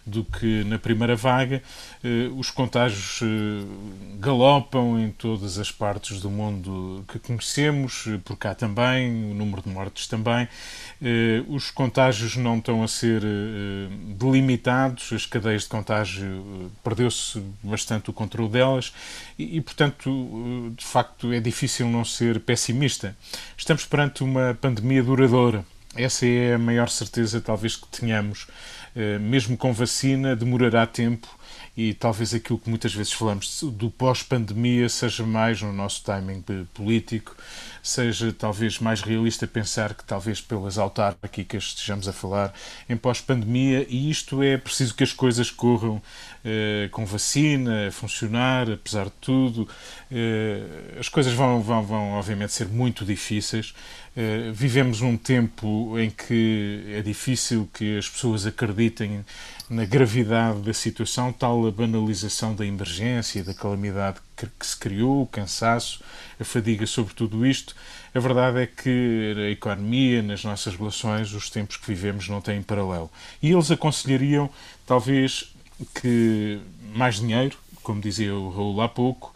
do 0.05 0.25
que 0.25 0.65
na 0.65 0.77
primeira 0.77 1.15
vaga. 1.15 1.63
Eh, 2.03 2.29
os 2.37 2.51
contágios 2.51 3.21
eh, 3.23 3.65
galopam 4.19 4.99
em 4.99 5.13
todas 5.13 5.57
as 5.57 5.71
partes 5.71 6.21
do 6.21 6.29
mundo 6.29 7.05
que 7.07 7.21
conhecemos, 7.21 8.07
eh, 8.09 8.19
por 8.25 8.37
cá 8.37 8.57
também, 8.57 9.31
o 9.31 9.35
número 9.35 9.63
de 9.63 9.69
mortes 9.69 10.09
também. 10.09 10.49
Os 11.47 11.71
contágios 11.71 12.35
não 12.37 12.59
estão 12.59 12.83
a 12.83 12.89
ser 12.89 13.23
delimitados, 14.17 14.58
as 15.15 15.27
cadeias 15.27 15.63
de 15.63 15.69
contágio 15.69 16.71
perdeu-se 16.83 17.43
bastante 17.63 18.11
o 18.11 18.13
controle 18.13 18.51
delas 18.51 18.93
e, 19.39 19.61
portanto, 19.61 20.73
de 20.77 20.85
facto, 20.85 21.33
é 21.33 21.41
difícil 21.41 21.89
não 21.89 22.05
ser 22.05 22.41
pessimista. 22.41 23.17
Estamos 23.57 23.85
perante 23.85 24.25
uma 24.25 24.57
pandemia 24.61 25.03
duradoura. 25.03 25.65
Essa 25.95 26.27
é 26.27 26.55
a 26.55 26.59
maior 26.59 26.89
certeza, 26.89 27.41
talvez, 27.41 27.77
que 27.77 27.87
tenhamos. 27.89 28.47
Mesmo 29.21 29.57
com 29.57 29.73
vacina, 29.73 30.35
demorará 30.35 30.87
tempo 30.87 31.38
e 31.79 31.95
talvez 31.95 32.35
aquilo 32.35 32.59
que 32.59 32.69
muitas 32.69 32.93
vezes 32.93 33.13
falamos 33.13 33.63
do 33.63 33.89
pós-pandemia 33.89 34.89
seja 34.89 35.25
mais 35.25 35.63
no 35.63 35.73
nosso 35.73 36.03
timing 36.03 36.43
político, 36.75 37.37
seja 37.81 38.35
talvez 38.37 38.81
mais 38.81 39.01
realista 39.01 39.47
pensar 39.47 39.95
que 39.95 40.03
talvez 40.03 40.41
pelas 40.41 40.77
autárquicas 40.77 41.63
estejamos 41.63 42.09
a 42.09 42.13
falar 42.13 42.53
em 42.89 42.97
pós-pandemia 42.97 43.87
e 43.89 44.11
isto 44.11 44.43
é 44.43 44.57
preciso 44.57 44.93
que 44.93 45.05
as 45.05 45.13
coisas 45.13 45.53
corram 45.53 46.03
eh, 46.45 46.89
com 46.91 47.07
vacina, 47.07 47.91
funcionar, 47.93 48.69
apesar 48.69 49.05
de 49.05 49.13
tudo. 49.21 49.69
Eh, 50.11 50.97
as 50.99 51.09
coisas 51.09 51.33
vão, 51.33 51.63
vão, 51.63 51.85
vão 51.85 52.11
obviamente 52.15 52.53
ser 52.53 52.67
muito 52.67 53.05
difíceis, 53.05 53.73
eh, 54.17 54.51
vivemos 54.53 55.01
um 55.01 55.17
tempo 55.17 55.97
em 55.97 56.11
que 56.11 56.83
é 56.89 57.03
difícil 57.03 57.69
que 57.73 57.99
as 57.99 58.09
pessoas 58.09 58.47
acreditem 58.47 59.25
na 59.71 59.85
gravidade 59.85 60.61
da 60.61 60.73
situação, 60.73 61.33
tal 61.33 61.67
a 61.67 61.71
banalização 61.71 62.55
da 62.55 62.65
emergência, 62.65 63.45
da 63.45 63.53
calamidade 63.53 64.19
que, 64.37 64.47
se 64.61 64.77
criou, 64.77 65.23
o 65.23 65.27
cansaço, 65.27 66.03
a 66.41 66.45
fadiga 66.45 66.87
sobre 66.87 67.13
tudo 67.13 67.47
isto. 67.47 67.77
A 68.15 68.21
verdade 68.21 68.61
é 68.61 68.67
que 68.67 69.35
a 69.37 69.51
economia, 69.51 70.23
nas 70.23 70.43
nossas 70.43 70.75
relações, 70.75 71.33
os 71.35 71.51
tempos 71.51 71.77
que 71.77 71.87
vivemos 71.87 72.29
não 72.29 72.41
têm 72.41 72.63
paralelo. 72.63 73.11
E 73.43 73.53
eles 73.53 73.71
aconselhariam, 73.71 74.49
talvez, 74.87 75.55
que 76.01 76.61
mais 76.95 77.17
dinheiro, 77.17 77.57
como 77.83 78.01
dizia 78.01 78.35
o 78.35 78.51
Raul 78.51 78.81
há 78.81 78.89
pouco, 78.89 79.35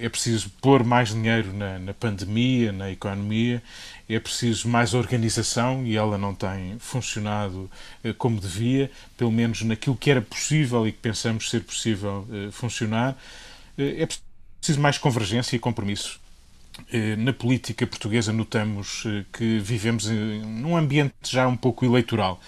é 0.00 0.08
preciso 0.08 0.50
pôr 0.60 0.84
mais 0.84 1.10
dinheiro 1.10 1.52
na, 1.52 1.78
na, 1.78 1.94
pandemia, 1.94 2.72
na 2.72 2.90
economia, 2.90 3.62
é 4.08 4.18
preciso 4.18 4.68
mais 4.68 4.94
organização 4.94 5.84
e 5.84 5.96
ela 5.96 6.16
não 6.16 6.34
tem 6.34 6.78
funcionado 6.78 7.70
eh, 8.02 8.12
como 8.12 8.40
devia, 8.40 8.90
pelo 9.16 9.32
menos 9.32 9.62
naquilo 9.62 9.96
que 9.96 10.10
era 10.10 10.22
possível 10.22 10.86
e 10.86 10.92
que 10.92 10.98
pensamos 10.98 11.50
ser 11.50 11.62
possível 11.62 12.26
eh, 12.32 12.50
funcionar. 12.50 13.16
É 13.76 14.06
preciso 14.06 14.80
mais 14.80 14.98
convergência 14.98 15.56
e 15.56 15.58
compromisso. 15.58 16.20
Na 17.18 17.32
política 17.32 17.86
portuguesa 17.86 18.32
notamos 18.32 19.04
que 19.32 19.58
vivemos 19.58 20.06
num 20.06 20.76
ambiente 20.76 21.14
já 21.24 21.46
um 21.46 21.56
pouco 21.56 21.84
eleitoral. 21.84 22.40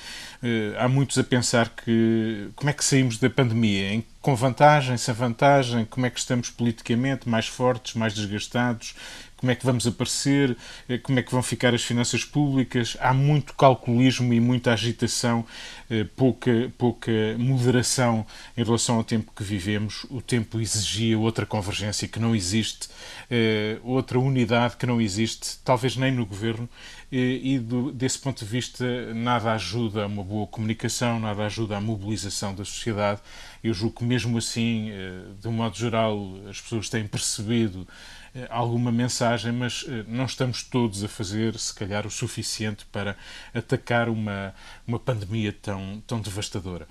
Há 0.79 0.89
muitos 0.89 1.19
a 1.19 1.25
pensar 1.25 1.69
que 1.69 2.49
como 2.57 2.71
é 2.71 2.73
que 2.73 2.85
saímos 2.85 3.19
da 3.19 3.31
pandemia, 3.31 3.93
em 3.93 4.05
com 4.27 4.35
vantagem, 4.35 4.97
sem 4.97 5.14
vantagem, 5.14 5.85
como 5.85 6.05
é 6.05 6.11
que 6.11 6.18
estamos 6.18 6.51
politicamente, 6.51 7.29
mais 7.29 7.47
fortes, 7.47 7.95
mais 7.95 8.12
desgastados, 8.12 8.97
como 9.37 9.53
é 9.53 9.55
que 9.55 9.66
vamos 9.66 9.87
aparecer, 9.87 10.57
eh, 10.89 10.99
como 10.99 11.18
é 11.18 11.22
que 11.22 11.30
vão 11.30 11.43
ficar 11.43 11.74
as 11.74 11.82
finanças 11.82 12.24
públicas. 12.24 12.97
Há 13.01 13.12
muito 13.12 13.55
calculismo 13.55 14.32
e 14.32 14.41
muita 14.41 14.72
agitação, 14.72 15.45
eh, 15.91 16.05
pouca, 16.16 16.72
pouca 16.78 17.12
moderação 17.39 18.26
em 18.57 18.64
relação 18.64 18.97
ao 18.97 19.05
tempo 19.05 19.32
que 19.37 19.45
vivemos. 19.45 20.07
O 20.11 20.22
tempo 20.22 20.61
exigia 20.61 21.18
outra 21.18 21.45
convergência 21.45 22.09
que 22.09 22.18
não 22.18 22.34
existe, 22.34 22.89
eh, 23.30 23.78
outra 23.84 24.18
unidade 24.18 24.76
que 24.76 24.87
não 24.87 25.01
existe, 25.01 25.59
talvez 25.64 25.97
nem 25.97 26.12
no 26.12 26.24
governo. 26.24 26.68
E, 27.12 27.61
do, 27.61 27.93
desse 27.93 28.18
ponto 28.18 28.45
de 28.45 28.51
vista, 28.51 28.84
nada 29.14 29.53
ajuda 29.53 30.03
a 30.03 30.07
uma 30.07 30.24
boa 30.24 30.47
comunicação, 30.47 31.20
nada 31.20 31.47
ajuda 31.47 31.76
à 31.76 31.80
mobilização 31.80 32.53
da 32.53 32.64
sociedade. 32.64 33.20
Eu 33.62 33.72
julgo 33.72 33.99
que, 33.99 34.05
mesmo 34.05 34.37
assim, 34.37 34.91
de 35.41 35.47
um 35.47 35.53
modo 35.53 35.76
geral, 35.76 36.18
as 36.51 36.61
pessoas 36.61 36.89
têm 36.89 37.07
percebido 37.07 37.87
alguma 38.51 38.93
mensagem, 38.93 39.53
mas 39.53 39.84
eh, 39.89 40.05
não 40.09 40.24
estamos 40.24 40.62
todos 40.62 41.03
a 41.03 41.09
fazer, 41.09 41.59
se 41.59 41.74
calhar, 41.74 42.07
o 42.07 42.11
suficiente 42.11 42.84
para 42.87 43.16
atacar 43.55 44.09
uma, 44.09 44.55
uma 44.87 44.99
pandemia 44.99 45.53
tão, 45.53 46.03
tão 46.07 46.20
devastadora. 46.20 46.87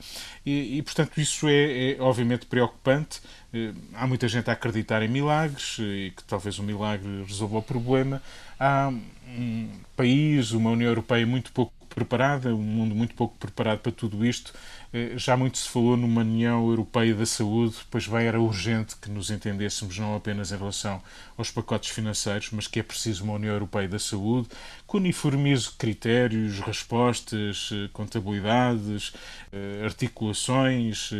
E, 0.45 0.77
e 0.77 0.81
portanto, 0.81 1.19
isso 1.19 1.47
é, 1.47 1.91
é, 1.91 2.01
obviamente 2.01 2.45
preocupante. 2.45 3.21
Eh, 3.53 3.73
há 3.93 4.07
muita 4.07 4.27
gente 4.27 4.49
a 4.49 4.53
acreditar 4.53 5.01
em 5.01 5.07
milagres 5.07 5.77
e 5.79 6.13
que 6.15 6.23
talvez 6.23 6.57
um 6.59 6.63
milagre 6.63 7.23
resolva 7.23 7.57
o 7.59 7.63
problema. 7.63 8.21
Há 8.59 8.91
um 9.27 9.69
país, 9.95 10.51
uma 10.51 10.71
União 10.71 10.89
Europeia 10.89 11.25
muito 11.25 11.51
pouco 11.51 11.73
preparada, 11.95 12.53
um 12.53 12.61
mundo 12.61 12.93
muito 12.93 13.15
pouco 13.15 13.37
preparado 13.37 13.79
para 13.79 13.91
tudo 13.91 14.25
isto. 14.25 14.53
Eh, 14.95 15.17
já 15.17 15.35
muito 15.35 15.57
se 15.57 15.67
falou 15.67 15.97
numa 15.97 16.21
União 16.21 16.65
Europeia 16.69 17.13
da 17.13 17.25
Saúde, 17.25 17.75
pois 17.91 18.07
bem 18.07 18.27
era 18.27 18.39
urgente 18.39 18.95
que 18.95 19.11
nos 19.11 19.29
entendêssemos 19.29 19.99
não 19.99 20.15
apenas 20.15 20.53
em 20.53 20.57
relação 20.57 21.01
aos 21.37 21.51
pacotes 21.51 21.89
financeiros, 21.89 22.49
mas 22.51 22.65
que 22.65 22.79
é 22.79 22.83
preciso 22.83 23.25
uma 23.25 23.33
União 23.33 23.53
Europeia 23.53 23.89
da 23.89 23.99
Saúde, 23.99 24.47
que 24.87 24.95
uniformize 24.95 25.69
critérios, 25.77 26.61
respostas, 26.61 27.71
eh, 27.73 27.89
contabilidades, 27.91 29.11
eh, 29.51 29.81
articulações 29.83 31.11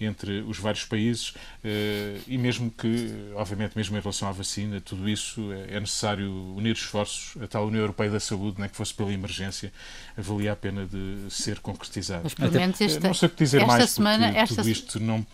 entre 0.00 0.40
os 0.40 0.58
vários 0.58 0.84
países 0.84 1.34
e 2.26 2.38
mesmo 2.38 2.70
que, 2.70 3.32
obviamente, 3.34 3.76
mesmo 3.76 3.96
em 3.96 4.00
relação 4.00 4.28
à 4.28 4.32
vacina, 4.32 4.80
tudo 4.80 5.08
isso 5.08 5.52
é 5.52 5.78
necessário 5.78 6.30
unir 6.56 6.72
esforços. 6.72 7.36
A 7.42 7.46
tal 7.46 7.66
União 7.66 7.80
Europeia 7.80 8.10
da 8.10 8.20
Saúde, 8.20 8.58
não 8.58 8.64
é 8.64 8.68
que 8.68 8.76
fosse 8.76 8.94
pela 8.94 9.12
emergência, 9.12 9.72
valia 10.20 10.52
a 10.52 10.56
pena 10.56 10.86
de 10.86 11.30
ser 11.30 11.60
concretizada. 11.60 12.20
Mas 12.24 12.34
pelo 12.34 12.52
menos 12.52 12.80
esta, 12.80 13.06
não 13.06 13.14
sei 13.14 13.26
o 13.26 13.30
que 13.30 13.44
dizer 13.44 13.58
esta 13.58 13.66
mais, 13.66 13.90
semana, 13.90 14.28
esta, 14.28 14.56
tudo 14.56 14.68
isto 14.68 15.00
não... 15.00 15.26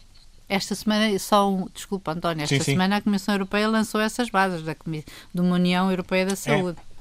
Esta 0.48 0.74
semana, 0.76 1.18
só 1.18 1.50
um, 1.50 1.68
desculpa 1.74 2.12
António, 2.12 2.44
esta 2.44 2.56
sim, 2.56 2.72
semana 2.72 2.96
sim. 2.96 3.00
a 3.00 3.02
Comissão 3.02 3.34
Europeia 3.34 3.68
lançou 3.68 4.00
essas 4.00 4.30
bases 4.30 4.62
da, 4.62 4.74
de 4.74 5.40
uma 5.40 5.56
União 5.56 5.90
Europeia 5.90 6.24
da 6.24 6.32
é. 6.32 6.36
Saúde. 6.36 6.78
É. 6.92 6.96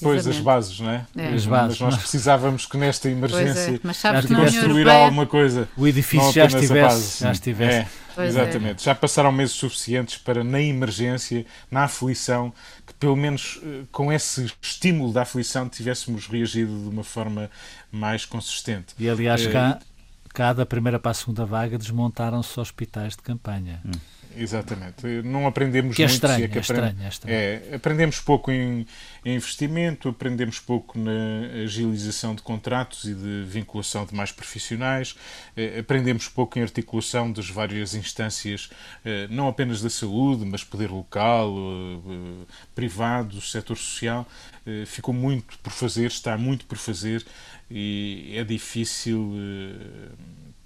Pois, 0.00 0.26
as 0.28 0.38
bases, 0.38 0.78
não 0.78 0.90
é? 0.90 1.06
é. 1.16 1.28
As 1.28 1.44
bases. 1.44 1.80
Mas 1.80 1.94
nós 1.94 2.00
precisávamos 2.02 2.66
que 2.66 2.76
nesta 2.76 3.08
é, 3.08 3.12
emergência 3.12 3.80
é. 3.84 3.92
já 3.92 4.22
construir 4.22 4.82
Europeia... 4.82 5.04
alguma 5.04 5.26
coisa. 5.26 5.68
O 5.76 5.88
edifício 5.88 6.32
já 6.32 6.46
estivesse. 6.46 7.24
Já 7.24 7.32
estivesse. 7.32 7.78
É, 7.78 7.88
exatamente. 8.18 8.82
É. 8.82 8.84
Já 8.84 8.94
passaram 8.94 9.32
meses 9.32 9.54
suficientes 9.54 10.16
para, 10.18 10.42
na 10.44 10.60
emergência, 10.60 11.46
na 11.70 11.84
aflição, 11.84 12.52
que 12.86 12.94
pelo 12.94 13.16
menos 13.16 13.60
eh, 13.62 13.82
com 13.90 14.12
esse 14.12 14.52
estímulo 14.60 15.12
da 15.12 15.22
aflição 15.22 15.68
tivéssemos 15.68 16.26
reagido 16.26 16.72
de 16.72 16.88
uma 16.88 17.04
forma 17.04 17.50
mais 17.90 18.24
consistente. 18.24 18.94
E 18.98 19.08
aliás, 19.08 19.46
cá, 19.46 19.78
cá 20.32 20.52
da 20.52 20.66
primeira 20.66 20.98
para 20.98 21.10
a 21.10 21.14
segunda 21.14 21.44
vaga 21.44 21.78
desmontaram-se 21.78 22.58
hospitais 22.58 23.16
de 23.16 23.22
campanha. 23.22 23.80
Hum. 23.84 23.92
Exatamente. 24.36 25.06
Não 25.24 25.46
aprendemos 25.46 25.96
que 25.96 26.02
é 26.02 26.06
muito. 26.06 26.14
Estranho, 26.14 26.44
é, 26.44 26.48
que 26.48 26.58
é, 26.58 26.60
estranho, 26.60 26.96
é 27.02 27.08
estranho. 27.08 27.36
É, 27.36 27.74
aprendemos 27.74 28.20
pouco 28.20 28.50
em, 28.50 28.86
em, 29.24 29.34
investimento, 29.34 30.08
aprendemos 30.08 30.58
pouco 30.58 30.98
na 30.98 31.62
agilização 31.64 32.34
de 32.34 32.42
contratos 32.42 33.04
e 33.04 33.14
de 33.14 33.44
vinculação 33.46 34.04
de 34.04 34.14
mais 34.14 34.32
profissionais, 34.32 35.16
eh, 35.56 35.78
aprendemos 35.80 36.28
pouco 36.28 36.58
em 36.58 36.62
articulação 36.62 37.32
das 37.32 37.48
várias 37.48 37.94
instâncias, 37.94 38.70
eh, 39.04 39.26
não 39.30 39.48
apenas 39.48 39.82
da 39.82 39.90
saúde, 39.90 40.44
mas 40.44 40.64
poder 40.64 40.90
local, 40.90 41.54
eh, 41.56 42.46
privado, 42.74 43.40
setor 43.40 43.76
social. 43.76 44.26
Ficou 44.86 45.12
muito 45.12 45.58
por 45.58 45.72
fazer, 45.72 46.06
está 46.06 46.38
muito 46.38 46.66
por 46.66 46.78
fazer 46.78 47.26
e 47.68 48.32
é 48.36 48.44
difícil 48.44 49.34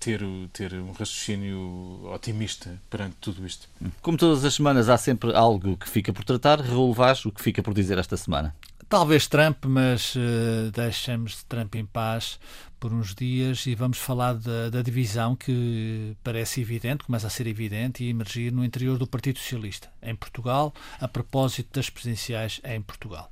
ter, 0.07 0.21
ter 0.53 0.75
um 0.75 0.93
raciocínio 0.93 2.09
otimista 2.13 2.81
perante 2.89 3.17
tudo 3.21 3.45
isto. 3.45 3.69
Como 4.01 4.17
todas 4.17 4.45
as 4.45 4.55
semanas 4.55 4.89
há 4.89 4.97
sempre 4.97 5.35
algo 5.35 5.77
que 5.77 5.89
fica 5.89 6.13
por 6.13 6.25
tratar, 6.25 6.61
Raul 6.61 6.95
Vaz, 6.95 7.27
o 7.27 7.33
que 7.33 7.43
fica 7.43 7.61
por 7.61 7.75
dizer 7.75 7.99
esta 7.99 8.17
semana? 8.17 8.55
Talvez 8.89 9.27
Trump, 9.27 9.65
mas 9.67 10.15
uh, 10.15 10.71
deixemos 10.73 11.43
Trump 11.43 11.75
em 11.75 11.85
paz 11.85 12.39
por 12.79 12.93
uns 12.93 13.17
dias 13.17 13.67
e 13.67 13.75
vamos 13.75 13.99
falar 13.99 14.35
da, 14.35 14.71
da, 14.71 14.81
divisão 14.81 15.35
que 15.35 16.17
parece 16.23 16.61
evidente, 16.61 17.03
começa 17.03 17.27
a 17.27 17.31
ser 17.31 17.49
evidente 17.49 18.05
e 18.05 18.11
emergir 18.11 18.53
no 18.53 18.65
interior 18.65 18.97
do 18.97 19.07
Partido 19.07 19.41
Socialista, 19.41 19.89
em 20.01 20.15
Portugal, 20.15 20.73
a 21.01 21.09
propósito 21.09 21.71
das 21.73 21.91
presidenciais 21.91 22.61
em 22.63 22.81
Portugal. 22.81 23.29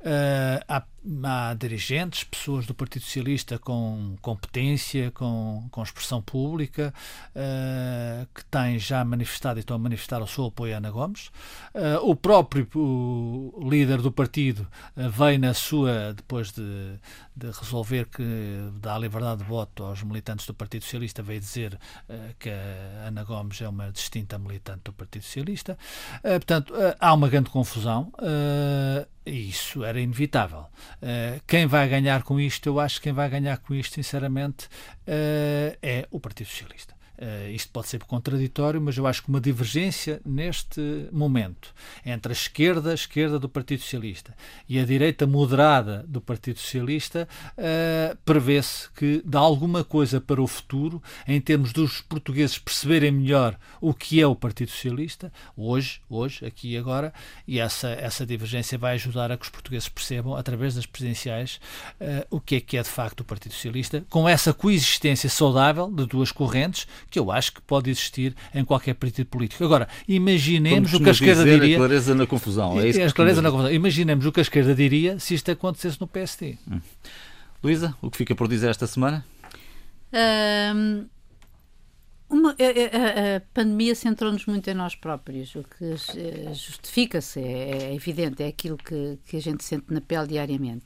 Uh, 0.00 0.64
há, 0.66 0.82
há, 1.24 1.54
dirigentes, 1.54 2.24
pessoas 2.24 2.64
do 2.64 2.72
Partido 2.72 3.02
Socialista 3.02 3.58
com 3.58 4.16
competência, 4.22 5.10
com, 5.10 5.68
com 5.70 5.82
expressão 5.82 6.22
pública, 6.22 6.94
uh, 7.36 8.26
que 8.34 8.42
têm 8.46 8.78
já 8.78 9.04
manifestado 9.04 9.58
e 9.58 9.60
estão 9.60 9.76
a 9.76 9.78
manifestar 9.78 10.22
o 10.22 10.26
seu 10.26 10.46
apoio 10.46 10.74
a 10.74 10.78
Ana 10.78 10.90
Gomes. 10.90 11.26
Uh, 11.74 12.00
o 12.02 12.16
próprio 12.16 12.66
o 12.74 13.68
líder 13.68 14.00
do 14.00 14.10
partido 14.10 14.66
veio 14.96 15.38
na 15.38 15.52
sua, 15.52 16.14
depois 16.14 16.50
de, 16.50 16.98
de, 17.36 17.46
resolver 17.46 18.06
que 18.06 18.22
dá 18.80 18.96
liberdade 18.98 19.42
de 19.42 19.48
voto 19.48 19.84
aos 19.84 20.02
militantes 20.02 20.46
do 20.46 20.54
Partido 20.54 20.82
Socialista, 20.82 21.22
veio 21.22 21.40
dizer 21.40 21.78
que 22.38 22.48
a 22.48 23.08
Ana 23.08 23.24
Gomes 23.24 23.60
é 23.60 23.68
uma 23.68 23.90
distinta 23.92 24.38
militante 24.38 24.84
do 24.84 24.92
Partido 24.92 25.22
Socialista. 25.22 25.76
portanto, 26.22 26.72
há 26.98 27.12
uma 27.12 27.28
grande 27.28 27.50
confusão. 27.50 28.12
Isso 29.30 29.84
era 29.84 30.00
inevitável. 30.00 30.66
Uh, 31.02 31.40
quem 31.46 31.66
vai 31.66 31.88
ganhar 31.88 32.22
com 32.22 32.40
isto, 32.40 32.66
eu 32.66 32.80
acho 32.80 32.96
que 32.96 33.04
quem 33.04 33.12
vai 33.12 33.28
ganhar 33.28 33.58
com 33.58 33.74
isto, 33.74 33.94
sinceramente, 33.94 34.66
uh, 34.66 35.76
é 35.80 36.06
o 36.10 36.18
Partido 36.18 36.48
Socialista. 36.48 36.99
Uh, 37.20 37.50
isto 37.50 37.70
pode 37.70 37.88
ser 37.88 38.02
contraditório, 38.04 38.80
mas 38.80 38.96
eu 38.96 39.06
acho 39.06 39.22
que 39.22 39.28
uma 39.28 39.42
divergência 39.42 40.22
neste 40.24 40.80
momento 41.12 41.74
entre 42.04 42.32
a 42.32 42.34
esquerda, 42.34 42.92
a 42.92 42.94
esquerda 42.94 43.38
do 43.38 43.46
Partido 43.46 43.82
Socialista 43.82 44.34
e 44.66 44.78
a 44.78 44.86
direita 44.86 45.26
moderada 45.26 46.02
do 46.08 46.18
Partido 46.18 46.58
Socialista 46.58 47.28
uh, 47.58 48.16
prevê-se 48.24 48.90
que 48.92 49.20
dá 49.22 49.38
alguma 49.38 49.84
coisa 49.84 50.18
para 50.18 50.40
o 50.40 50.46
futuro 50.46 51.02
em 51.28 51.38
termos 51.40 51.74
dos 51.74 52.00
portugueses 52.00 52.58
perceberem 52.58 53.10
melhor 53.10 53.58
o 53.82 53.92
que 53.92 54.18
é 54.18 54.26
o 54.26 54.34
Partido 54.34 54.70
Socialista 54.70 55.30
hoje, 55.54 56.00
hoje, 56.08 56.46
aqui 56.46 56.72
e 56.72 56.78
agora, 56.78 57.12
e 57.46 57.58
essa, 57.58 57.88
essa 57.88 58.24
divergência 58.24 58.78
vai 58.78 58.94
ajudar 58.94 59.30
a 59.30 59.36
que 59.36 59.44
os 59.44 59.50
portugueses 59.50 59.90
percebam, 59.90 60.34
através 60.34 60.74
das 60.74 60.86
presidenciais, 60.86 61.60
uh, 62.00 62.26
o 62.30 62.40
que 62.40 62.56
é 62.56 62.60
que 62.60 62.78
é 62.78 62.82
de 62.82 62.88
facto 62.88 63.20
o 63.20 63.24
Partido 63.24 63.52
Socialista, 63.52 64.04
com 64.08 64.26
essa 64.26 64.54
coexistência 64.54 65.28
saudável 65.28 65.90
de 65.90 66.06
duas 66.06 66.32
correntes 66.32 66.86
que 67.10 67.18
eu 67.18 67.30
acho 67.30 67.52
que 67.52 67.60
pode 67.60 67.90
existir 67.90 68.34
em 68.54 68.64
qualquer 68.64 68.94
partido 68.94 69.26
político. 69.26 69.64
Agora, 69.64 69.88
imaginemos 70.08 70.94
o 70.94 71.00
que 71.00 71.08
a 71.08 71.12
esquerda 71.12 71.44
dizer, 71.44 71.60
diria. 71.60 71.76
A 71.76 71.78
clareza 71.78 72.14
na 72.14 72.26
confusão. 72.26 72.80
É 72.80 72.88
isso 72.88 73.02
a 73.02 73.12
clareza 73.12 73.42
na 73.42 73.50
confusão. 73.50 73.72
Imaginemos 73.72 74.24
o 74.24 74.32
que 74.32 74.40
a 74.40 74.42
esquerda 74.42 74.74
diria 74.74 75.18
se 75.18 75.34
isto 75.34 75.50
acontecesse 75.50 76.00
no 76.00 76.06
PSD. 76.06 76.56
Hum. 76.70 76.80
Luísa, 77.62 77.94
o 78.00 78.10
que 78.10 78.16
fica 78.16 78.34
por 78.34 78.48
dizer 78.48 78.70
esta 78.70 78.86
semana? 78.86 79.24
Um... 80.12 81.04
Uma, 82.30 82.50
a, 82.50 82.54
a, 82.54 83.36
a, 83.36 83.40
pandemia 83.52 83.92
centrou-nos 83.92 84.46
muito 84.46 84.70
em 84.70 84.74
nós 84.74 84.94
próprios, 84.94 85.52
o 85.56 85.64
que 85.64 85.84
eh, 86.16 86.54
justifica-se, 86.54 87.40
é, 87.40 87.88
é, 87.88 87.94
evidente, 87.94 88.40
é 88.40 88.46
aquilo 88.46 88.76
que, 88.76 89.18
que 89.26 89.36
a 89.36 89.40
gente 89.40 89.64
sente 89.64 89.92
na 89.92 90.00
pele 90.00 90.28
diariamente. 90.28 90.84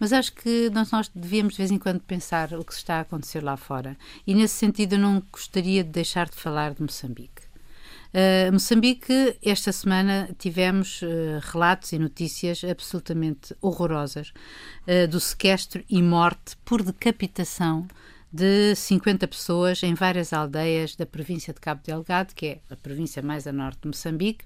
Mas 0.00 0.12
acho 0.12 0.32
que 0.32 0.68
nós, 0.70 0.90
nós 0.90 1.08
devíamos 1.14 1.54
de 1.54 1.58
vez 1.58 1.70
em 1.70 1.78
quando 1.78 2.00
pensar 2.00 2.52
o 2.54 2.64
que 2.64 2.72
está 2.72 2.96
a 2.96 3.00
acontecer 3.02 3.40
lá 3.40 3.56
fora. 3.56 3.96
E 4.26 4.34
nesse 4.34 4.54
sentido 4.54 4.94
eu 4.94 4.98
não 4.98 5.22
gostaria 5.30 5.84
de 5.84 5.90
deixar 5.90 6.28
de 6.28 6.34
falar 6.34 6.74
de 6.74 6.82
Moçambique. 6.82 7.48
Uh, 8.12 8.52
Moçambique, 8.52 9.38
esta 9.40 9.70
semana 9.70 10.28
tivemos 10.36 11.02
uh, 11.02 11.06
relatos 11.52 11.92
e 11.92 11.98
notícias 12.00 12.64
absolutamente 12.64 13.54
horrorosas 13.60 14.32
uh, 14.88 15.06
do 15.06 15.20
sequestro 15.20 15.84
e 15.88 16.02
morte 16.02 16.56
por 16.64 16.82
decapitação 16.82 17.86
de 18.32 18.74
50 18.74 19.26
pessoas 19.26 19.82
em 19.82 19.94
várias 19.94 20.32
aldeias 20.32 20.94
da 20.94 21.04
província 21.04 21.52
de 21.52 21.60
Cabo 21.60 21.82
Delgado, 21.84 22.34
que 22.34 22.46
é 22.46 22.60
a 22.70 22.76
província 22.76 23.22
mais 23.22 23.46
a 23.46 23.52
norte 23.52 23.80
de 23.82 23.88
Moçambique, 23.88 24.44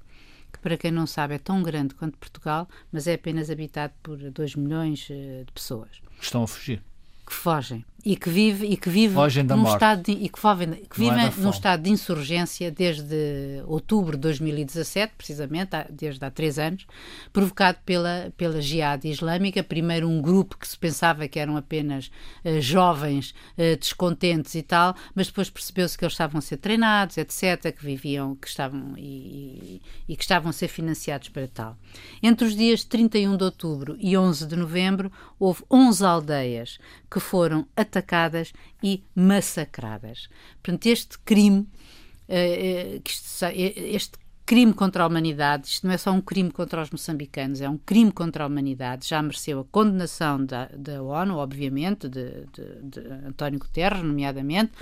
que 0.52 0.58
para 0.58 0.76
quem 0.76 0.90
não 0.90 1.06
sabe 1.06 1.34
é 1.34 1.38
tão 1.38 1.62
grande 1.62 1.94
quanto 1.94 2.16
Portugal, 2.16 2.68
mas 2.90 3.06
é 3.06 3.14
apenas 3.14 3.50
habitado 3.50 3.92
por 4.02 4.16
2 4.16 4.54
milhões 4.54 5.08
eh, 5.10 5.42
de 5.44 5.52
pessoas. 5.52 6.00
Estão 6.20 6.44
a 6.44 6.46
fugir. 6.46 6.82
Que 7.26 7.34
fogem. 7.34 7.84
E 8.04 8.16
que 8.16 8.28
vive 8.28 8.66
e 8.66 8.76
que 8.76 8.90
vive 8.90 9.14
num 9.14 9.56
morte. 9.56 9.72
estado 9.74 10.02
de, 10.02 10.12
e 10.12 10.28
que 10.28 10.38
vive, 10.38 10.76
que 10.88 10.98
vive 10.98 11.18
é 11.18 11.32
num 11.38 11.50
estado 11.50 11.82
de 11.82 11.90
insurgência 11.90 12.70
desde 12.70 13.62
outubro 13.66 14.16
de 14.16 14.22
2017, 14.22 15.14
precisamente, 15.16 15.70
desde 15.90 16.22
há 16.24 16.30
três 16.30 16.58
anos, 16.58 16.86
provocado 17.32 17.78
pela 17.84 18.30
pela 18.36 18.60
Jihad 18.60 19.02
Islâmica. 19.04 19.62
Primeiro 19.62 20.08
um 20.08 20.20
grupo 20.20 20.58
que 20.58 20.68
se 20.68 20.76
pensava 20.76 21.26
que 21.26 21.38
eram 21.38 21.56
apenas 21.56 22.10
uh, 22.44 22.60
jovens 22.60 23.34
uh, 23.56 23.76
descontentes 23.78 24.54
e 24.54 24.62
tal, 24.62 24.94
mas 25.14 25.28
depois 25.28 25.48
percebeu-se 25.48 25.96
que 25.96 26.04
eles 26.04 26.12
estavam 26.12 26.38
a 26.38 26.42
ser 26.42 26.58
treinados, 26.58 27.16
etc, 27.16 27.74
que 27.74 27.84
viviam, 27.84 28.36
que 28.36 28.48
estavam 28.48 28.94
e, 28.98 29.00
e, 29.00 29.82
e 30.10 30.16
que 30.16 30.22
estavam 30.22 30.50
a 30.50 30.52
ser 30.52 30.68
financiados 30.68 31.30
para 31.30 31.48
tal. 31.48 31.78
Entre 32.22 32.46
os 32.46 32.54
dias 32.54 32.84
31 32.84 33.36
de 33.36 33.44
outubro 33.44 33.96
e 33.98 34.14
11 34.14 34.46
de 34.46 34.56
novembro 34.56 35.10
houve 35.38 35.62
11 35.70 36.04
aldeias 36.04 36.78
que 37.10 37.18
foram 37.20 37.66
atacadas 37.74 37.93
e 38.82 39.04
massacradas. 39.14 40.28
Portanto, 40.62 40.86
este 40.86 41.18
crime, 41.20 41.66
eh, 42.28 43.00
eh, 43.02 43.90
este 43.94 44.18
crime 44.46 44.74
contra 44.74 45.04
a 45.04 45.06
humanidade, 45.06 45.68
isto 45.68 45.86
não 45.86 45.94
é 45.94 45.98
só 45.98 46.12
um 46.12 46.20
crime 46.20 46.50
contra 46.50 46.82
os 46.82 46.90
moçambicanos, 46.90 47.60
é 47.60 47.68
um 47.68 47.78
crime 47.78 48.12
contra 48.12 48.44
a 48.44 48.46
humanidade, 48.46 49.08
já 49.08 49.22
mereceu 49.22 49.60
a 49.60 49.64
condenação 49.64 50.44
da, 50.44 50.66
da 50.76 51.02
ONU, 51.02 51.36
obviamente, 51.36 52.08
de, 52.08 52.46
de, 52.52 52.82
de 52.82 53.00
António 53.26 53.58
Guterres, 53.58 54.02
nomeadamente, 54.02 54.72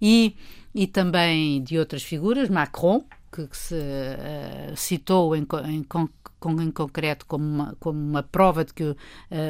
e, 0.00 0.34
e 0.74 0.86
também 0.86 1.62
de 1.62 1.78
outras 1.78 2.02
figuras, 2.02 2.48
Macron, 2.48 3.04
que, 3.30 3.46
que 3.46 3.56
se 3.56 3.74
uh, 3.74 4.76
citou 4.76 5.36
em, 5.36 5.46
em, 5.66 5.82
em, 6.48 6.70
concreto 6.70 7.26
como 7.26 7.44
uma, 7.44 7.76
como 7.78 7.98
uma 7.98 8.22
prova 8.22 8.64
de 8.64 8.72
que 8.72 8.84
uh, 8.84 8.96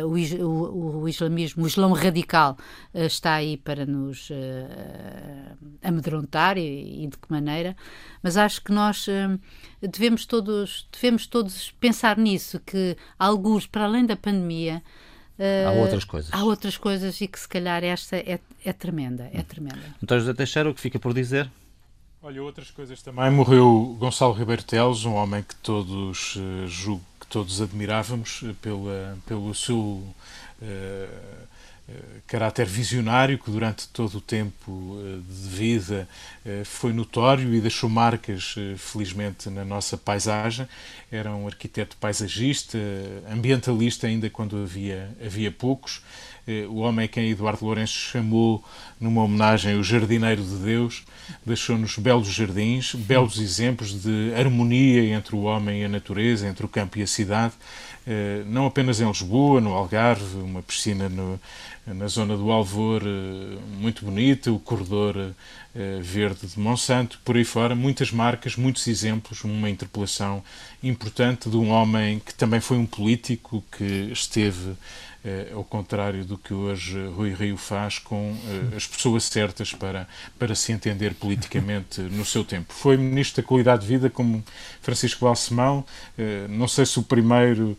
o, 0.04 0.44
o, 0.44 1.02
o, 1.02 1.08
islamismo, 1.08 1.64
o 1.64 1.66
islão 1.66 1.92
radical, 1.92 2.56
uh, 2.94 3.00
está 3.00 3.34
aí 3.34 3.56
para 3.56 3.86
nos 3.86 4.30
amedrontar 5.82 6.58
e, 6.58 7.04
e, 7.04 7.06
de 7.06 7.16
que 7.16 7.30
maneira. 7.30 7.76
Mas 8.22 8.36
acho 8.36 8.62
que 8.62 8.72
nós 8.72 9.06
devemos, 9.80 10.26
todos, 10.26 10.88
devemos 10.92 11.26
todos 11.26 11.70
pensar 11.72 12.16
nisso, 12.16 12.60
que 12.60 12.96
alguns, 13.18 13.66
para 13.66 13.84
além 13.84 14.04
da 14.04 14.16
pandemia, 14.16 14.82
há 15.66 15.72
outras 15.72 16.04
coisas. 16.04 16.30
Há 16.32 16.44
outras 16.44 16.76
coisas 16.76 17.20
e 17.20 17.26
que 17.26 17.40
se 17.40 17.48
calhar 17.48 17.82
esta 17.82 18.16
é, 18.16 18.38
é 18.64 18.72
tremenda, 18.72 19.30
é 19.32 19.42
tremenda. 19.42 19.82
Então, 20.02 20.18
José 20.18 20.34
Teixeira, 20.34 20.70
o 20.70 20.74
que 20.74 20.80
fica 20.80 20.98
por 20.98 21.14
dizer? 21.14 21.50
Olha, 22.22 22.42
outras 22.42 22.70
coisas 22.70 23.00
também. 23.00 23.30
Morreu 23.30 23.96
Gonçalo 23.98 24.34
Ribeiro 24.34 24.62
Teles, 24.62 25.06
um 25.06 25.14
homem 25.14 25.42
que 25.42 25.54
todos, 25.54 26.36
uh, 26.36 26.68
julgo 26.68 27.02
que 27.18 27.26
todos 27.26 27.62
admirávamos 27.62 28.42
uh, 28.42 28.54
pela, 28.56 29.16
pelo 29.24 29.54
seu 29.54 29.78
uh, 29.80 31.40
caráter 32.26 32.66
visionário, 32.66 33.38
que 33.38 33.50
durante 33.50 33.88
todo 33.88 34.18
o 34.18 34.20
tempo 34.20 34.96
de 35.28 35.48
vida 35.48 36.08
foi 36.64 36.92
notório 36.92 37.52
e 37.52 37.60
deixou 37.60 37.90
marcas, 37.90 38.54
felizmente, 38.76 39.50
na 39.50 39.64
nossa 39.64 39.96
paisagem. 39.96 40.68
Era 41.10 41.32
um 41.32 41.48
arquiteto 41.48 41.96
paisagista, 41.96 42.78
ambientalista, 43.28 44.06
ainda 44.06 44.30
quando 44.30 44.56
havia, 44.62 45.10
havia 45.20 45.50
poucos. 45.50 46.00
O 46.68 46.78
homem 46.78 47.04
a 47.04 47.08
quem 47.08 47.30
Eduardo 47.30 47.64
Lourenço 47.64 47.94
chamou, 47.94 48.64
numa 49.00 49.22
homenagem, 49.22 49.76
o 49.78 49.84
jardineiro 49.84 50.42
de 50.42 50.56
Deus 50.56 51.04
deixou-nos 51.44 51.96
belos 51.96 52.28
jardins, 52.28 52.94
belos 52.94 53.38
exemplos 53.38 54.02
de 54.02 54.32
harmonia 54.34 55.14
entre 55.14 55.34
o 55.34 55.42
homem 55.42 55.82
e 55.82 55.84
a 55.84 55.88
natureza, 55.88 56.48
entre 56.48 56.64
o 56.64 56.68
campo 56.68 56.98
e 56.98 57.02
a 57.02 57.06
cidade, 57.06 57.54
eh, 58.06 58.42
não 58.46 58.66
apenas 58.66 59.00
em 59.00 59.06
Lisboa, 59.06 59.60
no 59.60 59.72
Algarve, 59.72 60.38
uma 60.38 60.62
piscina 60.62 61.08
no, 61.08 61.38
na 61.86 62.06
zona 62.08 62.36
do 62.36 62.50
Alvor 62.50 63.02
eh, 63.04 63.58
muito 63.78 64.04
bonita, 64.04 64.50
o 64.50 64.58
corredor 64.58 65.34
eh, 65.74 65.98
verde 66.00 66.46
de 66.46 66.58
Monsanto, 66.58 67.20
por 67.24 67.36
aí 67.36 67.44
fora, 67.44 67.74
muitas 67.74 68.10
marcas, 68.10 68.56
muitos 68.56 68.86
exemplos, 68.86 69.44
uma 69.44 69.68
interpelação 69.68 70.42
importante 70.82 71.50
de 71.50 71.56
um 71.56 71.70
homem 71.70 72.20
que 72.20 72.34
também 72.34 72.60
foi 72.60 72.78
um 72.78 72.86
político, 72.86 73.62
que 73.70 74.10
esteve 74.12 74.72
ao 75.54 75.62
contrário 75.62 76.24
do 76.24 76.38
que 76.38 76.54
hoje 76.54 77.06
Rui 77.08 77.34
Rio 77.34 77.56
faz 77.56 77.98
com 77.98 78.34
eh, 78.46 78.76
as 78.76 78.86
pessoas 78.86 79.24
certas 79.24 79.72
para, 79.72 80.08
para 80.38 80.54
se 80.54 80.72
entender 80.72 81.14
politicamente 81.14 82.00
no 82.10 82.24
seu 82.24 82.42
tempo. 82.42 82.72
Foi 82.72 82.96
Ministro 82.96 83.42
da 83.42 83.46
Qualidade 83.46 83.82
de 83.82 83.88
Vida 83.88 84.08
como 84.08 84.42
Francisco 84.80 85.26
Balsemão, 85.26 85.84
eh, 86.16 86.46
não 86.48 86.66
sei 86.66 86.86
se 86.86 86.98
o 86.98 87.02
primeiro, 87.02 87.76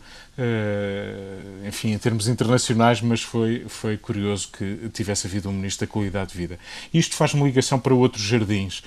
enfim, 1.68 1.92
em 1.92 1.98
termos 1.98 2.26
internacionais, 2.26 3.02
mas 3.02 3.22
foi, 3.22 3.64
foi 3.68 3.98
curioso 3.98 4.48
que 4.50 4.88
tivesse 4.90 5.26
havido 5.26 5.48
um 5.48 5.52
Ministro 5.52 5.86
da 5.86 5.92
Qualidade 5.92 6.32
de 6.32 6.38
Vida. 6.38 6.58
Isto 6.94 7.16
faz 7.16 7.34
uma 7.34 7.44
ligação 7.44 7.78
para 7.78 7.94
outros 7.94 8.22
jardins. 8.22 8.82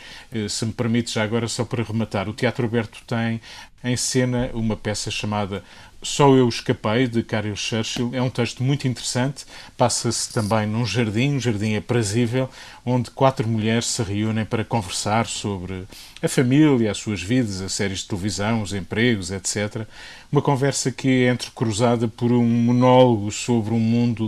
Se 0.50 0.66
me 0.66 0.74
permite, 0.74 1.14
já 1.14 1.24
agora, 1.24 1.48
só 1.48 1.64
para 1.64 1.84
rematar, 1.84 2.28
o 2.28 2.34
Teatro 2.34 2.66
Aberto 2.66 3.00
tem 3.06 3.40
em 3.84 3.96
cena 3.96 4.50
uma 4.54 4.76
peça 4.76 5.12
chamada 5.12 5.64
só 6.06 6.36
Eu 6.36 6.48
Escapei, 6.48 7.08
de 7.08 7.24
Carol 7.24 7.56
Churchill, 7.56 8.12
é 8.14 8.22
um 8.22 8.30
texto 8.30 8.62
muito 8.62 8.88
interessante. 8.88 9.44
Passa-se 9.76 10.32
também 10.32 10.68
num 10.68 10.86
jardim, 10.86 11.34
um 11.34 11.40
jardim 11.40 11.76
aprazível, 11.76 12.48
onde 12.86 13.10
quatro 13.10 13.48
mulheres 13.48 13.88
se 13.88 14.04
reúnem 14.04 14.46
para 14.46 14.64
conversar 14.64 15.26
sobre 15.26 15.86
a 16.22 16.28
família, 16.28 16.92
as 16.92 17.00
suas 17.00 17.24
vidas, 17.24 17.60
as 17.60 17.74
séries 17.74 18.00
de 18.00 18.08
televisão, 18.08 18.62
os 18.62 18.72
empregos, 18.72 19.32
etc. 19.32 19.88
Uma 20.32 20.44
conversa 20.44 20.92
que 20.92 21.26
é 21.26 21.32
entrecruzada 21.32 22.08
por 22.08 22.32
um 22.32 22.46
monólogo 22.46 23.32
sobre 23.32 23.74
um 23.74 23.80
mundo 23.80 24.28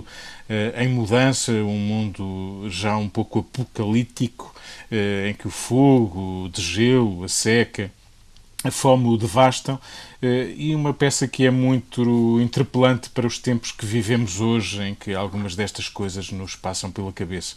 uh, 0.49 0.81
em 0.81 0.87
mudança, 0.87 1.51
um 1.51 1.77
mundo 1.77 2.67
já 2.71 2.97
um 2.97 3.07
pouco 3.07 3.39
apocalíptico, 3.39 4.51
uh, 4.91 5.27
em 5.27 5.33
que 5.35 5.47
o 5.47 5.51
fogo, 5.51 6.45
o 6.45 6.49
degelo, 6.49 7.23
a 7.23 7.27
seca 7.27 7.91
a 8.67 8.71
fome 8.71 9.07
o 9.07 9.17
devastam, 9.17 9.79
eh, 10.21 10.53
e 10.55 10.75
uma 10.75 10.93
peça 10.93 11.27
que 11.27 11.45
é 11.45 11.51
muito 11.51 12.39
interpelante 12.41 13.09
para 13.09 13.25
os 13.25 13.39
tempos 13.39 13.71
que 13.71 13.85
vivemos 13.85 14.41
hoje, 14.41 14.81
em 14.81 14.93
que 14.93 15.13
algumas 15.13 15.55
destas 15.55 15.87
coisas 15.87 16.31
nos 16.31 16.55
passam 16.55 16.91
pela 16.91 17.13
cabeça. 17.13 17.55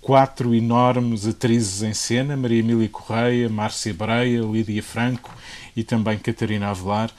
Quatro 0.00 0.54
enormes 0.54 1.26
atrizes 1.26 1.82
em 1.82 1.94
cena: 1.94 2.36
Maria 2.36 2.60
Emília 2.60 2.88
Correia, 2.88 3.48
Márcia 3.48 3.92
Breia, 3.92 4.40
Lídia 4.40 4.82
Franco 4.82 5.34
e 5.76 5.82
também 5.84 6.18
Catarina 6.18 6.68
Avelar. 6.68 7.10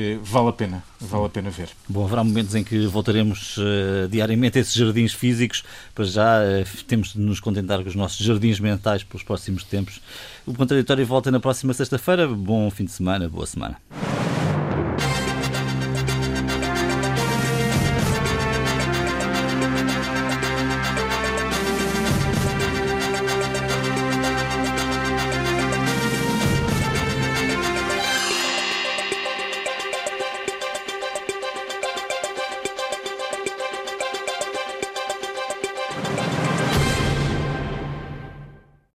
Eh, 0.00 0.16
vale 0.22 0.50
a 0.50 0.52
pena, 0.52 0.84
vale 1.00 1.26
a 1.26 1.28
pena 1.28 1.50
ver. 1.50 1.70
Bom, 1.88 2.04
haverá 2.04 2.22
momentos 2.22 2.54
em 2.54 2.62
que 2.62 2.86
voltaremos 2.86 3.56
uh, 3.56 4.06
diariamente 4.08 4.56
a 4.56 4.60
esses 4.60 4.72
jardins 4.72 5.12
físicos, 5.12 5.64
para 5.92 6.04
já 6.04 6.38
uh, 6.40 6.84
temos 6.84 7.14
de 7.14 7.18
nos 7.18 7.40
contentar 7.40 7.82
com 7.82 7.88
os 7.88 7.96
nossos 7.96 8.24
jardins 8.24 8.60
mentais 8.60 9.02
pelos 9.02 9.24
próximos 9.24 9.64
tempos. 9.64 10.00
O 10.48 10.54
Contraditório 10.54 11.04
volta 11.04 11.30
na 11.30 11.38
próxima 11.38 11.74
sexta-feira. 11.74 12.26
Bom 12.26 12.70
fim 12.70 12.86
de 12.86 12.90
semana, 12.90 13.28
boa 13.28 13.44
semana. 13.44 13.76